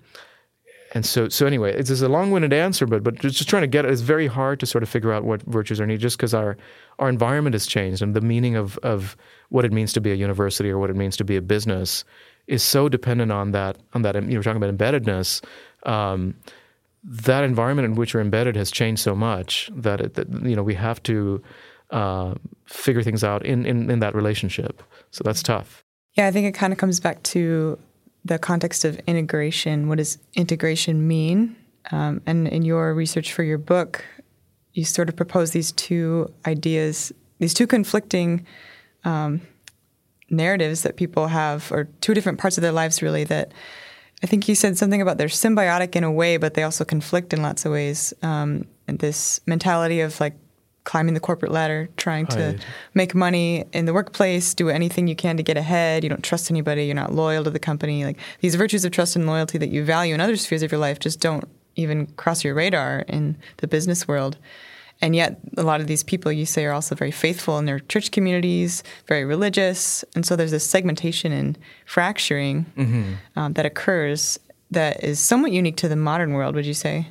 and 0.93 1.05
so 1.05 1.27
so 1.27 1.45
anyway, 1.45 1.73
it's, 1.73 1.89
it's 1.89 2.01
a 2.01 2.07
long-winded 2.07 2.53
answer, 2.53 2.85
but 2.85 3.03
but 3.03 3.15
just 3.15 3.49
trying 3.49 3.63
to 3.63 3.67
get 3.67 3.83
it. 3.83 3.91
It's 3.91 4.01
very 4.01 4.27
hard 4.27 4.59
to 4.61 4.65
sort 4.65 4.83
of 4.83 4.89
figure 4.89 5.11
out 5.11 5.25
what 5.25 5.41
virtues 5.41 5.81
are 5.81 5.87
needed, 5.87 6.01
just 6.01 6.17
because 6.17 6.33
our 6.33 6.55
our 6.99 7.09
environment 7.09 7.55
has 7.55 7.65
changed 7.65 8.01
and 8.01 8.13
the 8.13 8.21
meaning 8.21 8.55
of 8.55 8.77
of 8.83 9.17
what 9.49 9.65
it 9.65 9.73
means 9.73 9.91
to 9.93 10.01
be 10.01 10.11
a 10.11 10.15
university 10.15 10.69
or 10.69 10.79
what 10.79 10.89
it 10.89 10.95
means 10.95 11.17
to 11.17 11.25
be 11.25 11.35
a 11.35 11.41
business 11.41 12.05
is 12.47 12.63
so 12.63 12.87
dependent 12.87 13.31
on 13.31 13.51
that 13.51 13.77
on 13.93 14.03
that. 14.03 14.15
You 14.23 14.37
were 14.37 14.43
talking 14.43 14.63
about 14.63 14.75
embeddedness. 14.77 15.43
Um, 15.83 16.35
that 17.03 17.43
environment 17.43 17.85
in 17.85 17.95
which 17.95 18.15
we're 18.15 18.21
embedded 18.21 18.55
has 18.55 18.71
changed 18.71 19.01
so 19.01 19.15
much 19.15 19.69
that, 19.75 20.01
it, 20.01 20.13
that 20.15 20.27
you 20.43 20.55
know 20.55 20.63
we 20.63 20.73
have 20.73 21.01
to 21.03 21.41
uh, 21.91 22.33
figure 22.65 23.03
things 23.03 23.23
out 23.23 23.45
in, 23.45 23.65
in 23.65 23.89
in 23.89 23.99
that 23.99 24.15
relationship. 24.15 24.81
So 25.11 25.23
that's 25.23 25.43
tough. 25.43 25.83
Yeah, 26.13 26.27
I 26.27 26.31
think 26.31 26.47
it 26.47 26.53
kind 26.53 26.73
of 26.73 26.79
comes 26.79 26.99
back 26.99 27.21
to 27.23 27.77
the 28.23 28.39
context 28.39 28.85
of 28.85 28.99
integration. 29.07 29.87
What 29.87 29.97
does 29.97 30.17
integration 30.33 31.07
mean? 31.07 31.55
Um, 31.91 32.21
and 32.25 32.47
in 32.47 32.63
your 32.63 32.93
research 32.93 33.33
for 33.33 33.43
your 33.43 33.59
book, 33.59 34.03
you 34.73 34.83
sort 34.83 35.09
of 35.09 35.15
propose 35.15 35.51
these 35.51 35.71
two 35.73 36.33
ideas, 36.47 37.13
these 37.39 37.53
two 37.53 37.67
conflicting 37.67 38.45
um, 39.03 39.41
narratives 40.29 40.81
that 40.81 40.95
people 40.95 41.27
have, 41.27 41.71
or 41.71 41.85
two 42.01 42.13
different 42.13 42.39
parts 42.39 42.57
of 42.57 42.61
their 42.61 42.71
lives, 42.71 43.01
really. 43.01 43.23
That 43.23 43.51
I 44.23 44.27
think 44.27 44.47
you 44.47 44.55
said 44.55 44.77
something 44.77 45.01
about 45.01 45.17
they're 45.17 45.27
symbiotic 45.27 45.95
in 45.95 46.03
a 46.03 46.11
way, 46.11 46.37
but 46.37 46.55
they 46.55 46.63
also 46.63 46.83
conflict 46.83 47.33
in 47.33 47.41
lots 47.41 47.65
of 47.65 47.71
ways. 47.71 48.13
Um, 48.23 48.65
and 48.87 48.97
this 48.99 49.39
mentality 49.45 50.01
of 50.01 50.19
like 50.19 50.35
climbing 50.85 51.13
the 51.13 51.19
corporate 51.19 51.51
ladder, 51.51 51.89
trying 51.97 52.25
to 52.27 52.39
Right. 52.39 52.65
make 52.93 53.13
money 53.13 53.65
in 53.73 53.85
the 53.85 53.93
workplace, 53.93 54.53
do 54.53 54.69
anything 54.69 55.07
you 55.07 55.15
can 55.15 55.35
to 55.37 55.43
get 55.43 55.57
ahead. 55.57 56.03
You 56.03 56.09
don't 56.09 56.23
trust 56.23 56.49
anybody. 56.49 56.85
You're 56.85 56.95
not 56.95 57.13
loyal 57.13 57.43
to 57.43 57.49
the 57.49 57.59
company. 57.59 58.05
Like 58.05 58.17
these 58.39 58.55
virtues 58.55 58.85
of 58.85 58.91
trust 58.91 59.15
and 59.15 59.25
loyalty 59.27 59.57
that 59.57 59.69
you 59.69 59.83
value 59.83 60.13
in 60.13 60.21
other 60.21 60.37
spheres 60.37 60.63
of 60.63 60.71
your 60.71 60.79
life 60.79 60.99
just 60.99 61.19
don't 61.19 61.43
even 61.75 62.07
cross 62.15 62.43
your 62.45 62.53
radar 62.53 62.99
in 63.07 63.35
the 63.57 63.67
business 63.67 64.07
world. 64.07 64.37
And 65.01 65.13
yet, 65.13 65.39
a 65.57 65.63
lot 65.63 65.81
of 65.81 65.87
these 65.87 66.03
people 66.03 66.31
you 66.31 66.45
say 66.45 66.63
are 66.65 66.71
also 66.71 66.95
very 66.95 67.11
faithful 67.11 67.59
in 67.59 67.65
their 67.65 67.79
church 67.79 68.11
communities, 68.11 68.81
very 69.07 69.25
religious. 69.25 70.05
And 70.15 70.25
so 70.25 70.37
there's 70.37 70.51
this 70.51 70.65
segmentation 70.65 71.33
and 71.33 71.57
fracturing 71.85 72.65
um, 73.35 73.53
that 73.53 73.65
occurs 73.65 74.39
that 74.71 75.03
is 75.03 75.19
somewhat 75.19 75.51
unique 75.51 75.75
to 75.77 75.87
the 75.89 75.95
modern 75.97 76.31
world, 76.33 76.55
would 76.55 76.65
you 76.65 76.73
say? 76.73 77.07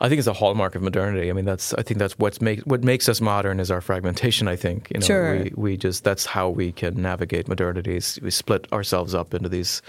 I 0.00 0.08
think 0.08 0.18
it's 0.18 0.28
a 0.28 0.34
hallmark 0.34 0.74
of 0.74 0.82
modernity. 0.82 1.30
I 1.30 1.32
mean, 1.32 1.46
that's 1.46 1.72
I 1.74 1.82
think 1.82 1.98
that's 1.98 2.18
what's 2.18 2.40
make 2.40 2.60
what 2.60 2.84
makes 2.84 3.08
us 3.08 3.20
modern 3.20 3.60
is 3.60 3.70
our 3.70 3.80
fragmentation. 3.80 4.46
I 4.46 4.56
think 4.56 4.88
you 4.92 5.00
know 5.00 5.06
Sure. 5.06 5.38
we 5.38 5.52
we 5.56 5.76
just 5.76 6.04
that's 6.04 6.26
how 6.26 6.50
we 6.50 6.70
can 6.72 7.00
navigate 7.00 7.48
modernity. 7.48 7.94
We 8.22 8.30
split 8.30 8.70
ourselves 8.72 9.14
up 9.14 9.32
into 9.34 9.48
these 9.48 9.82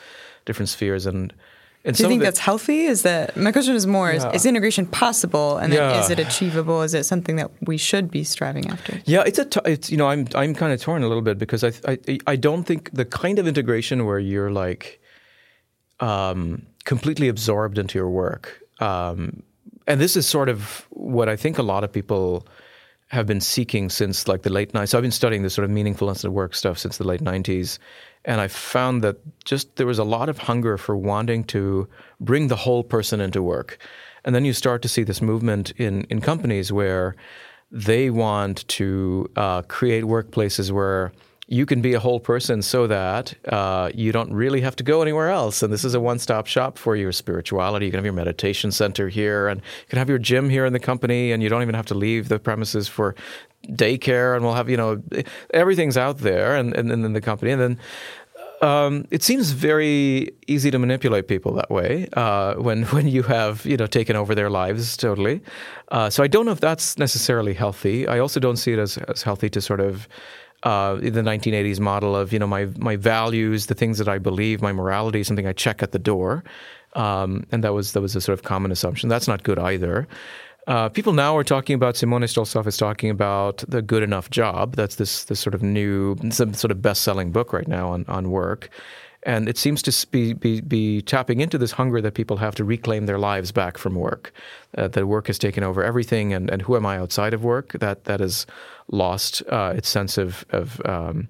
different 0.45 0.69
spheres 0.69 1.05
and. 1.05 1.33
And 1.85 1.95
Do 1.95 2.03
you 2.03 2.09
think 2.09 2.21
that's 2.23 2.39
healthy? 2.39 2.83
Is 2.85 3.03
that 3.03 3.37
my 3.37 3.51
question 3.53 3.73
is 3.75 3.87
more: 3.87 4.11
Yeah. 4.11 4.29
is, 4.31 4.41
is 4.41 4.45
integration 4.45 4.85
possible, 4.87 5.57
and 5.57 5.71
then 5.71 5.79
Yeah. 5.79 6.01
is 6.03 6.09
it 6.09 6.19
achievable? 6.19 6.81
Is 6.81 6.93
it 6.93 7.05
something 7.05 7.37
that 7.37 7.49
we 7.61 7.77
should 7.77 8.11
be 8.11 8.23
striving 8.25 8.69
after? 8.69 8.99
Yeah, 9.05 9.23
it's 9.25 9.39
a 9.39 9.45
t- 9.45 9.61
it's 9.65 9.89
you 9.89 9.95
know 9.95 10.07
I'm 10.09 10.27
I'm 10.35 10.53
kind 10.53 10.73
of 10.73 10.81
torn 10.81 11.03
a 11.03 11.07
little 11.07 11.21
bit 11.23 11.37
because 11.37 11.63
I 11.63 11.71
I 11.87 11.97
I 12.27 12.35
don't 12.35 12.63
think 12.65 12.89
the 12.91 13.05
kind 13.05 13.39
of 13.39 13.47
integration 13.47 14.05
where 14.05 14.19
you're 14.19 14.51
like 14.51 14.99
um, 16.01 16.63
completely 16.83 17.27
absorbed 17.29 17.77
into 17.77 17.97
your 17.97 18.09
work. 18.09 18.61
um, 18.79 19.43
and 19.87 20.01
this 20.01 20.15
is 20.15 20.27
sort 20.27 20.49
of 20.49 20.85
what 20.89 21.29
I 21.29 21.35
think 21.35 21.57
a 21.57 21.63
lot 21.63 21.83
of 21.83 21.91
people 21.91 22.45
have 23.07 23.25
been 23.25 23.39
seeking 23.39 23.89
since 23.89 24.27
like 24.27 24.41
the 24.41 24.49
late 24.49 24.73
90s. 24.73 24.89
So 24.89 24.97
I've 24.97 25.01
been 25.01 25.11
studying 25.11 25.41
this 25.41 25.53
sort 25.53 25.63
of 25.63 25.71
meaningfulness 25.71 26.25
of 26.25 26.33
work 26.33 26.53
stuff 26.53 26.77
since 26.77 26.97
the 26.97 27.07
late 27.07 27.21
90s. 27.21 27.79
And 28.25 28.41
I 28.41 28.49
found 28.49 29.01
that 29.03 29.17
just 29.45 29.77
there 29.77 29.87
was 29.87 29.97
a 29.97 30.03
lot 30.03 30.27
of 30.27 30.37
hunger 30.37 30.77
for 30.77 30.97
wanting 30.97 31.45
to 31.45 31.87
bring 32.19 32.49
the 32.49 32.57
whole 32.57 32.83
person 32.83 33.21
into 33.21 33.41
work. 33.41 33.77
And 34.25 34.35
then 34.35 34.43
you 34.43 34.51
start 34.51 34.81
to 34.81 34.89
see 34.89 35.03
this 35.03 35.21
movement 35.21 35.71
in, 35.77 36.03
in 36.09 36.19
companies 36.19 36.73
where 36.73 37.15
they 37.71 38.09
want 38.09 38.67
to 38.67 39.29
uh, 39.37 39.61
create 39.63 40.03
workplaces 40.03 40.69
where 40.69 41.13
you 41.47 41.65
can 41.65 41.81
be 41.81 41.93
a 41.93 41.99
whole 41.99 42.19
person 42.19 42.61
so 42.61 42.87
that 42.87 43.33
uh, 43.47 43.89
you 43.93 44.11
don't 44.11 44.33
really 44.33 44.59
have 44.61 44.75
to 44.75 44.83
go 44.83 45.01
anywhere 45.01 45.29
else. 45.29 45.63
And 45.63 45.71
this 45.71 45.85
is 45.85 45.93
a 45.93 45.99
one 45.99 46.19
stop 46.19 46.45
shop 46.45 46.77
for 46.77 46.95
your 46.95 47.13
spirituality. 47.13 47.85
You 47.85 47.91
can 47.91 47.99
have 47.99 48.05
your 48.05 48.13
meditation 48.13 48.71
center 48.71 49.07
here, 49.07 49.47
and 49.47 49.61
you 49.61 49.87
can 49.89 49.97
have 49.97 50.09
your 50.09 50.19
gym 50.19 50.49
here 50.49 50.65
in 50.65 50.73
the 50.73 50.79
company, 50.79 51.31
and 51.31 51.41
you 51.41 51.47
don't 51.47 51.61
even 51.61 51.75
have 51.75 51.85
to 51.87 51.95
leave 51.95 52.27
the 52.27 52.37
premises 52.37 52.89
for 52.89 53.15
daycare. 53.69 54.35
And 54.35 54.43
we'll 54.43 54.55
have, 54.55 54.69
you 54.69 54.77
know, 54.77 55.01
everything's 55.53 55.97
out 55.97 56.17
there 56.17 56.55
and, 56.55 56.75
and, 56.75 56.91
and 56.91 57.05
in 57.05 57.13
the 57.13 57.21
company. 57.21 57.51
And 57.51 57.61
then 57.61 57.79
um, 58.61 59.07
it 59.11 59.23
seems 59.23 59.51
very 59.51 60.31
easy 60.47 60.71
to 60.71 60.79
manipulate 60.79 61.27
people 61.27 61.53
that 61.53 61.69
way 61.69 62.09
uh, 62.13 62.55
when 62.55 62.83
when 62.95 63.07
you 63.07 63.23
have 63.23 63.65
you 63.65 63.77
know 63.77 63.87
taken 63.87 64.15
over 64.15 64.35
their 64.35 64.49
lives 64.49 64.97
totally. 64.97 65.41
Uh, 65.89 66.09
so 66.09 66.23
I 66.23 66.27
don't 66.27 66.45
know 66.45 66.51
if 66.51 66.59
that's 66.59 66.97
necessarily 66.97 67.53
healthy. 67.53 68.07
I 68.07 68.19
also 68.19 68.39
don't 68.39 68.57
see 68.57 68.73
it 68.73 68.79
as, 68.79 68.97
as 68.97 69.21
healthy 69.21 69.49
to 69.51 69.61
sort 69.61 69.79
of 69.79 70.07
uh, 70.63 70.95
the 70.95 71.21
1980s 71.21 71.79
model 71.79 72.15
of 72.15 72.33
you 72.33 72.39
know 72.39 72.47
my 72.47 72.65
my 72.77 72.95
values, 72.95 73.67
the 73.67 73.75
things 73.75 73.97
that 73.97 74.07
I 74.07 74.17
believe, 74.17 74.61
my 74.61 74.73
morality, 74.73 75.23
something 75.23 75.47
I 75.47 75.53
check 75.53 75.83
at 75.83 75.91
the 75.91 75.99
door, 75.99 76.43
um, 76.93 77.45
and 77.51 77.63
that 77.63 77.73
was 77.73 77.93
that 77.93 78.01
was 78.01 78.15
a 78.15 78.21
sort 78.21 78.37
of 78.37 78.43
common 78.43 78.71
assumption. 78.71 79.09
That's 79.09 79.27
not 79.27 79.43
good 79.43 79.59
either. 79.59 80.07
Uh, 80.67 80.89
people 80.89 81.13
now 81.13 81.37
are 81.37 81.45
talking 81.45 81.75
about 81.75 81.95
Simone 81.95 82.23
Stolzoff 82.23 82.67
is 82.67 82.75
talking 82.75 83.09
about 83.09 83.63
the 83.69 83.81
good 83.81 84.03
enough 84.03 84.29
job. 84.29 84.75
That's 84.75 84.95
this 84.95 85.23
this 85.25 85.39
sort 85.39 85.55
of 85.55 85.63
new, 85.63 86.17
some 86.29 86.53
sort 86.53 86.71
of 86.71 86.81
best 86.81 87.03
selling 87.03 87.31
book 87.31 87.53
right 87.53 87.67
now 87.67 87.89
on 87.89 88.05
on 88.07 88.31
work. 88.31 88.69
And 89.23 89.49
it 89.49 89.57
seems 89.57 89.81
to 89.81 90.07
be, 90.07 90.33
be, 90.33 90.61
be, 90.61 91.01
tapping 91.01 91.41
into 91.41 91.57
this 91.57 91.71
hunger 91.71 91.99
that 92.01 92.13
people 92.13 92.37
have 92.37 92.55
to 92.55 92.63
reclaim 92.63 93.07
their 93.07 93.17
lives 93.17 93.51
back 93.51 93.77
from 93.77 93.95
work. 93.95 94.31
Uh, 94.77 94.87
that 94.89 95.07
work 95.07 95.27
has 95.27 95.37
taken 95.37 95.63
over 95.63 95.83
everything, 95.83 96.33
and, 96.33 96.49
and 96.49 96.61
who 96.61 96.77
am 96.77 96.85
I 96.85 96.97
outside 96.97 97.33
of 97.33 97.43
work? 97.43 97.73
That 97.73 98.05
that 98.05 98.19
has 98.19 98.45
lost 98.91 99.43
uh, 99.49 99.73
its 99.75 99.89
sense 99.89 100.17
of, 100.17 100.45
of 100.49 100.81
um, 100.85 101.27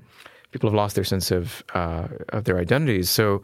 people 0.51 0.69
have 0.69 0.75
lost 0.75 0.95
their 0.95 1.03
sense 1.03 1.31
of 1.31 1.63
uh, 1.73 2.07
of 2.29 2.43
their 2.45 2.57
identities. 2.59 3.09
So, 3.09 3.41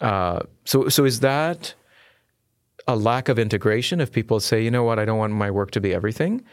uh, 0.00 0.40
so 0.64 0.88
so 0.88 1.04
is 1.04 1.20
that 1.20 1.74
a 2.86 2.96
lack 2.96 3.28
of 3.28 3.38
integration? 3.38 4.00
If 4.00 4.12
people 4.12 4.40
say, 4.40 4.62
you 4.62 4.70
know 4.70 4.84
what, 4.84 4.98
I 4.98 5.04
don't 5.04 5.18
want 5.18 5.32
my 5.32 5.50
work 5.50 5.70
to 5.72 5.80
be 5.80 5.94
everything, 5.94 6.44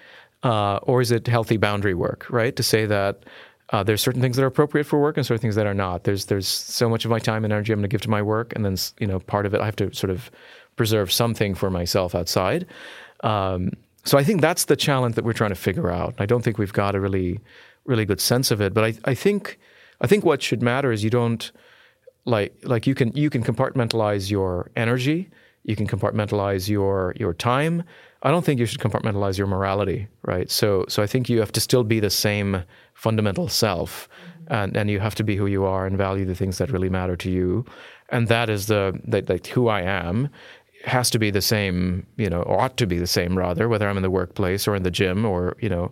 uh, 0.43 0.77
or 0.83 1.01
is 1.01 1.11
it 1.11 1.27
healthy 1.27 1.57
boundary 1.57 1.93
work? 1.93 2.29
Right, 2.29 2.55
to 2.55 2.63
say 2.63 2.85
that 2.85 3.23
uh, 3.71 3.83
there's 3.83 4.01
certain 4.01 4.21
things 4.21 4.35
that 4.35 4.43
are 4.43 4.47
appropriate 4.47 4.83
for 4.83 4.99
work 4.99 5.17
and 5.17 5.25
certain 5.25 5.41
things 5.41 5.55
that 5.55 5.65
are 5.65 5.73
not. 5.73 6.03
There's 6.03 6.25
there's 6.25 6.47
so 6.47 6.89
much 6.89 7.05
of 7.05 7.11
my 7.11 7.19
time 7.19 7.43
and 7.43 7.53
energy 7.53 7.73
I'm 7.73 7.79
going 7.79 7.89
to 7.89 7.93
give 7.93 8.01
to 8.01 8.09
my 8.09 8.21
work, 8.21 8.53
and 8.55 8.65
then 8.65 8.75
you 8.99 9.07
know 9.07 9.19
part 9.19 9.45
of 9.45 9.53
it 9.53 9.61
I 9.61 9.65
have 9.65 9.75
to 9.77 9.93
sort 9.93 10.11
of 10.11 10.31
preserve 10.75 11.11
something 11.11 11.55
for 11.55 11.69
myself 11.69 12.15
outside. 12.15 12.65
Um, 13.23 13.71
so 14.03 14.17
I 14.17 14.23
think 14.23 14.41
that's 14.41 14.65
the 14.65 14.75
challenge 14.75 15.15
that 15.15 15.25
we're 15.25 15.33
trying 15.33 15.51
to 15.51 15.55
figure 15.55 15.91
out. 15.91 16.15
I 16.17 16.25
don't 16.25 16.43
think 16.43 16.57
we've 16.57 16.73
got 16.73 16.95
a 16.95 16.99
really 16.99 17.39
really 17.85 18.05
good 18.05 18.21
sense 18.21 18.51
of 18.51 18.61
it, 18.61 18.73
but 18.73 18.83
I, 18.83 18.93
I 19.05 19.15
think 19.15 19.57
I 20.01 20.07
think 20.07 20.23
what 20.23 20.41
should 20.41 20.61
matter 20.61 20.91
is 20.91 21.03
you 21.03 21.09
don't 21.09 21.51
like 22.25 22.53
like 22.63 22.87
you 22.87 22.95
can 22.95 23.11
you 23.15 23.29
can 23.29 23.43
compartmentalize 23.43 24.29
your 24.29 24.71
energy, 24.75 25.29
you 25.63 25.75
can 25.75 25.87
compartmentalize 25.87 26.69
your 26.69 27.13
your 27.17 27.33
time. 27.33 27.83
I 28.23 28.29
don't 28.29 28.45
think 28.45 28.59
you 28.59 28.67
should 28.67 28.79
compartmentalize 28.79 29.37
your 29.37 29.47
morality, 29.47 30.07
right? 30.23 30.49
So 30.49 30.85
so 30.87 31.01
I 31.01 31.07
think 31.07 31.29
you 31.29 31.39
have 31.39 31.51
to 31.53 31.59
still 31.59 31.83
be 31.83 31.99
the 31.99 32.09
same 32.09 32.63
fundamental 32.93 33.47
self 33.47 34.07
mm-hmm. 34.09 34.53
and, 34.53 34.77
and 34.77 34.89
you 34.89 34.99
have 34.99 35.15
to 35.15 35.23
be 35.23 35.35
who 35.35 35.47
you 35.47 35.65
are 35.65 35.87
and 35.87 35.97
value 35.97 36.23
the 36.23 36.35
things 36.35 36.59
that 36.59 36.69
really 36.69 36.89
matter 36.89 37.15
to 37.15 37.31
you 37.31 37.65
and 38.09 38.27
that 38.27 38.47
is 38.47 38.67
the 38.67 38.99
like 39.27 39.47
who 39.47 39.67
i 39.67 39.81
am 39.81 40.29
has 40.85 41.09
to 41.09 41.19
be 41.19 41.29
the 41.29 41.41
same 41.41 42.05
you 42.17 42.29
know 42.29 42.43
ought 42.43 42.75
to 42.77 42.87
be 42.87 42.97
the 42.97 43.07
same 43.07 43.37
rather 43.37 43.69
whether 43.69 43.87
i'm 43.87 43.97
in 43.97 44.03
the 44.03 44.09
workplace 44.09 44.67
or 44.67 44.75
in 44.75 44.83
the 44.83 44.91
gym 44.91 45.25
or 45.25 45.55
you 45.59 45.69
know 45.69 45.91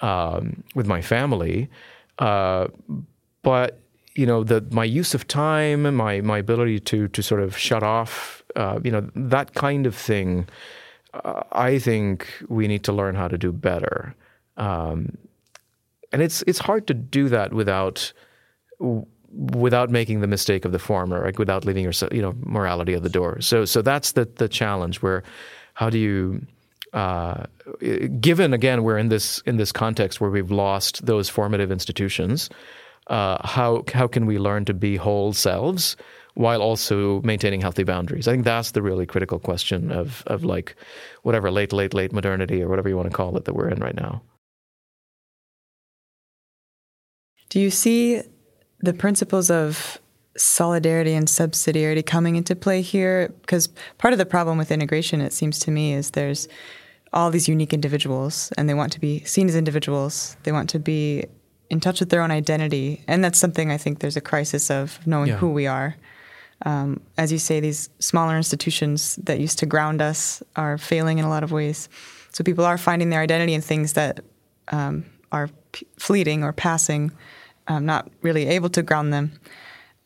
um, 0.00 0.62
with 0.74 0.86
my 0.86 1.00
family. 1.00 1.68
Uh, 2.18 2.68
but 3.42 3.80
you 4.14 4.26
know 4.26 4.42
the 4.44 4.66
my 4.70 4.84
use 4.84 5.14
of 5.14 5.26
time 5.28 5.94
my 5.94 6.20
my 6.20 6.38
ability 6.38 6.80
to 6.80 7.08
to 7.08 7.22
sort 7.22 7.40
of 7.40 7.56
shut 7.56 7.82
off 7.82 8.42
uh, 8.56 8.80
you 8.82 8.90
know 8.90 9.08
that 9.14 9.54
kind 9.54 9.86
of 9.86 9.94
thing 9.94 10.48
uh, 11.14 11.42
i 11.52 11.78
think 11.78 12.26
we 12.48 12.66
need 12.66 12.82
to 12.82 12.92
learn 12.92 13.14
how 13.14 13.28
to 13.28 13.38
do 13.38 13.52
better. 13.52 14.14
Um, 14.56 15.16
and 16.12 16.22
it's 16.22 16.42
it's 16.46 16.58
hard 16.58 16.86
to 16.88 16.94
do 16.94 17.28
that 17.28 17.52
without 17.52 18.12
without 19.32 19.90
making 19.90 20.20
the 20.20 20.26
mistake 20.26 20.64
of 20.64 20.72
the 20.72 20.78
former, 20.78 21.24
like 21.24 21.38
without 21.38 21.64
leaving 21.64 21.84
your 21.84 21.92
you 22.12 22.22
know 22.22 22.34
morality 22.42 22.94
at 22.94 23.02
the 23.02 23.08
door. 23.08 23.40
So 23.40 23.64
so 23.64 23.82
that's 23.82 24.12
the 24.12 24.24
the 24.36 24.48
challenge. 24.48 25.02
Where 25.02 25.22
how 25.74 25.90
do 25.90 25.98
you 25.98 26.46
uh, 26.92 27.44
given 28.20 28.52
again 28.52 28.82
we're 28.82 28.98
in 28.98 29.08
this 29.08 29.40
in 29.46 29.56
this 29.56 29.72
context 29.72 30.20
where 30.20 30.30
we've 30.30 30.50
lost 30.50 31.06
those 31.06 31.28
formative 31.28 31.70
institutions, 31.70 32.50
uh, 33.06 33.46
how 33.46 33.84
how 33.94 34.06
can 34.06 34.26
we 34.26 34.38
learn 34.38 34.64
to 34.64 34.74
be 34.74 34.96
whole 34.96 35.32
selves 35.32 35.96
while 36.34 36.62
also 36.62 37.20
maintaining 37.22 37.60
healthy 37.60 37.84
boundaries? 37.84 38.26
I 38.26 38.32
think 38.32 38.44
that's 38.44 38.72
the 38.72 38.82
really 38.82 39.06
critical 39.06 39.38
question 39.38 39.92
of 39.92 40.24
of 40.26 40.42
like 40.42 40.74
whatever 41.22 41.50
late 41.50 41.72
late 41.72 41.94
late 41.94 42.12
modernity 42.12 42.62
or 42.62 42.68
whatever 42.68 42.88
you 42.88 42.96
want 42.96 43.10
to 43.10 43.16
call 43.16 43.36
it 43.36 43.44
that 43.44 43.54
we're 43.54 43.68
in 43.68 43.78
right 43.78 43.96
now. 43.96 44.22
Do 47.50 47.60
you 47.60 47.70
see 47.70 48.22
the 48.80 48.92
principles 48.92 49.50
of 49.50 49.98
solidarity 50.36 51.14
and 51.14 51.26
subsidiarity 51.26 52.04
coming 52.04 52.36
into 52.36 52.56
play 52.56 52.82
here? 52.82 53.32
Because 53.40 53.68
part 53.98 54.12
of 54.12 54.18
the 54.18 54.26
problem 54.26 54.58
with 54.58 54.70
integration, 54.70 55.20
it 55.20 55.32
seems 55.32 55.58
to 55.60 55.70
me, 55.70 55.94
is 55.94 56.10
there's 56.10 56.48
all 57.12 57.30
these 57.30 57.48
unique 57.48 57.72
individuals 57.72 58.52
and 58.56 58.68
they 58.68 58.74
want 58.74 58.92
to 58.92 59.00
be 59.00 59.24
seen 59.24 59.48
as 59.48 59.56
individuals. 59.56 60.36
They 60.44 60.52
want 60.52 60.70
to 60.70 60.78
be 60.78 61.24
in 61.68 61.80
touch 61.80 62.00
with 62.00 62.10
their 62.10 62.22
own 62.22 62.30
identity. 62.30 63.02
And 63.06 63.22
that's 63.22 63.38
something 63.38 63.70
I 63.70 63.76
think 63.76 64.00
there's 64.00 64.16
a 64.16 64.20
crisis 64.20 64.70
of 64.70 65.04
knowing 65.06 65.28
yeah. 65.28 65.36
who 65.36 65.50
we 65.50 65.66
are. 65.66 65.96
Um, 66.66 67.00
as 67.16 67.32
you 67.32 67.38
say, 67.38 67.60
these 67.60 67.88
smaller 68.00 68.36
institutions 68.36 69.16
that 69.16 69.40
used 69.40 69.58
to 69.60 69.66
ground 69.66 70.02
us 70.02 70.42
are 70.56 70.76
failing 70.76 71.18
in 71.18 71.24
a 71.24 71.28
lot 71.28 71.42
of 71.42 71.52
ways. 71.52 71.88
So 72.32 72.44
people 72.44 72.64
are 72.64 72.78
finding 72.78 73.10
their 73.10 73.20
identity 73.20 73.54
in 73.54 73.60
things 73.60 73.94
that 73.94 74.20
um, 74.68 75.04
are 75.32 75.48
p- 75.72 75.86
fleeting 75.96 76.44
or 76.44 76.52
passing 76.52 77.12
um, 77.70 77.86
not 77.86 78.10
really 78.20 78.48
able 78.48 78.68
to 78.68 78.82
ground 78.82 79.12
them. 79.12 79.32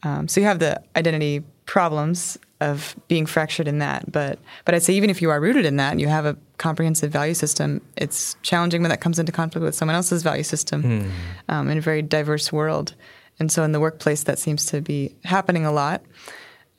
Um, 0.02 0.28
so 0.28 0.40
you 0.40 0.46
have 0.46 0.58
the 0.58 0.82
identity 0.96 1.42
problems 1.64 2.38
of 2.60 2.94
being 3.08 3.24
fractured 3.24 3.66
in 3.66 3.78
that. 3.78 4.12
But 4.12 4.38
but 4.64 4.74
I'd 4.74 4.82
say 4.82 4.92
even 4.92 5.10
if 5.10 5.22
you 5.22 5.30
are 5.30 5.40
rooted 5.40 5.64
in 5.64 5.76
that 5.76 5.92
and 5.92 6.00
you 6.00 6.08
have 6.08 6.26
a 6.26 6.36
comprehensive 6.58 7.10
value 7.10 7.34
system, 7.34 7.80
it's 7.96 8.36
challenging 8.42 8.82
when 8.82 8.90
that 8.90 9.00
comes 9.00 9.18
into 9.18 9.32
conflict 9.32 9.64
with 9.64 9.74
someone 9.74 9.96
else's 9.96 10.22
value 10.22 10.42
system 10.42 10.82
mm. 10.82 11.10
um, 11.48 11.70
in 11.70 11.78
a 11.78 11.80
very 11.80 12.02
diverse 12.02 12.52
world. 12.52 12.94
And 13.38 13.50
so 13.50 13.64
in 13.64 13.72
the 13.72 13.80
workplace, 13.80 14.24
that 14.24 14.38
seems 14.38 14.66
to 14.66 14.80
be 14.80 15.14
happening 15.24 15.64
a 15.64 15.72
lot, 15.72 16.02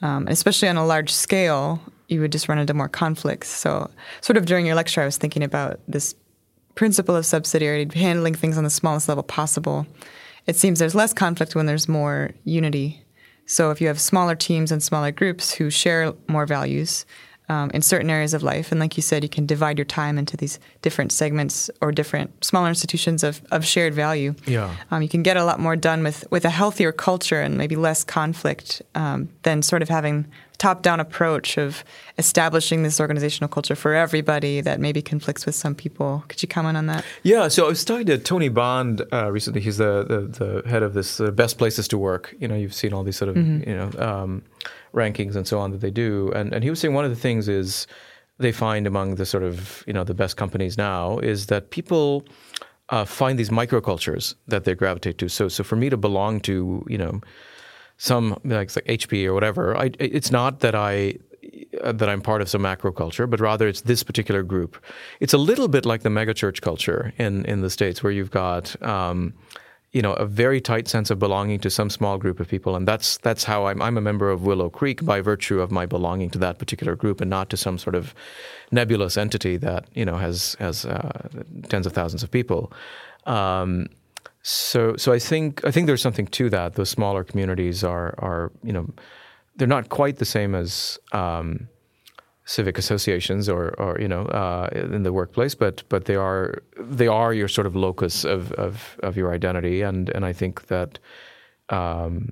um, 0.01 0.27
especially 0.27 0.69
on 0.69 0.77
a 0.77 0.85
large 0.85 1.11
scale. 1.11 1.81
You 2.07 2.21
would 2.21 2.31
just 2.31 2.47
run 2.47 2.59
into 2.59 2.73
more 2.75 2.87
conflicts. 2.87 3.49
So, 3.49 3.89
sort 4.21 4.37
of 4.37 4.45
during 4.45 4.67
your 4.67 4.75
lecture, 4.75 5.01
I 5.01 5.05
was 5.05 5.17
thinking 5.17 5.41
about 5.41 5.79
this 5.87 6.13
principle 6.75 7.15
of 7.15 7.25
subsidiarity, 7.25 7.91
handling 7.93 8.35
things 8.35 8.57
on 8.57 8.63
the 8.63 8.69
smallest 8.69 9.09
level 9.09 9.23
possible 9.23 9.87
it 10.45 10.55
seems 10.55 10.79
there's 10.79 10.95
less 10.95 11.13
conflict 11.13 11.55
when 11.55 11.65
there's 11.65 11.87
more 11.87 12.31
unity. 12.43 13.03
So 13.45 13.71
if 13.71 13.79
you 13.81 13.87
have 13.87 13.99
smaller 13.99 14.35
teams 14.35 14.71
and 14.71 14.81
smaller 14.81 15.11
groups 15.11 15.53
who 15.53 15.69
share 15.69 16.13
more 16.27 16.45
values 16.45 17.05
um, 17.47 17.69
in 17.71 17.83
certain 17.83 18.09
areas 18.09 18.33
of 18.33 18.41
life, 18.41 18.71
and 18.71 18.79
like 18.79 18.97
you 18.97 19.03
said, 19.03 19.21
you 19.21 19.29
can 19.29 19.45
divide 19.45 19.77
your 19.77 19.85
time 19.85 20.17
into 20.17 20.35
these 20.35 20.59
different 20.81 21.11
segments 21.11 21.69
or 21.79 21.91
different 21.91 22.43
smaller 22.43 22.69
institutions 22.69 23.23
of, 23.23 23.41
of 23.51 23.63
shared 23.63 23.93
value. 23.93 24.33
Yeah, 24.47 24.75
um, 24.89 25.03
you 25.03 25.09
can 25.09 25.21
get 25.21 25.37
a 25.37 25.45
lot 25.45 25.59
more 25.59 25.75
done 25.75 26.03
with 26.03 26.25
with 26.31 26.43
a 26.43 26.49
healthier 26.49 26.91
culture 26.91 27.41
and 27.41 27.55
maybe 27.55 27.75
less 27.75 28.03
conflict 28.03 28.81
um, 28.95 29.29
than 29.43 29.61
sort 29.61 29.83
of 29.83 29.89
having 29.89 30.25
top 30.55 30.81
down 30.81 30.99
approach 30.99 31.57
of 31.57 31.83
establishing 32.17 32.83
this 32.83 32.99
organizational 32.99 33.47
culture 33.47 33.75
for 33.75 33.93
everybody 33.93 34.61
that 34.61 34.79
maybe 34.79 35.01
conflicts 35.01 35.45
with 35.45 35.55
some 35.55 35.75
people. 35.75 36.23
Could 36.27 36.41
you 36.41 36.47
comment 36.47 36.77
on 36.77 36.85
that? 36.87 37.05
Yeah, 37.23 37.47
so 37.47 37.65
I 37.65 37.69
was 37.69 37.83
talking 37.83 38.05
to 38.07 38.17
Tony 38.17 38.49
Bond 38.49 39.01
uh, 39.11 39.31
recently. 39.31 39.61
He's 39.61 39.77
the, 39.77 40.03
the, 40.03 40.61
the, 40.63 40.69
head 40.69 40.83
of 40.83 40.93
this 40.93 41.19
uh, 41.19 41.31
best 41.31 41.57
places 41.57 41.87
to 41.89 41.97
work. 41.97 42.35
You 42.39 42.47
know, 42.47 42.55
you've 42.55 42.73
seen 42.73 42.93
all 42.93 43.03
these 43.03 43.17
sort 43.17 43.29
of 43.29 43.35
mm-hmm. 43.35 43.69
you 43.69 43.75
know 43.75 43.91
um, 43.99 44.43
rankings 44.93 45.35
and 45.35 45.47
so 45.47 45.59
on 45.59 45.71
that 45.71 45.81
they 45.81 45.91
do, 45.91 46.31
and 46.33 46.53
and 46.53 46.63
he 46.63 46.69
was 46.69 46.79
saying 46.79 46.93
one 46.93 47.05
of 47.05 47.11
the 47.11 47.17
things 47.19 47.47
is 47.47 47.87
they 48.37 48.51
find 48.51 48.87
among 48.87 49.15
the 49.15 49.25
sort 49.25 49.43
of 49.43 49.83
you 49.87 49.93
know 49.93 50.03
the 50.03 50.13
best 50.13 50.37
companies 50.37 50.77
now 50.77 51.19
is 51.19 51.47
that 51.47 51.69
people. 51.69 52.25
Uh, 52.89 53.03
find 53.03 53.39
these 53.39 53.49
microcultures 53.49 54.35
that 54.47 54.63
they 54.63 54.75
gravitate 54.75 55.17
to. 55.17 55.27
So, 55.27 55.47
so 55.47 55.63
for 55.63 55.75
me 55.75 55.89
to 55.89 55.97
belong 55.97 56.39
to, 56.41 56.85
you 56.87 56.99
know, 56.99 57.19
some 57.97 58.39
like, 58.43 58.75
like 58.75 58.85
HP 58.85 59.25
or 59.25 59.33
whatever. 59.33 59.77
I, 59.77 59.91
it's 59.99 60.31
not 60.31 60.59
that 60.59 60.75
I 60.75 61.15
that 61.83 62.09
I'm 62.09 62.21
part 62.21 62.41
of 62.41 62.49
some 62.49 62.61
macro 62.61 62.91
culture, 62.91 63.27
but 63.27 63.39
rather 63.39 63.67
it's 63.67 63.81
this 63.81 64.03
particular 64.03 64.43
group. 64.43 64.83
It's 65.19 65.33
a 65.33 65.37
little 65.37 65.67
bit 65.67 65.85
like 65.85 66.01
the 66.01 66.09
megachurch 66.09 66.61
culture 66.61 67.13
in 67.17 67.45
in 67.45 67.61
the 67.61 67.69
states, 67.69 68.03
where 68.03 68.11
you've 68.11 68.31
got. 68.31 68.81
Um, 68.81 69.33
you 69.91 70.01
know, 70.01 70.11
a 70.15 70.25
very 70.25 70.59
tight 70.59 70.89
sense 70.89 71.09
of 71.09 71.19
belonging 71.19 71.57
to 71.61 71.69
some 71.69 71.89
small 71.89 72.17
group 72.17 72.41
of 72.41 72.49
people, 72.49 72.75
and 72.75 72.85
that's 72.85 73.15
that's 73.19 73.45
how 73.45 73.67
I'm. 73.67 73.81
I'm 73.81 73.97
a 73.97 74.01
member 74.01 74.29
of 74.29 74.45
Willow 74.45 74.69
Creek 74.69 75.05
by 75.05 75.21
virtue 75.21 75.61
of 75.61 75.71
my 75.71 75.85
belonging 75.85 76.29
to 76.31 76.39
that 76.39 76.59
particular 76.59 76.97
group, 76.97 77.21
and 77.21 77.29
not 77.29 77.49
to 77.51 77.55
some 77.55 77.77
sort 77.77 77.95
of 77.95 78.13
nebulous 78.71 79.15
entity 79.15 79.55
that 79.55 79.85
you 79.93 80.03
know 80.03 80.17
has 80.17 80.57
has 80.59 80.83
uh, 80.83 81.29
tens 81.69 81.85
of 81.85 81.93
thousands 81.93 82.23
of 82.23 82.29
people. 82.29 82.73
Um, 83.25 83.87
so, 84.47 84.95
so 84.95 85.11
I 85.11 85.17
think 85.17 85.65
I 85.65 85.71
think 85.71 85.87
there's 85.87 86.03
something 86.03 86.27
to 86.27 86.51
that. 86.51 86.75
Those 86.75 86.91
smaller 86.91 87.23
communities 87.23 87.83
are 87.83 88.13
are 88.19 88.51
you 88.61 88.71
know, 88.71 88.87
they're 89.55 89.67
not 89.67 89.89
quite 89.89 90.17
the 90.17 90.25
same 90.25 90.53
as 90.53 90.99
um, 91.13 91.67
civic 92.45 92.77
associations 92.77 93.49
or, 93.49 93.73
or 93.79 93.99
you 93.99 94.07
know 94.07 94.25
uh, 94.25 94.69
in 94.71 95.01
the 95.01 95.11
workplace, 95.11 95.55
but 95.55 95.81
but 95.89 96.05
they 96.05 96.15
are 96.15 96.61
they 96.77 97.07
are 97.07 97.33
your 97.33 97.47
sort 97.47 97.65
of 97.65 97.75
locus 97.75 98.23
of 98.23 98.51
of, 98.51 98.99
of 99.01 99.17
your 99.17 99.33
identity, 99.33 99.81
and 99.81 100.09
and 100.11 100.23
I 100.23 100.31
think 100.31 100.67
that 100.67 100.99
um, 101.69 102.31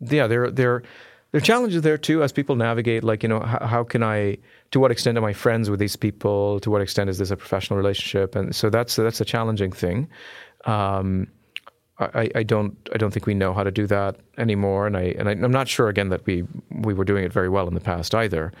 yeah, 0.00 0.26
there 0.26 0.50
there 0.50 0.82
there 1.30 1.38
are 1.38 1.40
challenges 1.40 1.82
there 1.82 1.98
too 1.98 2.24
as 2.24 2.32
people 2.32 2.56
navigate. 2.56 3.04
Like 3.04 3.22
you 3.22 3.28
know, 3.28 3.38
how, 3.38 3.66
how, 3.66 3.84
can 3.84 4.02
I? 4.02 4.38
To 4.72 4.80
what 4.80 4.90
extent 4.90 5.16
am 5.16 5.24
I 5.24 5.32
friends 5.32 5.70
with 5.70 5.78
these 5.78 5.94
people? 5.94 6.58
To 6.60 6.72
what 6.72 6.82
extent 6.82 7.08
is 7.08 7.18
this 7.18 7.30
a 7.30 7.36
professional 7.36 7.76
relationship? 7.76 8.34
And 8.34 8.52
so 8.52 8.68
that's 8.68 8.96
that's 8.96 9.20
a 9.20 9.24
challenging 9.24 9.70
thing. 9.70 10.08
Um, 10.66 11.28
I, 11.98 12.30
I, 12.34 12.42
don't 12.42 12.76
I 12.92 12.98
don't 12.98 13.10
think 13.10 13.24
we 13.24 13.32
know 13.32 13.54
how 13.54 13.62
to 13.62 13.70
do 13.70 13.86
that 13.86 14.16
anymore, 14.36 14.86
and 14.86 14.96
I 14.96 15.14
and 15.18 15.28
I, 15.28 15.32
am 15.32 15.50
not 15.50 15.66
sure 15.66 15.88
again 15.88 16.10
that 16.10 16.26
we 16.26 16.44
we 16.70 16.92
were 16.92 17.04
doing 17.04 17.24
it 17.24 17.32
very 17.32 17.48
well 17.48 17.66
in 17.68 17.74
the 17.74 17.80
past 17.80 18.14
either. 18.14 18.52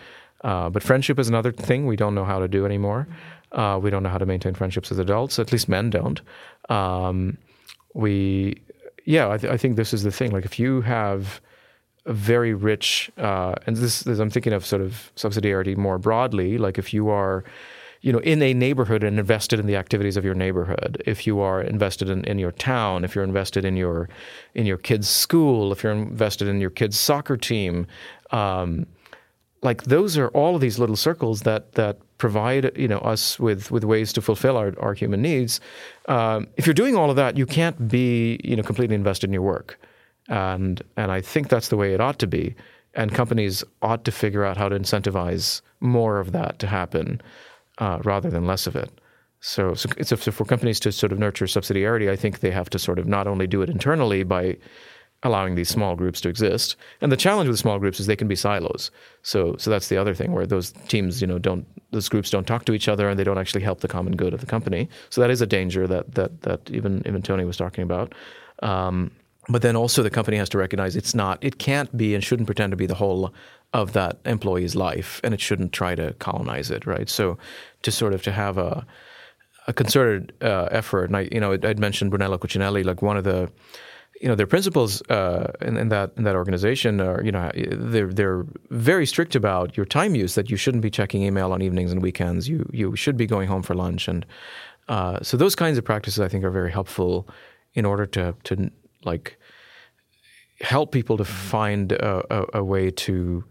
Uh, 0.42 0.70
but 0.70 0.82
friendship 0.82 1.18
is 1.18 1.28
another 1.28 1.52
thing 1.52 1.86
we 1.86 1.96
don't 1.96 2.14
know 2.14 2.24
how 2.24 2.38
to 2.38 2.48
do 2.48 2.64
anymore. 2.64 3.08
Uh, 3.52 3.78
we 3.82 3.90
don't 3.90 4.02
know 4.02 4.08
how 4.08 4.18
to 4.18 4.26
maintain 4.26 4.54
friendships 4.54 4.90
as 4.92 4.98
adults. 4.98 5.38
At 5.38 5.52
least 5.52 5.68
men 5.68 5.90
don't. 5.90 6.20
Um, 6.68 7.38
we, 7.94 8.60
yeah, 9.04 9.30
I, 9.30 9.38
th- 9.38 9.52
I, 9.52 9.56
think 9.56 9.76
this 9.76 9.94
is 9.94 10.02
the 10.02 10.10
thing. 10.10 10.32
Like 10.32 10.44
if 10.44 10.58
you 10.58 10.82
have 10.82 11.40
a 12.04 12.12
very 12.12 12.54
rich, 12.54 13.10
uh, 13.16 13.54
and 13.66 13.76
this, 13.76 14.02
this, 14.02 14.18
I'm 14.18 14.30
thinking 14.30 14.52
of 14.52 14.66
sort 14.66 14.82
of 14.82 15.10
subsidiarity 15.16 15.76
more 15.76 15.98
broadly. 15.98 16.58
Like 16.58 16.76
if 16.76 16.92
you 16.92 17.08
are, 17.08 17.44
you 18.02 18.12
know, 18.12 18.18
in 18.20 18.42
a 18.42 18.54
neighborhood 18.54 19.02
and 19.02 19.18
invested 19.18 19.58
in 19.58 19.66
the 19.66 19.76
activities 19.76 20.16
of 20.16 20.24
your 20.24 20.34
neighborhood, 20.34 21.02
if 21.06 21.26
you 21.26 21.40
are 21.40 21.62
invested 21.62 22.08
in, 22.08 22.24
in 22.24 22.38
your 22.38 22.52
town, 22.52 23.04
if 23.04 23.14
you're 23.14 23.24
invested 23.24 23.64
in 23.64 23.76
your 23.76 24.08
in 24.54 24.66
your 24.66 24.76
kid's 24.76 25.08
school, 25.08 25.72
if 25.72 25.82
you're 25.82 25.92
invested 25.92 26.48
in 26.48 26.60
your 26.60 26.70
kid's 26.70 26.98
soccer 26.98 27.36
team. 27.36 27.86
Um, 28.30 28.86
like 29.62 29.84
those 29.84 30.16
are 30.16 30.28
all 30.28 30.54
of 30.54 30.60
these 30.60 30.78
little 30.78 30.96
circles 30.96 31.42
that 31.42 31.72
that 31.72 31.98
provide 32.18 32.72
you 32.76 32.88
know 32.88 32.98
us 32.98 33.38
with 33.38 33.70
with 33.70 33.84
ways 33.84 34.12
to 34.12 34.22
fulfill 34.22 34.56
our, 34.56 34.74
our 34.78 34.94
human 34.94 35.22
needs. 35.22 35.60
Um, 36.08 36.46
if 36.56 36.66
you're 36.66 36.74
doing 36.74 36.96
all 36.96 37.10
of 37.10 37.16
that, 37.16 37.36
you 37.36 37.46
can't 37.46 37.88
be 37.88 38.38
you 38.44 38.56
know 38.56 38.62
completely 38.62 38.94
invested 38.94 39.28
in 39.28 39.32
your 39.32 39.42
work, 39.42 39.78
and 40.28 40.82
and 40.96 41.10
I 41.10 41.20
think 41.20 41.48
that's 41.48 41.68
the 41.68 41.76
way 41.76 41.94
it 41.94 42.00
ought 42.00 42.18
to 42.20 42.26
be. 42.26 42.54
And 42.94 43.12
companies 43.12 43.62
ought 43.82 44.04
to 44.06 44.12
figure 44.12 44.42
out 44.42 44.56
how 44.56 44.70
to 44.70 44.78
incentivize 44.78 45.60
more 45.80 46.18
of 46.18 46.32
that 46.32 46.58
to 46.60 46.66
happen 46.66 47.20
uh, 47.78 47.98
rather 48.04 48.30
than 48.30 48.46
less 48.46 48.66
of 48.66 48.76
it. 48.76 48.90
So, 49.40 49.74
so, 49.74 49.88
so 50.02 50.16
for 50.16 50.44
companies 50.44 50.80
to 50.80 50.92
sort 50.92 51.12
of 51.12 51.18
nurture 51.18 51.44
subsidiarity, 51.44 52.10
I 52.10 52.16
think 52.16 52.40
they 52.40 52.50
have 52.50 52.70
to 52.70 52.78
sort 52.78 52.98
of 52.98 53.06
not 53.06 53.26
only 53.26 53.46
do 53.46 53.62
it 53.62 53.70
internally 53.70 54.24
by 54.24 54.56
allowing 55.22 55.54
these 55.54 55.68
small 55.68 55.96
groups 55.96 56.20
to 56.20 56.28
exist. 56.28 56.76
And 57.00 57.10
the 57.10 57.16
challenge 57.16 57.48
with 57.48 57.58
small 57.58 57.78
groups 57.78 58.00
is 58.00 58.06
they 58.06 58.16
can 58.16 58.28
be 58.28 58.36
silos. 58.36 58.90
So 59.22 59.56
so 59.58 59.70
that's 59.70 59.88
the 59.88 59.96
other 59.96 60.14
thing 60.14 60.32
where 60.32 60.46
those 60.46 60.72
teams, 60.88 61.20
you 61.20 61.26
know, 61.26 61.38
don't 61.38 61.66
those 61.90 62.08
groups 62.08 62.30
don't 62.30 62.46
talk 62.46 62.64
to 62.66 62.72
each 62.72 62.88
other 62.88 63.08
and 63.08 63.18
they 63.18 63.24
don't 63.24 63.38
actually 63.38 63.62
help 63.62 63.80
the 63.80 63.88
common 63.88 64.16
good 64.16 64.34
of 64.34 64.40
the 64.40 64.46
company. 64.46 64.88
So 65.10 65.20
that 65.20 65.30
is 65.30 65.40
a 65.40 65.46
danger 65.46 65.86
that 65.86 66.14
that 66.14 66.42
that 66.42 66.70
even 66.70 67.02
even 67.06 67.22
Tony 67.22 67.44
was 67.44 67.56
talking 67.56 67.82
about. 67.82 68.14
Um, 68.62 69.10
but 69.48 69.62
then 69.62 69.76
also 69.76 70.02
the 70.02 70.10
company 70.10 70.36
has 70.36 70.48
to 70.48 70.58
recognize 70.58 70.96
it's 70.96 71.14
not 71.14 71.38
it 71.42 71.58
can't 71.58 71.96
be 71.96 72.14
and 72.14 72.24
shouldn't 72.24 72.46
pretend 72.46 72.70
to 72.70 72.76
be 72.76 72.86
the 72.86 72.94
whole 72.94 73.32
of 73.72 73.92
that 73.92 74.18
employee's 74.24 74.74
life 74.74 75.20
and 75.22 75.34
it 75.34 75.40
shouldn't 75.40 75.72
try 75.72 75.94
to 75.94 76.14
colonize 76.14 76.70
it, 76.70 76.86
right? 76.86 77.08
So 77.08 77.38
to 77.82 77.92
sort 77.92 78.14
of 78.14 78.22
to 78.22 78.32
have 78.32 78.58
a 78.58 78.86
a 79.68 79.72
concerted 79.72 80.32
uh, 80.42 80.68
effort, 80.70 81.06
and 81.06 81.16
I, 81.16 81.28
you 81.32 81.40
know, 81.40 81.52
I'd 81.52 81.80
mentioned 81.80 82.10
Brunello 82.10 82.38
Cucinelli, 82.38 82.84
like 82.84 83.02
one 83.02 83.16
of 83.16 83.24
the 83.24 83.50
you 84.20 84.28
know 84.28 84.34
their 84.34 84.46
principles 84.46 85.02
uh, 85.10 85.52
in, 85.60 85.76
in, 85.76 85.88
that 85.88 86.12
in 86.16 86.24
that 86.24 86.36
organization 86.36 87.00
are 87.00 87.22
you 87.22 87.32
know 87.32 87.50
they're 87.54 88.12
they're 88.12 88.46
very 88.70 89.06
strict 89.06 89.34
about 89.34 89.76
your 89.76 89.86
time 89.86 90.14
use 90.14 90.34
that 90.36 90.50
you 90.50 90.56
shouldn't 90.56 90.82
be 90.82 90.90
checking 90.90 91.22
email 91.22 91.52
on 91.52 91.60
evenings 91.60 91.92
and 91.92 92.02
weekends 92.02 92.48
you 92.48 92.66
you 92.72 92.96
should 92.96 93.16
be 93.16 93.26
going 93.26 93.48
home 93.48 93.62
for 93.62 93.74
lunch 93.74 94.08
and 94.08 94.24
uh, 94.88 95.20
so 95.20 95.36
those 95.36 95.54
kinds 95.54 95.76
of 95.76 95.84
practices 95.84 96.20
I 96.20 96.28
think 96.28 96.44
are 96.44 96.50
very 96.50 96.72
helpful 96.72 97.28
in 97.74 97.84
order 97.84 98.06
to 98.06 98.34
to 98.44 98.70
like 99.06 99.38
help 100.60 100.92
people 100.92 101.16
to 101.16 101.24
find 101.24 101.92
a, 101.92 102.24
a, 102.30 102.58
a 102.60 102.64
way 102.64 102.90
to 102.90 103.44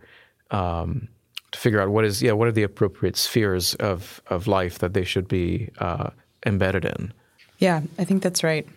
um, 0.52 1.08
to 1.52 1.60
figure 1.60 1.82
out 1.82 1.90
what 1.90 2.06
is 2.06 2.22
yeah 2.22 2.34
what 2.34 2.48
are 2.48 2.52
the 2.52 2.64
appropriate 2.64 3.16
spheres 3.16 3.76
of 3.76 4.22
of 4.28 4.48
life 4.48 4.80
that 4.80 4.94
they 4.94 5.04
should 5.04 5.28
be 5.28 5.70
uh, 5.80 6.10
embedded 6.46 6.86
in. 6.86 7.14
Yeah, 7.60 7.82
I 7.98 8.04
think 8.04 8.22
that's 8.22 8.44
right. 8.44 8.68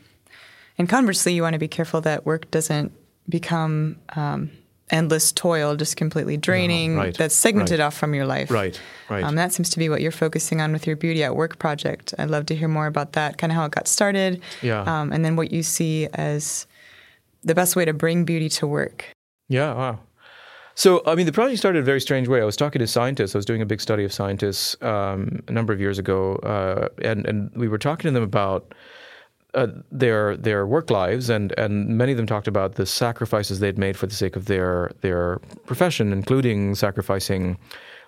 And 0.79 0.89
conversely, 0.89 1.35
you 1.35 1.43
want 1.43 1.55
to 1.55 1.59
be 1.59 1.69
careful 1.69 2.01
that 2.03 2.25
work 2.25 2.49
doesn't 2.53 2.93
become 3.29 3.97
um, 4.15 4.51
endless 4.91 5.33
toil, 5.33 5.75
just 5.75 5.97
completely 5.97 6.37
draining. 6.37 6.97
right, 6.97 7.17
that's 7.17 7.35
segmented 7.35 7.81
right. 7.81 7.87
off 7.87 7.97
from 7.97 8.15
your 8.15 8.27
life. 8.27 8.49
Right, 8.49 8.81
right. 9.11 9.25
Um, 9.25 9.35
that 9.35 9.53
seems 9.53 9.71
to 9.71 9.79
be 9.79 9.89
what 9.89 10.01
you're 10.01 10.13
focusing 10.13 10.61
on 10.61 10.73
with 10.73 10.87
your 10.87 10.95
Beauty 10.95 11.25
at 11.25 11.35
Work 11.35 11.59
project. 11.59 12.15
I'd 12.17 12.31
love 12.31 12.47
to 12.47 12.55
hear 12.55 12.69
more 12.69 12.87
about 12.87 13.15
that, 13.15 13.39
kind 13.39 13.51
of 13.51 13.57
how 13.57 13.65
it 13.65 13.73
got 13.73 13.89
started, 13.89 14.41
yeah. 14.63 14.83
Um, 14.83 15.13
and 15.13 15.25
then 15.25 15.35
what 15.35 15.51
you 15.51 15.65
see 15.65 16.07
as 16.15 16.68
the 17.49 17.55
best 17.55 17.75
way 17.75 17.85
to 17.85 17.93
bring 17.93 18.25
beauty 18.25 18.49
to 18.51 18.67
work. 18.67 19.05
Yeah, 19.49 19.75
wow. 19.75 19.99
So, 20.75 21.03
I 21.07 21.17
mean, 21.17 21.27
the 21.27 21.33
project 21.33 21.59
started 21.59 21.81
a 21.81 21.83
very 21.83 22.01
strange 22.01 22.29
way. 22.29 22.41
I 22.41 22.45
was 22.45 22.57
talking 22.57 22.79
to 22.79 22.87
scientists. 22.87 23.35
I 23.35 23.39
was 23.39 23.45
doing 23.45 23.61
a 23.61 23.67
big 23.67 23.81
study 23.81 24.05
of 24.05 24.13
scientists 24.13 24.77
um, 24.81 25.43
a 25.49 25.53
number 25.53 25.73
of 25.73 25.81
years 25.81 25.99
ago, 25.99 26.37
uh, 26.37 26.89
and 27.03 27.27
and 27.27 27.51
we 27.57 27.67
were 27.67 27.79
talking 27.79 28.09
to 28.09 28.13
them 28.13 28.23
about 28.23 28.75
uh, 29.55 29.67
their 29.91 30.37
their 30.37 30.69
work 30.69 30.89
lives, 30.89 31.31
and 31.31 31.53
and 31.59 31.89
many 31.99 32.13
of 32.13 32.17
them 32.17 32.29
talked 32.29 32.47
about 32.47 32.77
the 32.77 32.87
sacrifices 32.87 33.59
they'd 33.59 33.77
made 33.77 33.97
for 33.97 34.07
the 34.07 34.15
sake 34.15 34.37
of 34.37 34.45
their 34.45 34.93
their 35.01 35.41
profession, 35.67 36.13
including 36.13 36.77
sacrificing 36.77 37.59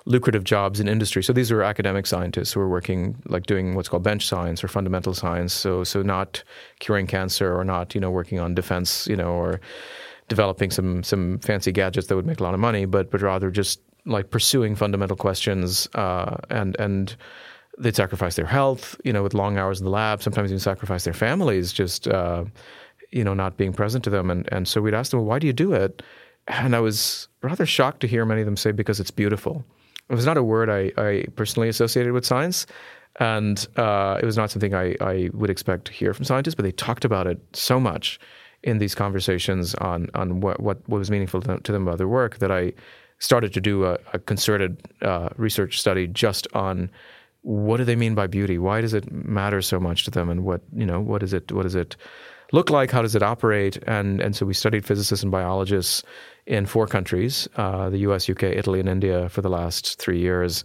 lucrative 0.07 0.45
jobs 0.45 0.81
in 0.81 0.89
industry. 0.89 1.23
So 1.23 1.33
these 1.33 1.51
are 1.51 1.63
academic 1.63 2.07
scientists 2.07 2.53
who 2.53 2.61
are 2.61 2.69
working 2.69 3.17
like 3.27 3.47
doing 3.47 3.75
what's 3.75 3.89
called 3.89 4.03
bench 4.03 4.27
science 4.27 4.65
or 4.65 4.69
fundamental 4.69 5.15
science. 5.15 5.53
So 5.53 5.85
so 5.85 6.03
not 6.03 6.43
curing 6.79 7.07
cancer 7.07 7.55
or 7.55 7.65
not 7.65 7.95
you 7.95 8.01
know 8.01 8.11
working 8.11 8.39
on 8.39 8.55
defense 8.55 9.07
you 9.07 9.17
know 9.17 9.33
or 9.33 9.61
developing 10.29 10.71
some 10.71 11.03
some 11.03 11.39
fancy 11.41 11.73
gadgets 11.73 12.07
that 12.07 12.17
would 12.17 12.27
make 12.27 12.41
a 12.41 12.43
lot 12.43 12.55
of 12.55 12.61
money, 12.61 12.87
but 12.87 13.11
but 13.11 13.21
rather 13.21 13.51
just 13.51 13.81
like 14.07 14.31
pursuing 14.31 14.75
fundamental 14.75 15.17
questions 15.17 15.89
uh, 15.95 16.37
and 16.49 16.79
and 16.79 17.17
they'd 17.79 17.97
sacrifice 17.97 18.37
their 18.37 18.47
health, 18.47 18.97
you 19.05 19.13
know, 19.13 19.23
with 19.23 19.35
long 19.35 19.59
hours 19.59 19.81
in 19.81 19.85
the 19.85 19.91
lab. 19.91 20.23
Sometimes 20.23 20.51
even 20.51 20.61
sacrifice 20.61 21.05
their 21.05 21.15
families, 21.15 21.73
just 21.73 22.09
uh, 22.09 22.45
you 23.11 23.25
know, 23.25 23.35
not 23.35 23.57
being 23.57 23.73
present 23.73 24.05
to 24.05 24.11
them. 24.11 24.31
And 24.31 24.49
and 24.53 24.67
so 24.67 24.81
we'd 24.81 24.95
ask 24.95 25.11
them, 25.11 25.21
well, 25.21 25.27
why 25.27 25.39
do 25.39 25.47
you 25.47 25.53
do 25.53 25.73
it? 25.73 26.03
And 26.47 26.75
I 26.75 26.81
was 26.81 27.29
rather 27.43 27.67
shocked 27.67 28.01
to 28.01 28.07
hear 28.07 28.25
many 28.25 28.41
of 28.41 28.47
them 28.47 28.57
say 28.57 28.73
because 28.73 29.01
it's 29.01 29.11
beautiful. 29.11 29.65
It 30.11 30.15
was 30.15 30.27
not 30.27 30.37
a 30.37 30.43
word 30.43 30.69
I, 30.69 30.93
I 31.01 31.25
personally 31.37 31.69
associated 31.69 32.13
with 32.13 32.27
science, 32.27 32.67
and 33.21 33.67
uh, 33.77 34.19
it 34.21 34.27
was 34.27 34.37
not 34.37 34.51
something 34.51 34.75
I, 34.75 34.97
I 35.01 35.31
would 35.33 35.51
expect 35.51 35.85
to 35.87 35.93
hear 35.93 36.13
from 36.13 36.25
scientists. 36.25 36.57
But 36.57 36.65
they 36.65 36.73
talked 36.73 37.05
about 37.05 37.27
it 37.27 37.39
so 37.53 37.79
much 37.79 38.19
in 38.63 38.79
these 38.79 38.95
conversations 38.95 39.75
on 39.77 40.09
on 40.15 40.41
what 40.41 40.61
what, 40.61 40.87
what 40.89 40.99
was 40.99 41.11
meaningful 41.11 41.41
to 41.41 41.73
them, 41.73 41.87
about 41.87 41.99
their 41.99 42.09
work 42.09 42.39
that 42.39 42.51
I 42.51 42.73
started 43.19 43.53
to 43.55 43.61
do 43.61 43.85
a, 43.85 43.99
a 44.13 44.19
concerted 44.19 44.83
uh, 45.03 45.29
research 45.37 45.79
study 45.79 46.07
just 46.07 46.49
on 46.55 46.91
what 47.43 47.79
do 47.79 47.85
they 47.85 47.97
mean 47.97 48.15
by 48.15 48.27
beauty? 48.27 48.59
Why 48.59 48.81
does 48.81 48.95
it 48.95 49.11
matter 49.11 49.63
so 49.63 49.79
much 49.79 50.05
to 50.05 50.11
them? 50.11 50.29
And 50.29 50.45
what 50.45 50.61
you 50.75 50.87
know, 50.87 51.01
what 51.01 51.23
is 51.23 51.33
it? 51.33 51.53
What 51.53 51.63
does 51.63 51.75
it 51.75 51.97
look 52.53 52.71
like? 52.71 52.91
How 52.91 53.03
does 53.03 53.15
it 53.15 53.23
operate? 53.23 53.79
And 53.87 54.21
and 54.21 54.35
so 54.37 54.47
we 54.47 54.55
studied 54.55 54.85
physicists 54.85 55.23
and 55.23 55.33
biologists 55.33 56.03
in 56.47 56.67
four 56.67 56.87
countries: 56.87 57.49
uh, 57.57 57.91
the 57.91 57.99
U.S., 57.99 58.29
U.K., 58.29 58.57
Italy, 58.57 58.81
and 58.81 58.89
India 58.89 59.29
for 59.29 59.43
the 59.43 59.51
last 59.51 59.99
three 59.99 60.19
years. 60.19 60.65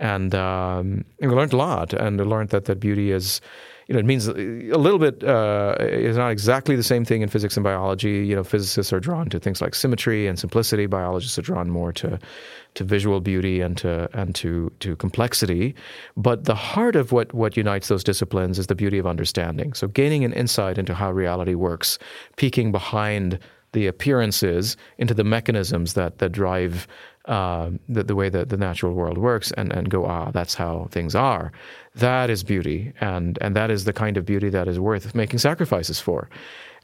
And, 0.00 0.34
um, 0.34 1.04
and 1.20 1.30
we 1.30 1.36
learned 1.36 1.52
a 1.52 1.58
lot, 1.58 1.92
and 1.92 2.18
we 2.18 2.24
learned 2.24 2.48
that 2.50 2.64
that 2.64 2.80
beauty 2.80 3.12
is 3.12 3.42
you 3.90 3.94
know, 3.94 3.98
it 3.98 4.06
means 4.06 4.28
a 4.28 4.34
little 4.34 5.00
bit. 5.00 5.24
Uh, 5.24 5.74
it's 5.80 6.16
not 6.16 6.30
exactly 6.30 6.76
the 6.76 6.82
same 6.84 7.04
thing 7.04 7.22
in 7.22 7.28
physics 7.28 7.56
and 7.56 7.64
biology. 7.64 8.24
You 8.24 8.36
know, 8.36 8.44
physicists 8.44 8.92
are 8.92 9.00
drawn 9.00 9.28
to 9.30 9.40
things 9.40 9.60
like 9.60 9.74
symmetry 9.74 10.28
and 10.28 10.38
simplicity. 10.38 10.86
Biologists 10.86 11.36
are 11.40 11.42
drawn 11.42 11.70
more 11.70 11.92
to 11.94 12.16
to 12.74 12.84
visual 12.84 13.20
beauty 13.20 13.60
and 13.60 13.76
to 13.78 14.08
and 14.12 14.32
to 14.36 14.70
to 14.78 14.94
complexity. 14.94 15.74
But 16.16 16.44
the 16.44 16.54
heart 16.54 16.94
of 16.94 17.10
what 17.10 17.34
what 17.34 17.56
unites 17.56 17.88
those 17.88 18.04
disciplines 18.04 18.60
is 18.60 18.68
the 18.68 18.76
beauty 18.76 18.98
of 18.98 19.08
understanding. 19.08 19.72
So, 19.72 19.88
gaining 19.88 20.22
an 20.22 20.34
insight 20.34 20.78
into 20.78 20.94
how 20.94 21.10
reality 21.10 21.56
works, 21.56 21.98
peeking 22.36 22.70
behind 22.70 23.40
the 23.72 23.88
appearances 23.88 24.76
into 24.98 25.14
the 25.14 25.24
mechanisms 25.24 25.94
that 25.94 26.18
that 26.18 26.30
drive 26.30 26.86
uh, 27.26 27.70
the, 27.88 28.02
the 28.02 28.14
way 28.14 28.28
that 28.28 28.48
the 28.48 28.56
natural 28.56 28.92
world 28.94 29.18
works 29.18 29.52
and, 29.52 29.72
and 29.72 29.90
go, 29.90 30.06
ah, 30.06 30.30
that's 30.30 30.54
how 30.54 30.88
things 30.90 31.14
are. 31.14 31.52
That 31.94 32.30
is 32.30 32.42
beauty. 32.44 32.92
And, 33.00 33.38
and 33.40 33.56
that 33.56 33.70
is 33.70 33.84
the 33.84 33.92
kind 33.92 34.16
of 34.16 34.24
beauty 34.24 34.48
that 34.50 34.68
is 34.68 34.78
worth 34.78 35.14
making 35.14 35.38
sacrifices 35.38 36.00
for. 36.00 36.28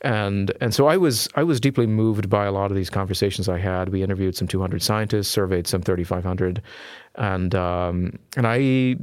And, 0.03 0.53
and 0.61 0.75
so 0.75 0.89
I 0.89 0.97
was, 0.97 1.29
I 1.37 1.43
was 1.43 1.59
deeply 1.59 1.87
moved 1.87 2.29
by 2.29 2.45
a 2.45 2.53
lot 2.53 2.71
of 2.71 2.77
these 2.77 2.91
conversations 2.91 3.49
I 3.49 3.59
had. 3.59 3.89
We 3.89 4.03
interviewed 4.03 4.37
some 4.37 4.49
200 4.49 4.83
scientists, 4.83 5.29
surveyed 5.29 5.67
some 5.67 5.83
3,500. 5.83 6.61
And, 7.15 7.55
um, 7.55 8.19
and 8.37 8.47
I 8.47 8.97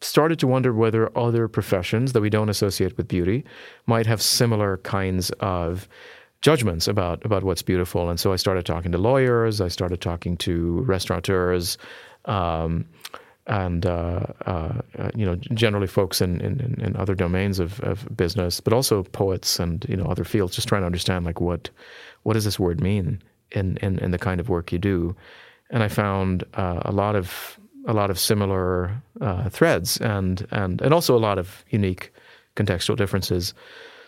started 0.00 0.38
to 0.38 0.46
wonder 0.46 0.72
whether 0.72 1.16
other 1.18 1.48
professions 1.48 2.12
that 2.12 2.20
we 2.20 2.30
don't 2.30 2.48
associate 2.48 2.96
with 2.96 3.08
beauty 3.08 3.44
might 3.86 4.06
have 4.06 4.22
similar 4.22 4.78
kinds 4.78 5.30
of 5.40 5.88
judgments 6.40 6.86
about 6.86 7.24
about 7.24 7.42
what's 7.42 7.62
beautiful. 7.62 8.08
And 8.08 8.18
so 8.18 8.32
I 8.32 8.36
started 8.36 8.64
talking 8.64 8.92
to 8.92 8.98
lawyers. 8.98 9.60
I 9.60 9.68
started 9.68 10.00
talking 10.00 10.36
to 10.38 10.82
restaurateurs. 10.86 11.78
Um, 12.26 12.86
and 13.48 13.86
uh, 13.86 14.26
uh, 14.46 14.80
you 15.14 15.24
know, 15.24 15.36
generally 15.36 15.86
folks 15.86 16.20
in, 16.20 16.40
in, 16.40 16.78
in 16.80 16.96
other 16.96 17.14
domains 17.14 17.58
of, 17.58 17.80
of, 17.80 18.06
business, 18.14 18.60
but 18.60 18.72
also 18.72 19.02
poets 19.02 19.58
and 19.58 19.86
you 19.88 19.96
know 19.96 20.04
other 20.04 20.24
fields, 20.24 20.54
just 20.54 20.68
trying 20.68 20.82
to 20.82 20.86
understand 20.86 21.24
like 21.24 21.40
what 21.40 21.70
what 22.22 22.34
does 22.34 22.44
this 22.44 22.58
word 22.58 22.80
mean 22.80 23.22
in 23.50 23.78
in, 23.78 23.98
in 23.98 24.10
the 24.10 24.18
kind 24.18 24.40
of 24.40 24.48
work 24.48 24.70
you 24.70 24.78
do. 24.78 25.16
And 25.70 25.82
I 25.82 25.88
found 25.88 26.44
uh, 26.54 26.82
a 26.84 26.92
lot 26.92 27.16
of 27.16 27.58
a 27.86 27.94
lot 27.94 28.10
of 28.10 28.18
similar 28.18 29.02
uh, 29.20 29.48
threads 29.48 29.96
and 29.98 30.46
and 30.50 30.82
and 30.82 30.92
also 30.92 31.16
a 31.16 31.18
lot 31.18 31.38
of 31.38 31.64
unique 31.70 32.12
contextual 32.54 32.96
differences. 32.96 33.54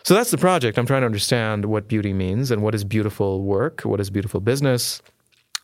So 0.03 0.13
that's 0.13 0.31
the 0.31 0.37
project. 0.37 0.77
I'm 0.77 0.85
trying 0.85 1.01
to 1.01 1.05
understand 1.05 1.65
what 1.65 1.87
beauty 1.87 2.13
means 2.13 2.51
and 2.51 2.63
what 2.63 2.73
is 2.73 2.83
beautiful 2.83 3.43
work, 3.43 3.81
what 3.81 3.99
is 3.99 4.09
beautiful 4.09 4.39
business, 4.39 5.01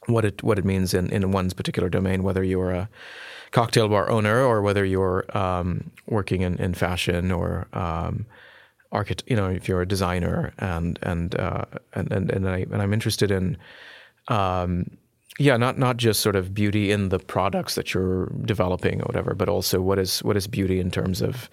what 0.08 0.26
it 0.26 0.43
what 0.43 0.58
it 0.58 0.66
means 0.66 0.93
in, 0.93 1.10
in 1.12 1.32
one's 1.32 1.53
particular 1.53 1.89
domain, 1.89 2.24
whether 2.24 2.43
you're 2.43 2.72
a 2.72 2.89
cocktail 3.51 3.88
bar 3.88 4.10
owner 4.10 4.41
or 4.41 4.62
whether 4.62 4.84
you're 4.84 5.26
um, 5.38 5.91
working 6.08 6.41
in, 6.41 6.58
in 6.58 6.74
fashion 6.74 7.32
or 7.32 7.68
um, 7.74 8.26
architect, 8.91 9.30
you 9.30 9.36
know, 9.36 9.49
if 9.49 9.68
you're 9.68 9.82
a 9.82 9.88
designer 9.88 10.53
and 10.58 10.99
and 11.01 11.36
uh, 11.36 11.66
and, 11.93 12.12
and 12.12 12.32
and 12.32 12.49
I 12.49 12.60
and 12.60 12.82
I'm 12.82 12.93
interested 12.93 13.32
in 13.32 13.58
um, 14.28 14.97
yeah, 15.39 15.58
not 15.58 15.78
not 15.78 15.97
just 15.97 16.22
sort 16.22 16.36
of 16.36 16.53
beauty 16.53 16.91
in 16.91 17.10
the 17.10 17.20
products 17.20 17.76
that 17.76 17.93
you're 17.93 18.28
developing 18.43 19.01
or 19.01 19.05
whatever, 19.05 19.36
but 19.36 19.49
also 19.49 19.82
what 19.82 19.99
is 19.99 20.24
what 20.24 20.36
is 20.36 20.47
beauty 20.47 20.80
in 20.80 20.89
terms 20.89 21.22
of 21.22 21.49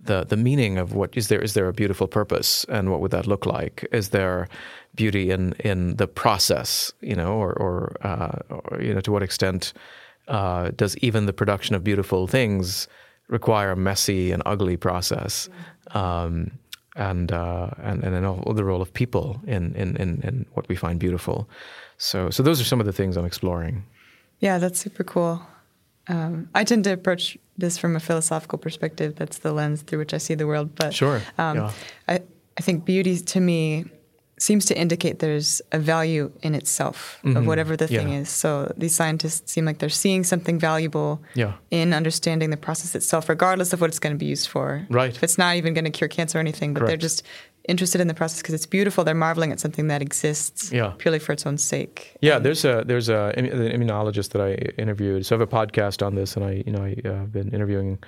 the 0.00 0.24
the 0.24 0.36
meaning 0.36 0.78
of 0.78 0.92
what 0.92 1.16
is 1.16 1.28
there 1.28 1.40
is 1.40 1.54
there 1.54 1.68
a 1.68 1.72
beautiful 1.72 2.06
purpose 2.06 2.64
and 2.68 2.90
what 2.90 3.00
would 3.00 3.10
that 3.10 3.26
look 3.26 3.46
like? 3.46 3.86
Is 3.92 4.10
there 4.10 4.48
beauty 4.94 5.30
in 5.30 5.52
in 5.60 5.96
the 5.96 6.06
process, 6.06 6.92
you 7.00 7.16
know, 7.16 7.32
or 7.34 7.52
or, 7.54 7.96
uh, 8.02 8.38
or 8.50 8.80
you 8.80 8.92
know 8.94 9.00
to 9.00 9.12
what 9.12 9.22
extent 9.22 9.72
uh, 10.28 10.70
does 10.76 10.96
even 10.98 11.26
the 11.26 11.32
production 11.32 11.74
of 11.74 11.84
beautiful 11.84 12.26
things 12.26 12.88
require 13.28 13.72
a 13.72 13.76
messy 13.76 14.32
and 14.32 14.42
ugly 14.46 14.76
process? 14.76 15.48
Um, 15.92 16.50
and 16.96 17.32
uh, 17.32 17.70
and 17.78 18.04
and 18.04 18.14
then 18.14 18.22
the 18.22 18.64
role 18.64 18.82
of 18.82 18.92
people 18.92 19.40
in, 19.46 19.74
in 19.74 19.96
in 19.96 20.20
in 20.22 20.46
what 20.54 20.68
we 20.68 20.76
find 20.76 21.00
beautiful. 21.00 21.48
So 21.98 22.30
so 22.30 22.42
those 22.42 22.60
are 22.60 22.64
some 22.64 22.80
of 22.80 22.86
the 22.86 22.92
things 22.92 23.16
I'm 23.16 23.24
exploring. 23.24 23.84
Yeah, 24.40 24.58
that's 24.58 24.78
super 24.78 25.04
cool. 25.04 25.40
Um, 26.06 26.48
I 26.54 26.64
tend 26.64 26.84
to 26.84 26.92
approach 26.92 27.38
this 27.56 27.78
from 27.78 27.96
a 27.96 28.00
philosophical 28.00 28.58
perspective. 28.58 29.14
That's 29.16 29.38
the 29.38 29.52
lens 29.52 29.82
through 29.82 30.00
which 30.00 30.14
I 30.14 30.18
see 30.18 30.34
the 30.34 30.46
world. 30.46 30.74
But 30.74 30.94
sure, 30.94 31.22
um, 31.38 31.56
yeah. 31.56 31.72
I, 32.08 32.20
I 32.58 32.60
think 32.60 32.84
beauty 32.84 33.18
to 33.18 33.40
me 33.40 33.86
seems 34.38 34.64
to 34.66 34.76
indicate 34.76 35.20
there's 35.20 35.62
a 35.72 35.78
value 35.78 36.30
in 36.42 36.54
itself 36.54 37.18
mm-hmm. 37.24 37.36
of 37.36 37.46
whatever 37.46 37.76
the 37.76 37.86
thing 37.86 38.10
yeah. 38.10 38.20
is. 38.20 38.28
So 38.28 38.72
these 38.76 38.94
scientists 38.94 39.52
seem 39.52 39.64
like 39.64 39.78
they're 39.78 39.88
seeing 39.88 40.24
something 40.24 40.58
valuable 40.58 41.22
yeah. 41.34 41.54
in 41.70 41.92
understanding 41.92 42.50
the 42.50 42.56
process 42.56 42.94
itself, 42.94 43.28
regardless 43.28 43.72
of 43.72 43.80
what 43.80 43.90
it's 43.90 43.98
going 43.98 44.14
to 44.14 44.18
be 44.18 44.26
used 44.26 44.48
for. 44.48 44.86
Right. 44.90 45.14
If 45.14 45.22
it's 45.22 45.38
not 45.38 45.56
even 45.56 45.74
going 45.74 45.84
to 45.84 45.90
cure 45.90 46.08
cancer 46.08 46.38
or 46.38 46.40
anything, 46.40 46.74
but 46.74 46.80
Correct. 46.80 46.88
they're 46.88 46.96
just 46.96 47.22
interested 47.68 48.00
in 48.00 48.08
the 48.08 48.14
process 48.14 48.42
because 48.42 48.54
it's 48.54 48.66
beautiful. 48.66 49.04
They're 49.04 49.14
marveling 49.14 49.52
at 49.52 49.60
something 49.60 49.86
that 49.88 50.02
exists 50.02 50.72
yeah. 50.72 50.92
purely 50.98 51.18
for 51.18 51.32
its 51.32 51.46
own 51.46 51.58
sake. 51.58 52.16
Yeah, 52.20 52.36
and 52.36 52.44
there's 52.44 52.64
a 52.64 52.84
there's 52.86 53.08
a 53.08 53.32
an 53.36 53.46
immunologist 53.46 54.30
that 54.30 54.42
I 54.42 54.54
interviewed. 54.80 55.24
So 55.26 55.36
I 55.36 55.38
have 55.38 55.48
a 55.48 55.50
podcast 55.50 56.04
on 56.04 56.14
this, 56.14 56.36
and 56.36 56.44
I 56.44 56.62
you 56.66 56.72
know 56.72 56.84
I, 56.84 56.96
have 57.04 57.06
uh, 57.06 57.24
been 57.26 57.50
interviewing. 57.54 57.98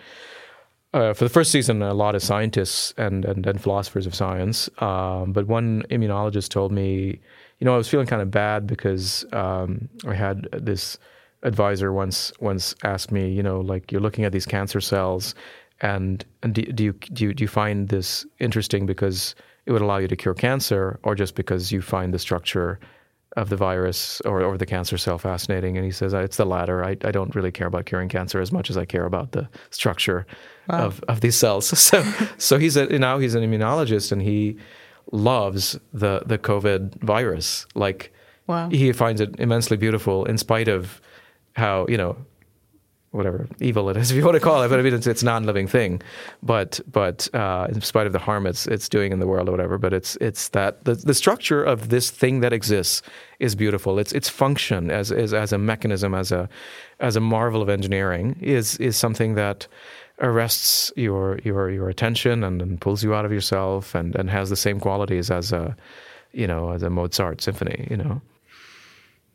Uh, 0.97 1.13
for 1.13 1.25
the 1.25 1.31
first 1.31 1.53
season, 1.53 1.83
a 1.83 1.93
lot 1.93 2.15
of 2.15 2.23
scientists 2.23 2.95
and 2.97 3.27
and, 3.27 3.47
and 3.47 3.61
philosophers 3.61 4.07
of 4.07 4.15
science. 4.15 4.71
Um, 4.79 5.31
but 5.31 5.47
one 5.47 5.83
immunologist 5.91 6.49
told 6.49 6.73
me, 6.73 7.21
you 7.59 7.65
know, 7.67 7.75
I 7.75 7.77
was 7.77 7.87
feeling 7.87 8.07
kind 8.07 8.23
of 8.23 8.31
bad 8.31 8.67
because 8.67 9.27
um, 9.35 9.91
I 10.09 10.15
had 10.15 10.49
this 10.53 10.99
advisor 11.43 11.93
once 11.93 12.33
once 12.41 12.75
asked 12.83 13.13
me, 13.13 13.31
you 13.31 13.43
know, 13.43 13.61
like 13.61 13.93
you're 13.93 14.01
looking 14.01 14.25
at 14.25 14.33
these 14.33 14.47
cancer 14.47 14.81
cells 14.81 15.35
and, 15.83 16.25
and 16.43 16.55
do, 16.55 16.63
do, 16.63 16.85
you, 16.85 16.93
do, 17.13 17.25
you, 17.27 17.35
do 17.35 17.45
you 17.45 17.49
find 17.49 17.91
this 17.91 18.25
interesting 18.39 18.87
because 18.87 19.35
it 19.67 19.73
would 19.73 19.83
allow 19.83 19.99
you 19.99 20.09
to 20.09 20.17
cure 20.17 20.33
cancer, 20.33 20.99
or 21.03 21.15
just 21.15 21.35
because 21.35 21.71
you 21.71 21.83
find 21.83 22.15
the 22.15 22.19
structure 22.19 22.81
of 23.37 23.51
the 23.51 23.57
virus 23.57 24.21
or, 24.23 24.43
or 24.43 24.57
the 24.57 24.67
cancer 24.67 24.99
cell 24.99 25.19
fascinating? 25.19 25.77
And 25.77 25.85
he 25.85 25.93
says, 25.93 26.13
it's 26.15 26.37
the 26.37 26.45
latter. 26.45 26.85
I, 26.85 26.97
I 27.03 27.11
don't 27.11 27.35
really 27.35 27.53
care 27.53 27.67
about 27.67 27.87
curing 27.87 28.09
cancer 28.09 28.41
as 28.41 28.51
much 28.51 28.71
as 28.71 28.77
I 28.77 28.85
care 28.85 29.05
about 29.05 29.33
the 29.33 29.49
structure 29.71 30.27
wow. 30.69 30.87
of, 30.87 31.05
of 31.09 31.21
these 31.21 31.37
cells. 31.37 31.67
So, 31.87 32.03
so 32.39 32.59
he's 32.59 32.77
a, 32.77 32.87
now 32.99 33.19
he's 33.19 33.35
an 33.35 33.45
immunologist 33.45 34.11
and 34.11 34.21
he 34.21 34.57
loves 35.13 35.79
the, 35.93 36.23
the 36.27 36.39
COVID 36.39 37.01
virus. 37.03 37.67
Like, 37.75 38.13
wow. 38.47 38.69
he 38.71 38.93
finds 38.93 39.21
it 39.21 39.37
immensely 39.39 39.77
beautiful 39.77 40.25
in 40.25 40.39
spite 40.39 40.69
of 40.69 41.01
how, 41.55 41.87
you 41.89 41.97
know, 41.97 42.17
whatever 43.17 43.49
evil 43.61 43.91
it 43.91 43.97
is, 43.97 44.11
if 44.13 44.17
you 44.17 44.25
want 44.25 44.35
to 44.35 44.41
call 44.41 44.63
it. 44.63 44.69
But 44.69 44.79
I 44.79 44.83
mean, 44.83 44.95
it's, 44.95 45.07
it's 45.07 45.23
non-living 45.23 45.67
thing. 45.67 46.03
But 46.43 46.81
but 46.91 47.33
uh, 47.35 47.67
in 47.71 47.81
spite 47.81 48.07
of 48.07 48.13
the 48.13 48.19
harm 48.19 48.47
it's 48.47 48.67
it's 48.67 48.89
doing 48.89 49.13
in 49.13 49.19
the 49.19 49.27
world 49.27 49.49
or 49.49 49.53
whatever, 49.53 49.79
but 49.79 49.93
it's 49.93 50.17
it's 50.21 50.49
that 50.51 50.85
the, 50.85 50.95
the 50.95 51.15
structure 51.15 51.63
of 51.63 51.89
this 51.89 52.11
thing 52.11 52.41
that 52.41 52.53
exists 52.53 53.03
is 53.41 53.55
beautiful. 53.55 53.99
Its 53.99 54.13
its 54.13 54.29
function 54.29 54.91
as, 54.91 55.11
as 55.13 55.35
as 55.35 55.53
a 55.53 55.59
mechanism, 55.59 56.15
as 56.15 56.33
a 56.33 56.49
as 57.01 57.17
a 57.17 57.21
marvel 57.21 57.63
of 57.63 57.69
engineering, 57.69 58.37
is 58.41 58.77
is 58.79 58.97
something 58.97 59.35
that 59.35 59.67
arrests 60.21 60.93
your 60.97 61.39
your 61.45 61.71
your 61.71 61.89
attention 61.89 62.43
and, 62.43 62.63
and 62.63 62.81
pulls 62.81 63.05
you 63.05 63.15
out 63.15 63.25
of 63.25 63.33
yourself 63.33 63.95
and 63.95 64.15
and 64.17 64.31
has 64.31 64.51
the 64.51 64.57
same 64.57 64.81
qualities 64.81 65.31
as 65.31 65.53
a 65.53 65.77
you 66.33 66.47
know 66.47 66.71
as 66.71 66.83
a 66.83 66.91
Mozart 66.91 67.43
symphony. 67.43 67.87
You 67.91 67.97
know. 67.97 68.21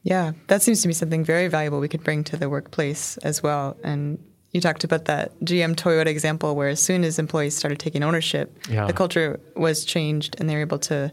Yeah, 0.04 0.32
that 0.48 0.62
seems 0.62 0.82
to 0.82 0.88
be 0.88 0.94
something 0.94 1.24
very 1.24 1.48
valuable 1.48 1.80
we 1.80 1.88
could 1.88 2.04
bring 2.04 2.24
to 2.26 2.38
the 2.38 2.50
workplace 2.50 3.18
as 3.18 3.44
well. 3.44 3.78
And 3.84 4.18
you 4.52 4.60
talked 4.60 4.84
about 4.84 5.06
that 5.06 5.40
GM 5.42 5.76
Toyota 5.76 6.08
example 6.08 6.56
where 6.56 6.70
as 6.70 6.82
soon 6.82 7.04
as 7.04 7.20
employees 7.20 7.56
started 7.56 7.80
taking 7.80 8.04
ownership, 8.04 8.58
yeah. 8.70 8.86
the 8.86 8.94
culture 8.94 9.40
was 9.56 9.86
changed 9.86 10.36
and 10.40 10.50
they 10.50 10.56
were 10.56 10.62
able 10.62 10.80
to 10.80 11.12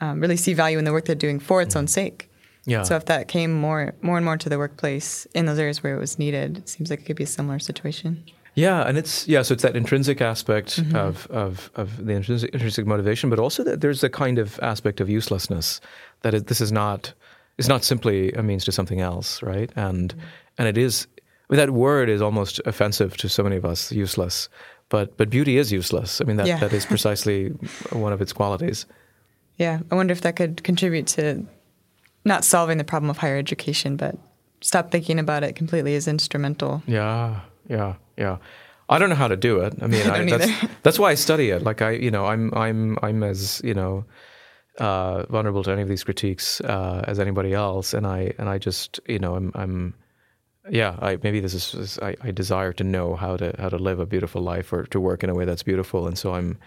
um, 0.00 0.20
really 0.20 0.36
see 0.36 0.54
value 0.54 0.78
in 0.78 0.84
the 0.84 0.92
work 0.92 1.04
they're 1.04 1.14
doing 1.14 1.38
for 1.38 1.62
its 1.62 1.74
mm. 1.74 1.78
own 1.78 1.86
sake. 1.86 2.28
Yeah. 2.64 2.82
So 2.84 2.96
if 2.96 3.06
that 3.06 3.28
came 3.28 3.52
more 3.52 3.94
more 4.02 4.16
and 4.16 4.24
more 4.24 4.36
to 4.36 4.48
the 4.48 4.58
workplace 4.58 5.26
in 5.34 5.46
those 5.46 5.58
areas 5.58 5.82
where 5.82 5.96
it 5.96 6.00
was 6.00 6.18
needed, 6.18 6.58
it 6.58 6.68
seems 6.68 6.90
like 6.90 7.00
it 7.00 7.06
could 7.06 7.16
be 7.16 7.24
a 7.24 7.26
similar 7.26 7.58
situation. 7.58 8.24
Yeah, 8.54 8.82
and 8.86 8.98
it's 8.98 9.26
yeah, 9.26 9.42
so 9.42 9.54
it's 9.54 9.62
that 9.62 9.76
intrinsic 9.76 10.20
aspect 10.20 10.76
mm-hmm. 10.76 10.94
of, 10.94 11.26
of 11.28 11.70
of 11.74 12.04
the 12.04 12.12
intrinsic, 12.12 12.50
intrinsic 12.52 12.86
motivation, 12.86 13.30
but 13.30 13.38
also 13.38 13.64
that 13.64 13.80
there's 13.80 14.04
a 14.04 14.10
kind 14.10 14.38
of 14.38 14.60
aspect 14.62 15.00
of 15.00 15.08
uselessness 15.08 15.80
that 16.20 16.46
this 16.46 16.60
is 16.60 16.70
not 16.70 17.14
is 17.62 17.68
not 17.68 17.84
simply 17.84 18.32
a 18.32 18.42
means 18.42 18.64
to 18.64 18.72
something 18.72 19.00
else, 19.00 19.42
right? 19.42 19.70
And 19.76 20.10
mm-hmm. 20.10 20.58
and 20.58 20.68
it 20.68 20.78
is 20.78 21.06
I 21.18 21.54
mean, 21.54 21.58
that 21.58 21.70
word 21.70 22.08
is 22.08 22.22
almost 22.22 22.60
offensive 22.66 23.16
to 23.18 23.28
so 23.28 23.42
many 23.42 23.56
of 23.56 23.64
us, 23.64 23.92
useless. 23.92 24.48
But 24.88 25.16
but 25.16 25.30
beauty 25.30 25.58
is 25.58 25.72
useless. 25.72 26.20
I 26.20 26.24
mean 26.24 26.36
that, 26.36 26.46
yeah. 26.46 26.58
that 26.58 26.72
is 26.72 26.86
precisely 26.94 27.48
one 27.90 28.12
of 28.12 28.20
its 28.20 28.32
qualities. 28.32 28.86
Yeah. 29.56 29.80
I 29.90 29.94
wonder 29.94 30.12
if 30.12 30.22
that 30.22 30.36
could 30.36 30.62
contribute 30.64 31.06
to 31.08 31.44
not 32.24 32.44
solving 32.44 32.78
the 32.78 32.84
problem 32.84 33.10
of 33.10 33.18
higher 33.18 33.36
education, 33.36 33.96
but 33.96 34.16
stop 34.60 34.90
thinking 34.90 35.18
about 35.18 35.42
it 35.44 35.54
completely 35.56 35.94
as 35.94 36.08
instrumental. 36.08 36.82
Yeah, 36.86 37.40
yeah, 37.68 37.94
yeah. 38.16 38.38
I 38.88 38.98
don't 38.98 39.08
know 39.08 39.16
how 39.16 39.28
to 39.28 39.36
do 39.36 39.60
it. 39.60 39.74
I 39.80 39.86
mean, 39.86 40.06
I 40.10 40.22
I, 40.22 40.24
that's, 40.24 40.72
that's 40.82 40.98
why 40.98 41.10
I 41.10 41.14
study 41.14 41.50
it. 41.50 41.62
Like 41.62 41.82
I, 41.82 41.90
you 41.92 42.10
know, 42.10 42.26
I'm 42.26 42.52
I'm 42.54 42.98
I'm 43.02 43.22
as 43.22 43.60
you 43.64 43.74
know 43.74 44.04
uh, 44.78 45.24
vulnerable 45.26 45.62
to 45.64 45.70
any 45.70 45.82
of 45.82 45.88
these 45.88 46.04
critiques 46.04 46.60
uh, 46.62 47.04
as 47.06 47.18
anybody 47.18 47.52
else, 47.52 47.94
and 47.94 48.06
I 48.06 48.32
and 48.38 48.48
I 48.48 48.58
just 48.58 49.00
you 49.06 49.18
know 49.18 49.34
I'm 49.34 49.52
I'm 49.54 49.94
yeah 50.70 50.96
I 51.00 51.18
maybe 51.22 51.40
this 51.40 51.54
is, 51.54 51.74
is 51.74 51.98
I, 51.98 52.16
I, 52.22 52.30
desire 52.30 52.72
to 52.74 52.84
know 52.84 53.16
how 53.16 53.36
to 53.36 53.54
how 53.58 53.68
to 53.68 53.78
live 53.78 53.98
a 53.98 54.06
beautiful 54.06 54.42
life 54.42 54.72
or 54.72 54.84
to 54.84 55.00
work 55.00 55.24
in 55.24 55.30
a 55.30 55.34
way 55.34 55.44
that's 55.44 55.62
beautiful, 55.62 56.06
and 56.06 56.16
so 56.16 56.34
I'm 56.34 56.58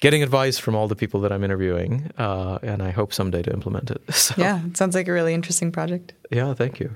getting 0.00 0.22
advice 0.22 0.58
from 0.58 0.74
all 0.74 0.88
the 0.88 0.96
people 0.96 1.20
that 1.20 1.30
I'm 1.30 1.44
interviewing, 1.44 2.10
uh, 2.18 2.58
and 2.62 2.82
I 2.82 2.90
hope 2.90 3.12
someday 3.12 3.42
to 3.42 3.52
implement 3.52 3.90
it. 3.90 4.02
So, 4.12 4.34
yeah, 4.36 4.64
it 4.66 4.76
sounds 4.76 4.94
like 4.94 5.08
a 5.08 5.12
really 5.12 5.34
interesting 5.34 5.70
project. 5.72 6.14
Yeah, 6.30 6.54
thank 6.54 6.80
you. 6.80 6.94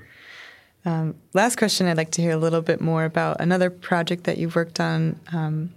Um, 0.85 1.15
last 1.33 1.57
question, 1.57 1.87
I'd 1.87 1.97
like 1.97 2.11
to 2.11 2.21
hear 2.21 2.31
a 2.31 2.37
little 2.37 2.61
bit 2.61 2.79
more 2.79 3.05
about 3.05 3.41
another 3.41 3.69
project 3.69 4.25
that 4.25 4.37
you've 4.37 4.55
worked 4.55 4.79
on. 4.79 5.19
Um, 5.31 5.73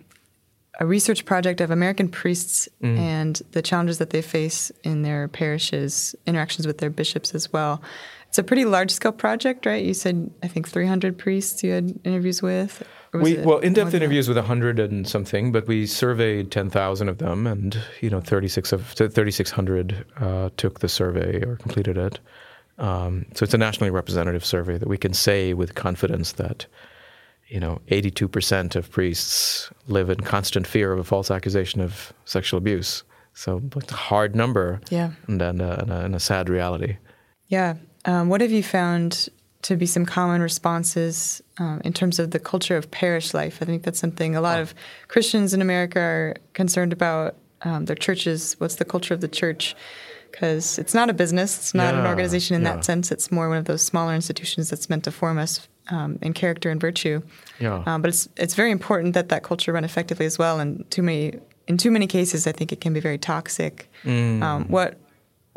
a 0.79 0.87
research 0.87 1.25
project 1.25 1.61
of 1.61 1.71
American 1.71 2.09
priests 2.09 2.69
mm. 2.83 2.97
and 2.97 3.43
the 3.53 3.63
challenges 3.63 3.99
that 3.99 4.11
they 4.11 4.23
face 4.23 4.71
in 4.85 5.03
their 5.03 5.29
parishes, 5.29 6.15
interactions 6.27 6.67
with 6.67 6.79
their 6.79 6.91
bishops 6.91 7.35
as 7.35 7.53
well. 7.53 7.83
it's 8.29 8.39
a 8.39 8.45
pretty 8.45 8.65
large 8.65 8.91
scale 8.91 9.13
project, 9.13 9.67
right? 9.67 9.85
You 9.85 9.95
said 9.95 10.31
I 10.43 10.49
think 10.49 10.69
300 10.69 11.19
priests 11.19 11.65
you 11.65 11.73
had 11.73 11.99
interviews 12.05 12.43
with. 12.43 12.83
We 13.13 13.39
well 13.39 13.59
in-depth 13.59 13.95
interviews 13.95 14.29
with 14.29 14.37
100 14.37 14.79
and 14.79 15.09
something, 15.09 15.51
but 15.51 15.67
we 15.67 15.87
surveyed 15.87 16.51
10,000 16.51 17.09
of 17.09 17.19
them, 17.19 17.47
and 17.47 17.77
you 18.01 18.11
know 18.11 18.21
36 18.21 18.73
of 18.73 18.87
3,600 18.87 20.05
uh, 20.21 20.51
took 20.59 20.81
the 20.81 20.89
survey 20.89 21.43
or 21.43 21.57
completed 21.57 21.97
it. 21.97 22.21
Um, 22.79 23.25
so 23.35 23.45
it's 23.45 23.55
a 23.55 23.59
nationally 23.59 23.91
representative 23.91 24.45
survey 24.45 24.79
that 24.79 24.89
we 24.89 24.99
can 24.99 25.15
say 25.15 25.55
with 25.55 25.75
confidence 25.75 26.33
that 26.33 26.67
you 27.49 27.61
know 27.61 27.81
82% 27.89 28.77
of 28.77 28.91
priests 28.91 29.71
live 29.87 30.11
in 30.11 30.21
constant 30.21 30.67
fear 30.67 30.93
of 30.93 30.99
a 30.99 31.05
false 31.05 31.31
accusation 31.31 31.81
of 31.81 32.13
sexual 32.25 32.59
abuse. 32.59 33.03
So 33.35 33.63
it's 33.77 33.93
a 33.93 33.97
hard 33.97 34.35
number, 34.35 34.81
yeah, 34.91 35.13
and, 35.27 35.41
and, 35.41 35.63
a, 35.63 35.81
and, 35.81 35.91
a, 35.91 36.01
and 36.01 36.15
a 36.17 36.21
sad 36.21 36.49
reality. 36.49 36.97
Yeah. 37.47 37.75
Um, 38.05 38.29
what 38.29 38.41
have 38.41 38.51
you 38.51 38.63
found 38.63 39.29
to 39.63 39.77
be 39.77 39.87
some 39.87 40.07
common 40.07 40.41
responses 40.41 41.43
um, 41.59 41.81
in 41.85 41.93
terms 41.93 42.19
of 42.19 42.31
the 42.31 42.39
culture 42.39 42.77
of 42.77 42.91
parish 42.91 43.35
life? 43.35 43.59
I 43.61 43.65
think 43.65 43.83
that's 43.85 43.99
something 43.99 44.35
a 44.35 44.41
lot 44.41 44.59
oh. 44.59 44.63
of 44.63 44.75
Christians 45.09 45.55
in 45.55 45.63
America 45.63 46.01
are 46.01 46.37
concerned 46.53 46.93
about. 46.93 47.37
Um, 47.63 47.87
their 47.87 47.97
churches, 47.97 48.55
what's 48.59 48.77
the 48.77 48.85
culture 48.85 49.15
of 49.15 49.21
the 49.21 49.27
church? 49.27 49.75
Because 50.31 50.79
it's 50.79 50.95
not 50.95 51.11
a 51.11 51.13
business, 51.13 51.59
it's 51.59 51.75
not 51.75 51.93
yeah, 51.93 52.01
an 52.03 52.07
organization 52.07 52.55
in 52.55 52.63
yeah. 52.63 52.75
that 52.75 52.85
sense. 52.85 53.11
It's 53.11 53.33
more 53.33 53.49
one 53.49 53.59
of 53.59 53.65
those 53.65 53.83
smaller 53.83 54.15
institutions 54.15 54.71
that's 54.71 54.89
meant 54.89 55.03
to 55.05 55.11
form 55.11 55.39
us 55.39 55.67
um, 55.89 56.19
in 56.23 56.33
character 56.33 56.71
and 56.71 56.81
virtue. 56.81 57.23
Yeah. 57.59 57.83
Um, 57.87 58.03
but 58.03 58.09
it's 58.09 58.29
it's 58.37 58.55
very 58.55 58.71
important 58.71 59.15
that 59.15 59.29
that 59.29 59.43
culture 59.43 59.73
run 59.73 59.85
effectively 59.85 60.27
as 60.27 60.39
well. 60.39 60.61
And 60.61 60.89
too 60.91 61.03
many 61.03 61.39
in 61.67 61.77
too 61.77 61.91
many 61.91 62.07
cases, 62.07 62.47
I 62.47 62.53
think 62.53 62.73
it 62.73 62.81
can 62.81 62.93
be 62.93 63.01
very 63.01 63.19
toxic. 63.19 63.91
Mm. 64.05 64.43
Um, 64.43 64.65
what 64.69 64.99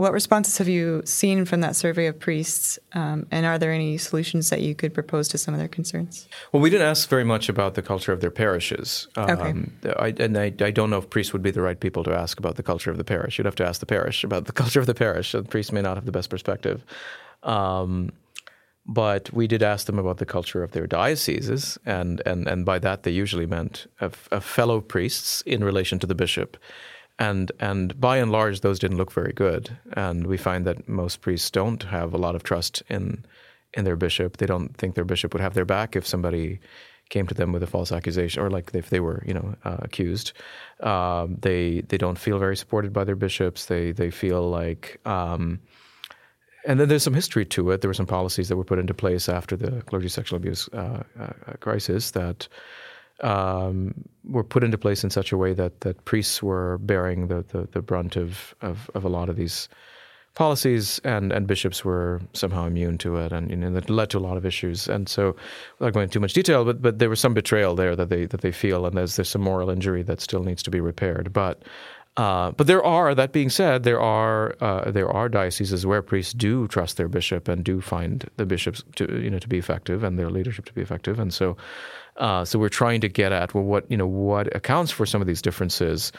what 0.02 0.14
responses 0.14 0.58
have 0.58 0.68
you 0.68 1.04
seen 1.06 1.46
from 1.46 1.62
that 1.62 1.76
survey 1.76 2.08
of 2.08 2.20
priests, 2.20 2.80
um, 2.94 3.28
and 3.30 3.46
are 3.46 3.60
there 3.60 3.72
any 3.72 4.00
solutions 4.00 4.50
that 4.50 4.62
you 4.62 4.74
could 4.74 4.96
propose 4.96 5.28
to 5.28 5.38
some 5.38 5.54
of 5.54 5.60
their 5.60 5.68
concerns? 5.68 6.28
Well, 6.52 6.60
we 6.60 6.72
didn't 6.72 6.88
ask 6.88 7.08
very 7.08 7.24
much 7.24 7.50
about 7.50 7.76
the 7.76 7.84
culture 7.84 8.12
of 8.12 8.20
their 8.20 8.32
parishes. 8.32 9.08
Okay. 9.16 9.52
Um, 9.52 9.72
I, 10.00 10.08
and 10.18 10.36
I, 10.40 10.46
I, 10.60 10.72
don't 10.72 10.90
know 10.90 10.98
if 10.98 11.08
priests 11.12 11.34
would 11.34 11.44
be 11.44 11.52
the 11.52 11.62
right 11.62 11.80
people 11.80 12.04
to 12.06 12.14
ask 12.16 12.40
about 12.40 12.56
the 12.56 12.64
culture 12.64 12.90
of 12.90 12.98
the 12.98 13.04
parish. 13.04 13.38
You'd 13.38 13.46
have 13.46 13.56
to 13.56 13.66
ask 13.66 13.80
the 13.80 13.86
parish 13.86 14.24
about 14.24 14.46
the 14.46 14.52
culture 14.62 14.80
of 14.80 14.88
the 14.88 14.96
parish. 14.96 15.34
The 15.34 15.44
priests 15.44 15.72
may 15.72 15.84
not 15.84 15.98
have 15.98 16.06
the 16.06 16.12
best 16.12 16.32
perspective. 16.32 16.84
Um, 17.44 18.12
but 18.86 19.32
we 19.32 19.48
did 19.48 19.64
ask 19.64 19.86
them 19.86 20.00
about 20.00 20.18
the 20.18 20.26
culture 20.26 20.64
of 20.64 20.72
their 20.72 20.88
dioceses, 20.88 21.78
and, 21.86 22.22
and, 22.26 22.48
and 22.48 22.66
by 22.66 22.80
that 22.80 23.04
they 23.04 23.12
usually 23.12 23.46
meant 23.46 23.88
of, 24.00 24.28
of 24.32 24.44
fellow 24.44 24.82
priests 24.82 25.42
in 25.42 25.64
relation 25.64 26.00
to 26.00 26.08
the 26.08 26.16
bishop. 26.16 26.58
And 27.20 27.52
and 27.60 28.00
by 28.02 28.18
and 28.18 28.32
large 28.32 28.62
those 28.62 28.80
didn't 28.80 28.98
look 28.98 29.12
very 29.12 29.32
good 29.32 29.78
and 29.94 30.26
we 30.26 30.38
find 30.38 30.66
that 30.66 30.90
most 30.90 31.22
priests 31.22 31.52
don't 31.52 31.84
have 31.84 32.16
a 32.16 32.18
lot 32.18 32.36
of 32.36 32.42
trust 32.42 32.82
in 32.90 33.24
in 33.76 33.86
their 33.86 33.96
bishop. 33.96 34.38
They 34.38 34.48
don't 34.48 34.76
think 34.76 34.96
their 34.96 35.06
bishop 35.06 35.34
would 35.34 35.42
have 35.42 35.54
their 35.54 35.66
back 35.66 35.96
if 35.96 36.08
somebody 36.08 36.60
came 37.10 37.28
to 37.28 37.36
them 37.36 37.52
with 37.52 37.62
a 37.62 37.68
false 37.68 37.92
accusation 37.92 38.42
or 38.42 38.50
like 38.50 38.72
if 38.74 38.90
they 38.90 39.00
were 39.00 39.24
you 39.28 39.36
know 39.36 39.56
uh, 39.64 39.78
accused. 39.80 40.34
Uh, 40.80 41.28
they 41.30 41.82
they 41.82 41.98
don't 41.98 42.18
feel 42.18 42.40
very 42.40 42.58
supported 42.58 42.92
by 42.92 43.04
their 43.04 43.16
bishops. 43.16 43.66
They 43.66 43.92
they 43.92 44.10
feel 44.10 44.50
like 44.50 45.00
um, 45.06 45.60
and 46.66 46.80
then 46.80 46.90
there's 46.90 47.04
some 47.04 47.14
history 47.14 47.46
to 47.46 47.72
it. 47.72 47.82
There 47.82 47.90
were 47.90 47.94
some 47.94 48.06
policies 48.06 48.50
that 48.50 48.56
were 48.56 48.64
put 48.64 48.80
into 48.80 48.94
place 48.94 49.28
after 49.30 49.56
the 49.56 49.82
clergy 49.84 50.10
sexual 50.10 50.38
abuse 50.38 50.70
uh, 50.74 51.04
uh 51.20 51.54
crisis 51.60 52.12
that 52.12 52.48
um, 53.22 53.94
were 54.28 54.44
put 54.44 54.64
into 54.64 54.78
place 54.78 55.04
in 55.04 55.10
such 55.10 55.32
a 55.32 55.38
way 55.38 55.54
that, 55.54 55.82
that 55.82 56.04
priests 56.06 56.42
were 56.42 56.78
bearing 56.80 57.28
the, 57.28 57.44
the, 57.50 57.68
the 57.72 57.82
brunt 57.82 58.16
of, 58.16 58.56
of, 58.62 58.90
of, 58.96 59.06
a 59.06 59.10
lot 59.10 59.30
of 59.30 59.36
these 59.36 59.70
policies, 60.34 61.00
and, 61.04 61.32
and 61.32 61.46
bishops 61.46 61.84
were 61.86 62.22
somehow 62.34 62.66
immune 62.66 62.98
to 62.98 63.18
it, 63.18 63.32
and 63.32 63.50
you 63.50 63.56
know, 63.56 63.72
that 63.72 63.90
led 63.90 64.10
to 64.10 64.18
a 64.18 64.20
lot 64.20 64.38
of 64.38 64.46
issues. 64.46 64.88
And 64.88 65.08
so, 65.08 65.36
without 65.78 65.94
going 65.94 66.06
into 66.06 66.14
too 66.14 66.20
much 66.20 66.34
detail, 66.34 66.66
but 66.66 66.82
but 66.82 67.00
there 67.00 67.10
was 67.10 67.20
some 67.20 67.34
betrayal 67.34 67.76
there 67.76 67.96
that 67.96 68.10
they 68.10 68.26
that 68.26 68.42
they 68.42 68.52
feel, 68.52 68.86
and 68.86 68.98
there's 68.98 69.18
there's 69.18 69.30
some 69.30 69.42
moral 69.42 69.70
injury 69.70 70.04
that 70.04 70.22
still 70.22 70.44
needs 70.44 70.64
to 70.64 70.72
be 70.72 70.80
repaired. 70.80 71.34
But 71.34 71.64
uh, 72.18 72.52
but 72.52 72.68
there 72.68 72.84
are, 72.84 73.16
that 73.16 73.32
being 73.32 73.50
said, 73.50 73.84
there 73.84 74.00
are 74.02 74.56
uh, 74.60 74.92
there 74.92 75.10
are 75.10 75.30
dioceses 75.30 75.86
where 75.86 76.02
priests 76.02 76.34
do 76.34 76.68
trust 76.68 76.98
their 76.98 77.08
bishop 77.08 77.48
and 77.48 77.64
do 77.64 77.80
find 77.80 78.30
the 78.36 78.46
bishops 78.46 78.84
to 78.96 79.22
you 79.22 79.30
know 79.30 79.40
to 79.40 79.48
be 79.48 79.58
effective 79.58 80.04
and 80.04 80.20
their 80.20 80.30
leadership 80.30 80.66
to 80.66 80.74
be 80.74 80.82
effective, 80.82 81.20
and 81.20 81.34
so 81.34 81.56
uh, 82.18 82.44
so 82.44 82.60
we're 82.60 82.70
trying 82.70 83.02
to 83.02 83.08
get 83.08 83.32
at 83.32 83.54
well, 83.54 83.64
what 83.64 83.90
you 83.90 83.96
know, 83.96 84.08
what 84.08 84.54
accounts 84.56 84.92
for 84.92 85.06
some 85.06 85.22
of 85.22 85.28
these 85.28 85.42
differences, 85.42 86.12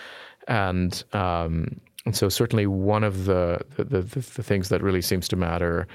and 0.48 1.04
um, 1.12 1.78
and 2.06 2.16
so 2.16 2.30
certainly 2.30 2.66
one 2.66 3.04
of 3.04 3.26
the 3.26 3.60
the, 3.76 3.84
the 3.84 4.00
the, 4.00 4.42
things 4.42 4.70
that 4.70 4.82
really 4.82 5.02
seems 5.02 5.28
to 5.28 5.36
matter 5.36 5.86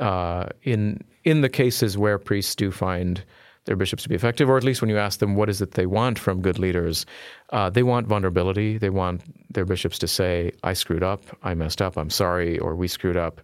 uh, 0.00 0.46
in 0.62 1.02
in 1.24 1.40
the 1.40 1.48
cases 1.48 1.96
where 1.96 2.18
priests 2.18 2.54
do 2.54 2.70
find 2.70 3.24
their 3.64 3.76
bishops 3.76 4.02
to 4.04 4.08
be 4.08 4.14
effective, 4.14 4.48
or 4.48 4.56
at 4.56 4.64
least 4.64 4.80
when 4.80 4.90
you 4.90 4.98
ask 4.98 5.20
them 5.20 5.36
what 5.36 5.48
is 5.48 5.60
it 5.60 5.72
they 5.72 5.86
want 5.86 6.18
from 6.18 6.40
good 6.40 6.58
leaders, 6.58 7.06
uh, 7.50 7.70
they 7.70 7.82
want 7.82 8.06
vulnerability. 8.06 8.78
They 8.78 8.90
want 8.90 9.22
their 9.52 9.64
bishops 9.64 9.98
to 9.98 10.08
say, 10.08 10.52
"I 10.62 10.72
screwed 10.72 11.02
up, 11.02 11.22
I 11.42 11.54
messed 11.54 11.82
up, 11.82 11.96
I'm 11.96 12.10
sorry," 12.10 12.58
or 12.58 12.74
"We 12.74 12.88
screwed 12.88 13.16
up." 13.16 13.40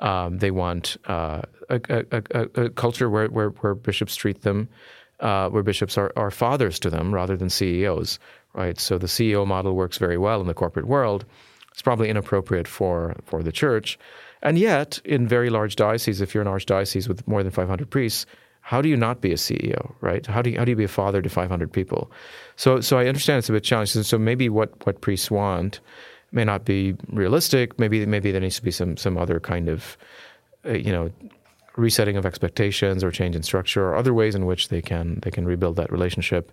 Um, 0.00 0.38
they 0.38 0.50
want 0.50 0.96
uh, 1.06 1.42
a, 1.70 1.80
a, 1.88 2.22
a, 2.32 2.62
a, 2.64 2.70
culture 2.70 3.08
where, 3.08 3.28
where, 3.28 3.50
where 3.50 3.76
bishops 3.76 4.16
treat 4.16 4.42
them 4.42 4.68
uh, 5.20 5.48
where 5.48 5.62
bishops 5.62 5.96
are, 5.96 6.12
are 6.16 6.30
fathers 6.30 6.78
to 6.80 6.90
them 6.90 7.14
rather 7.14 7.36
than 7.36 7.50
CEOs, 7.50 8.18
right? 8.52 8.78
So 8.78 8.98
the 8.98 9.06
CEO 9.06 9.46
model 9.46 9.74
works 9.74 9.98
very 9.98 10.18
well 10.18 10.40
in 10.40 10.46
the 10.46 10.54
corporate 10.54 10.86
world. 10.86 11.24
It's 11.72 11.82
probably 11.82 12.08
inappropriate 12.08 12.68
for, 12.68 13.16
for 13.24 13.42
the 13.42 13.52
church. 13.52 13.98
And 14.42 14.58
yet, 14.58 15.00
in 15.04 15.26
very 15.26 15.50
large 15.50 15.76
dioceses, 15.76 16.20
if 16.20 16.34
you're 16.34 16.42
an 16.42 16.48
archdiocese 16.48 17.08
with 17.08 17.26
more 17.26 17.42
than 17.42 17.50
500 17.50 17.90
priests, 17.90 18.26
how 18.64 18.80
do 18.80 18.88
you 18.88 18.96
not 18.96 19.20
be 19.20 19.30
a 19.30 19.36
CEO, 19.36 19.94
right? 20.00 20.24
How 20.24 20.40
do 20.40 20.48
you, 20.48 20.58
how 20.58 20.64
do 20.64 20.70
you 20.70 20.76
be 20.76 20.84
a 20.84 20.88
father 20.88 21.20
to 21.20 21.28
500 21.28 21.70
people? 21.70 22.10
So, 22.56 22.80
so 22.80 22.98
I 22.98 23.06
understand 23.06 23.38
it's 23.40 23.50
a 23.50 23.52
bit 23.52 23.62
challenging. 23.62 24.02
So 24.02 24.18
maybe 24.18 24.48
what, 24.48 24.86
what 24.86 25.02
priests 25.02 25.30
want 25.30 25.80
may 26.32 26.44
not 26.44 26.64
be 26.64 26.96
realistic. 27.10 27.78
Maybe 27.78 28.06
maybe 28.06 28.32
there 28.32 28.40
needs 28.40 28.56
to 28.56 28.62
be 28.62 28.70
some 28.70 28.96
some 28.96 29.18
other 29.18 29.38
kind 29.38 29.68
of, 29.68 29.98
uh, 30.66 30.72
you 30.72 30.92
know, 30.92 31.10
resetting 31.76 32.16
of 32.16 32.24
expectations 32.24 33.04
or 33.04 33.10
change 33.10 33.36
in 33.36 33.42
structure 33.42 33.86
or 33.86 33.96
other 33.96 34.14
ways 34.14 34.34
in 34.34 34.46
which 34.46 34.68
they 34.68 34.80
can 34.80 35.20
they 35.22 35.30
can 35.30 35.44
rebuild 35.44 35.76
that 35.76 35.92
relationship. 35.92 36.50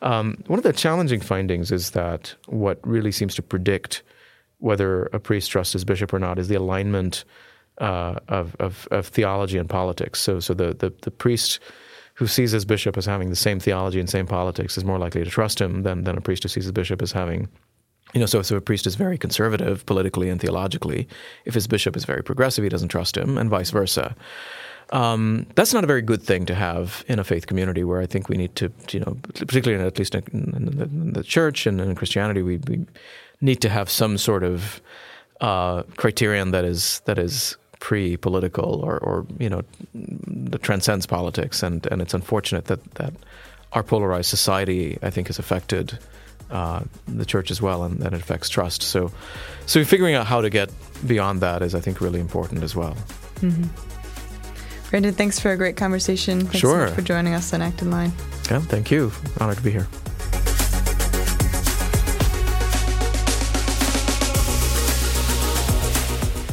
Um, 0.00 0.42
one 0.46 0.58
of 0.58 0.62
the 0.62 0.72
challenging 0.72 1.20
findings 1.20 1.70
is 1.70 1.90
that 1.90 2.34
what 2.46 2.80
really 2.86 3.12
seems 3.12 3.34
to 3.34 3.42
predict 3.42 4.02
whether 4.60 5.04
a 5.12 5.20
priest 5.20 5.50
trusts 5.50 5.74
his 5.74 5.84
bishop 5.84 6.12
or 6.12 6.18
not 6.18 6.38
is 6.38 6.48
the 6.48 6.54
alignment 6.54 7.24
uh, 7.80 8.20
of, 8.28 8.54
of, 8.60 8.86
of 8.90 9.06
theology 9.06 9.58
and 9.58 9.68
politics. 9.68 10.20
So 10.20 10.40
so 10.40 10.54
the, 10.54 10.74
the 10.74 10.92
the 11.02 11.10
priest 11.10 11.60
who 12.14 12.26
sees 12.26 12.52
his 12.52 12.64
bishop 12.64 12.98
as 12.98 13.06
having 13.06 13.30
the 13.30 13.36
same 13.36 13.58
theology 13.58 13.98
and 13.98 14.08
same 14.08 14.26
politics 14.26 14.76
is 14.76 14.84
more 14.84 14.98
likely 14.98 15.24
to 15.24 15.30
trust 15.30 15.60
him 15.60 15.82
than 15.82 16.04
than 16.04 16.16
a 16.16 16.20
priest 16.20 16.42
who 16.42 16.48
sees 16.48 16.64
his 16.64 16.72
bishop 16.72 17.02
as 17.02 17.12
having 17.12 17.48
you 18.12 18.20
know, 18.20 18.26
so, 18.26 18.42
so 18.42 18.56
a 18.56 18.60
priest 18.60 18.86
is 18.86 18.96
very 18.96 19.16
conservative 19.16 19.86
politically 19.86 20.28
and 20.28 20.40
theologically. 20.40 21.06
If 21.44 21.54
his 21.54 21.68
bishop 21.68 21.96
is 21.96 22.04
very 22.04 22.24
progressive, 22.24 22.64
he 22.64 22.68
doesn't 22.68 22.88
trust 22.88 23.16
him, 23.16 23.38
and 23.38 23.48
vice 23.48 23.70
versa. 23.70 24.16
Um, 24.92 25.46
that's 25.54 25.72
not 25.72 25.84
a 25.84 25.86
very 25.86 26.02
good 26.02 26.22
thing 26.22 26.46
to 26.46 26.54
have 26.54 27.04
in 27.06 27.20
a 27.20 27.24
faith 27.24 27.46
community 27.46 27.84
where 27.84 28.00
I 28.00 28.06
think 28.06 28.28
we 28.28 28.36
need 28.36 28.56
to, 28.56 28.72
you 28.90 29.00
know, 29.00 29.16
particularly 29.34 29.80
in, 29.80 29.86
at 29.86 29.98
least 29.98 30.16
in, 30.16 30.24
the, 30.76 30.84
in 30.84 31.12
the, 31.12 31.22
church 31.22 31.66
and 31.66 31.80
in 31.80 31.94
Christianity, 31.94 32.42
we, 32.42 32.56
we, 32.66 32.86
need 33.40 33.60
to 33.62 33.68
have 33.70 33.88
some 33.88 34.18
sort 34.18 34.42
of 34.42 34.82
uh, 35.40 35.82
criterion 35.96 36.50
that 36.50 36.64
is 36.64 37.00
that 37.06 37.18
is 37.18 37.56
pre-political 37.80 38.80
or, 38.84 38.98
or 38.98 39.26
you 39.38 39.50
know 39.50 39.62
that 39.94 40.62
transcends 40.62 41.06
politics. 41.06 41.62
And 41.62 41.86
and 41.86 42.00
it's 42.00 42.14
unfortunate 42.14 42.66
that 42.66 42.94
that 42.94 43.12
our 43.72 43.82
polarized 43.82 44.28
society, 44.28 44.98
I 45.02 45.10
think, 45.10 45.26
has 45.26 45.38
affected 45.38 45.98
uh, 46.50 46.80
the 47.06 47.24
church 47.24 47.50
as 47.50 47.62
well, 47.62 47.84
and 47.84 48.00
that 48.00 48.12
it 48.12 48.20
affects 48.20 48.48
trust. 48.48 48.82
So, 48.82 49.12
so 49.66 49.84
figuring 49.84 50.14
out 50.14 50.26
how 50.26 50.40
to 50.40 50.50
get 50.50 50.70
beyond 51.06 51.40
that 51.40 51.62
is, 51.62 51.74
I 51.74 51.80
think, 51.80 52.00
really 52.00 52.20
important 52.20 52.62
as 52.64 52.74
well. 52.74 52.96
Mm-hmm. 53.36 53.64
Brandon, 54.90 55.14
thanks 55.14 55.38
for 55.38 55.52
a 55.52 55.56
great 55.56 55.76
conversation. 55.76 56.40
Thanks 56.40 56.58
sure. 56.58 56.88
so 56.88 56.94
for 56.94 57.02
joining 57.02 57.34
us 57.34 57.54
on 57.54 57.62
Acton 57.62 57.92
Line. 57.92 58.12
Yeah, 58.50 58.58
thank 58.58 58.90
you. 58.90 59.12
Honored 59.38 59.58
to 59.58 59.62
be 59.62 59.70
here. 59.70 59.86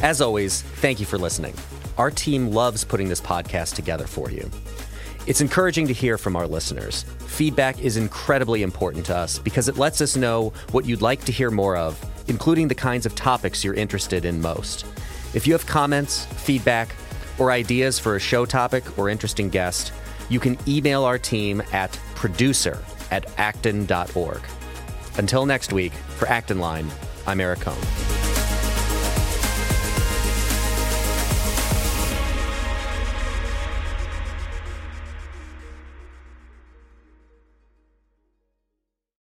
As 0.02 0.20
always, 0.20 0.62
thank 0.62 1.00
you 1.00 1.06
for 1.06 1.18
listening. 1.18 1.54
Our 1.96 2.12
team 2.12 2.52
loves 2.52 2.84
putting 2.84 3.08
this 3.08 3.20
podcast 3.20 3.74
together 3.74 4.06
for 4.06 4.30
you. 4.30 4.48
It's 5.26 5.40
encouraging 5.40 5.88
to 5.88 5.92
hear 5.92 6.16
from 6.16 6.36
our 6.36 6.46
listeners. 6.46 7.02
Feedback 7.26 7.80
is 7.80 7.96
incredibly 7.96 8.62
important 8.62 9.04
to 9.06 9.16
us 9.16 9.40
because 9.40 9.68
it 9.68 9.76
lets 9.76 10.00
us 10.00 10.16
know 10.16 10.52
what 10.70 10.86
you'd 10.86 11.02
like 11.02 11.24
to 11.24 11.32
hear 11.32 11.50
more 11.50 11.76
of, 11.76 12.00
including 12.28 12.68
the 12.68 12.76
kinds 12.76 13.06
of 13.06 13.16
topics 13.16 13.64
you're 13.64 13.74
interested 13.74 14.24
in 14.24 14.40
most. 14.40 14.86
If 15.34 15.48
you 15.48 15.52
have 15.52 15.66
comments, 15.66 16.26
feedback, 16.26 16.94
or 17.36 17.50
ideas 17.50 17.98
for 17.98 18.14
a 18.14 18.20
show 18.20 18.46
topic 18.46 18.98
or 18.98 19.08
interesting 19.08 19.48
guest, 19.48 19.92
you 20.28 20.38
can 20.38 20.56
email 20.68 21.02
our 21.02 21.18
team 21.18 21.60
at 21.72 21.90
producer 22.14 22.82
at 23.10 23.26
acton.org. 23.38 24.40
Until 25.16 25.44
next 25.44 25.72
week, 25.72 25.92
for 25.92 26.28
Acton 26.28 26.60
Line, 26.60 26.88
I'm 27.26 27.40
Eric 27.40 27.60
Kohn. 27.60 28.17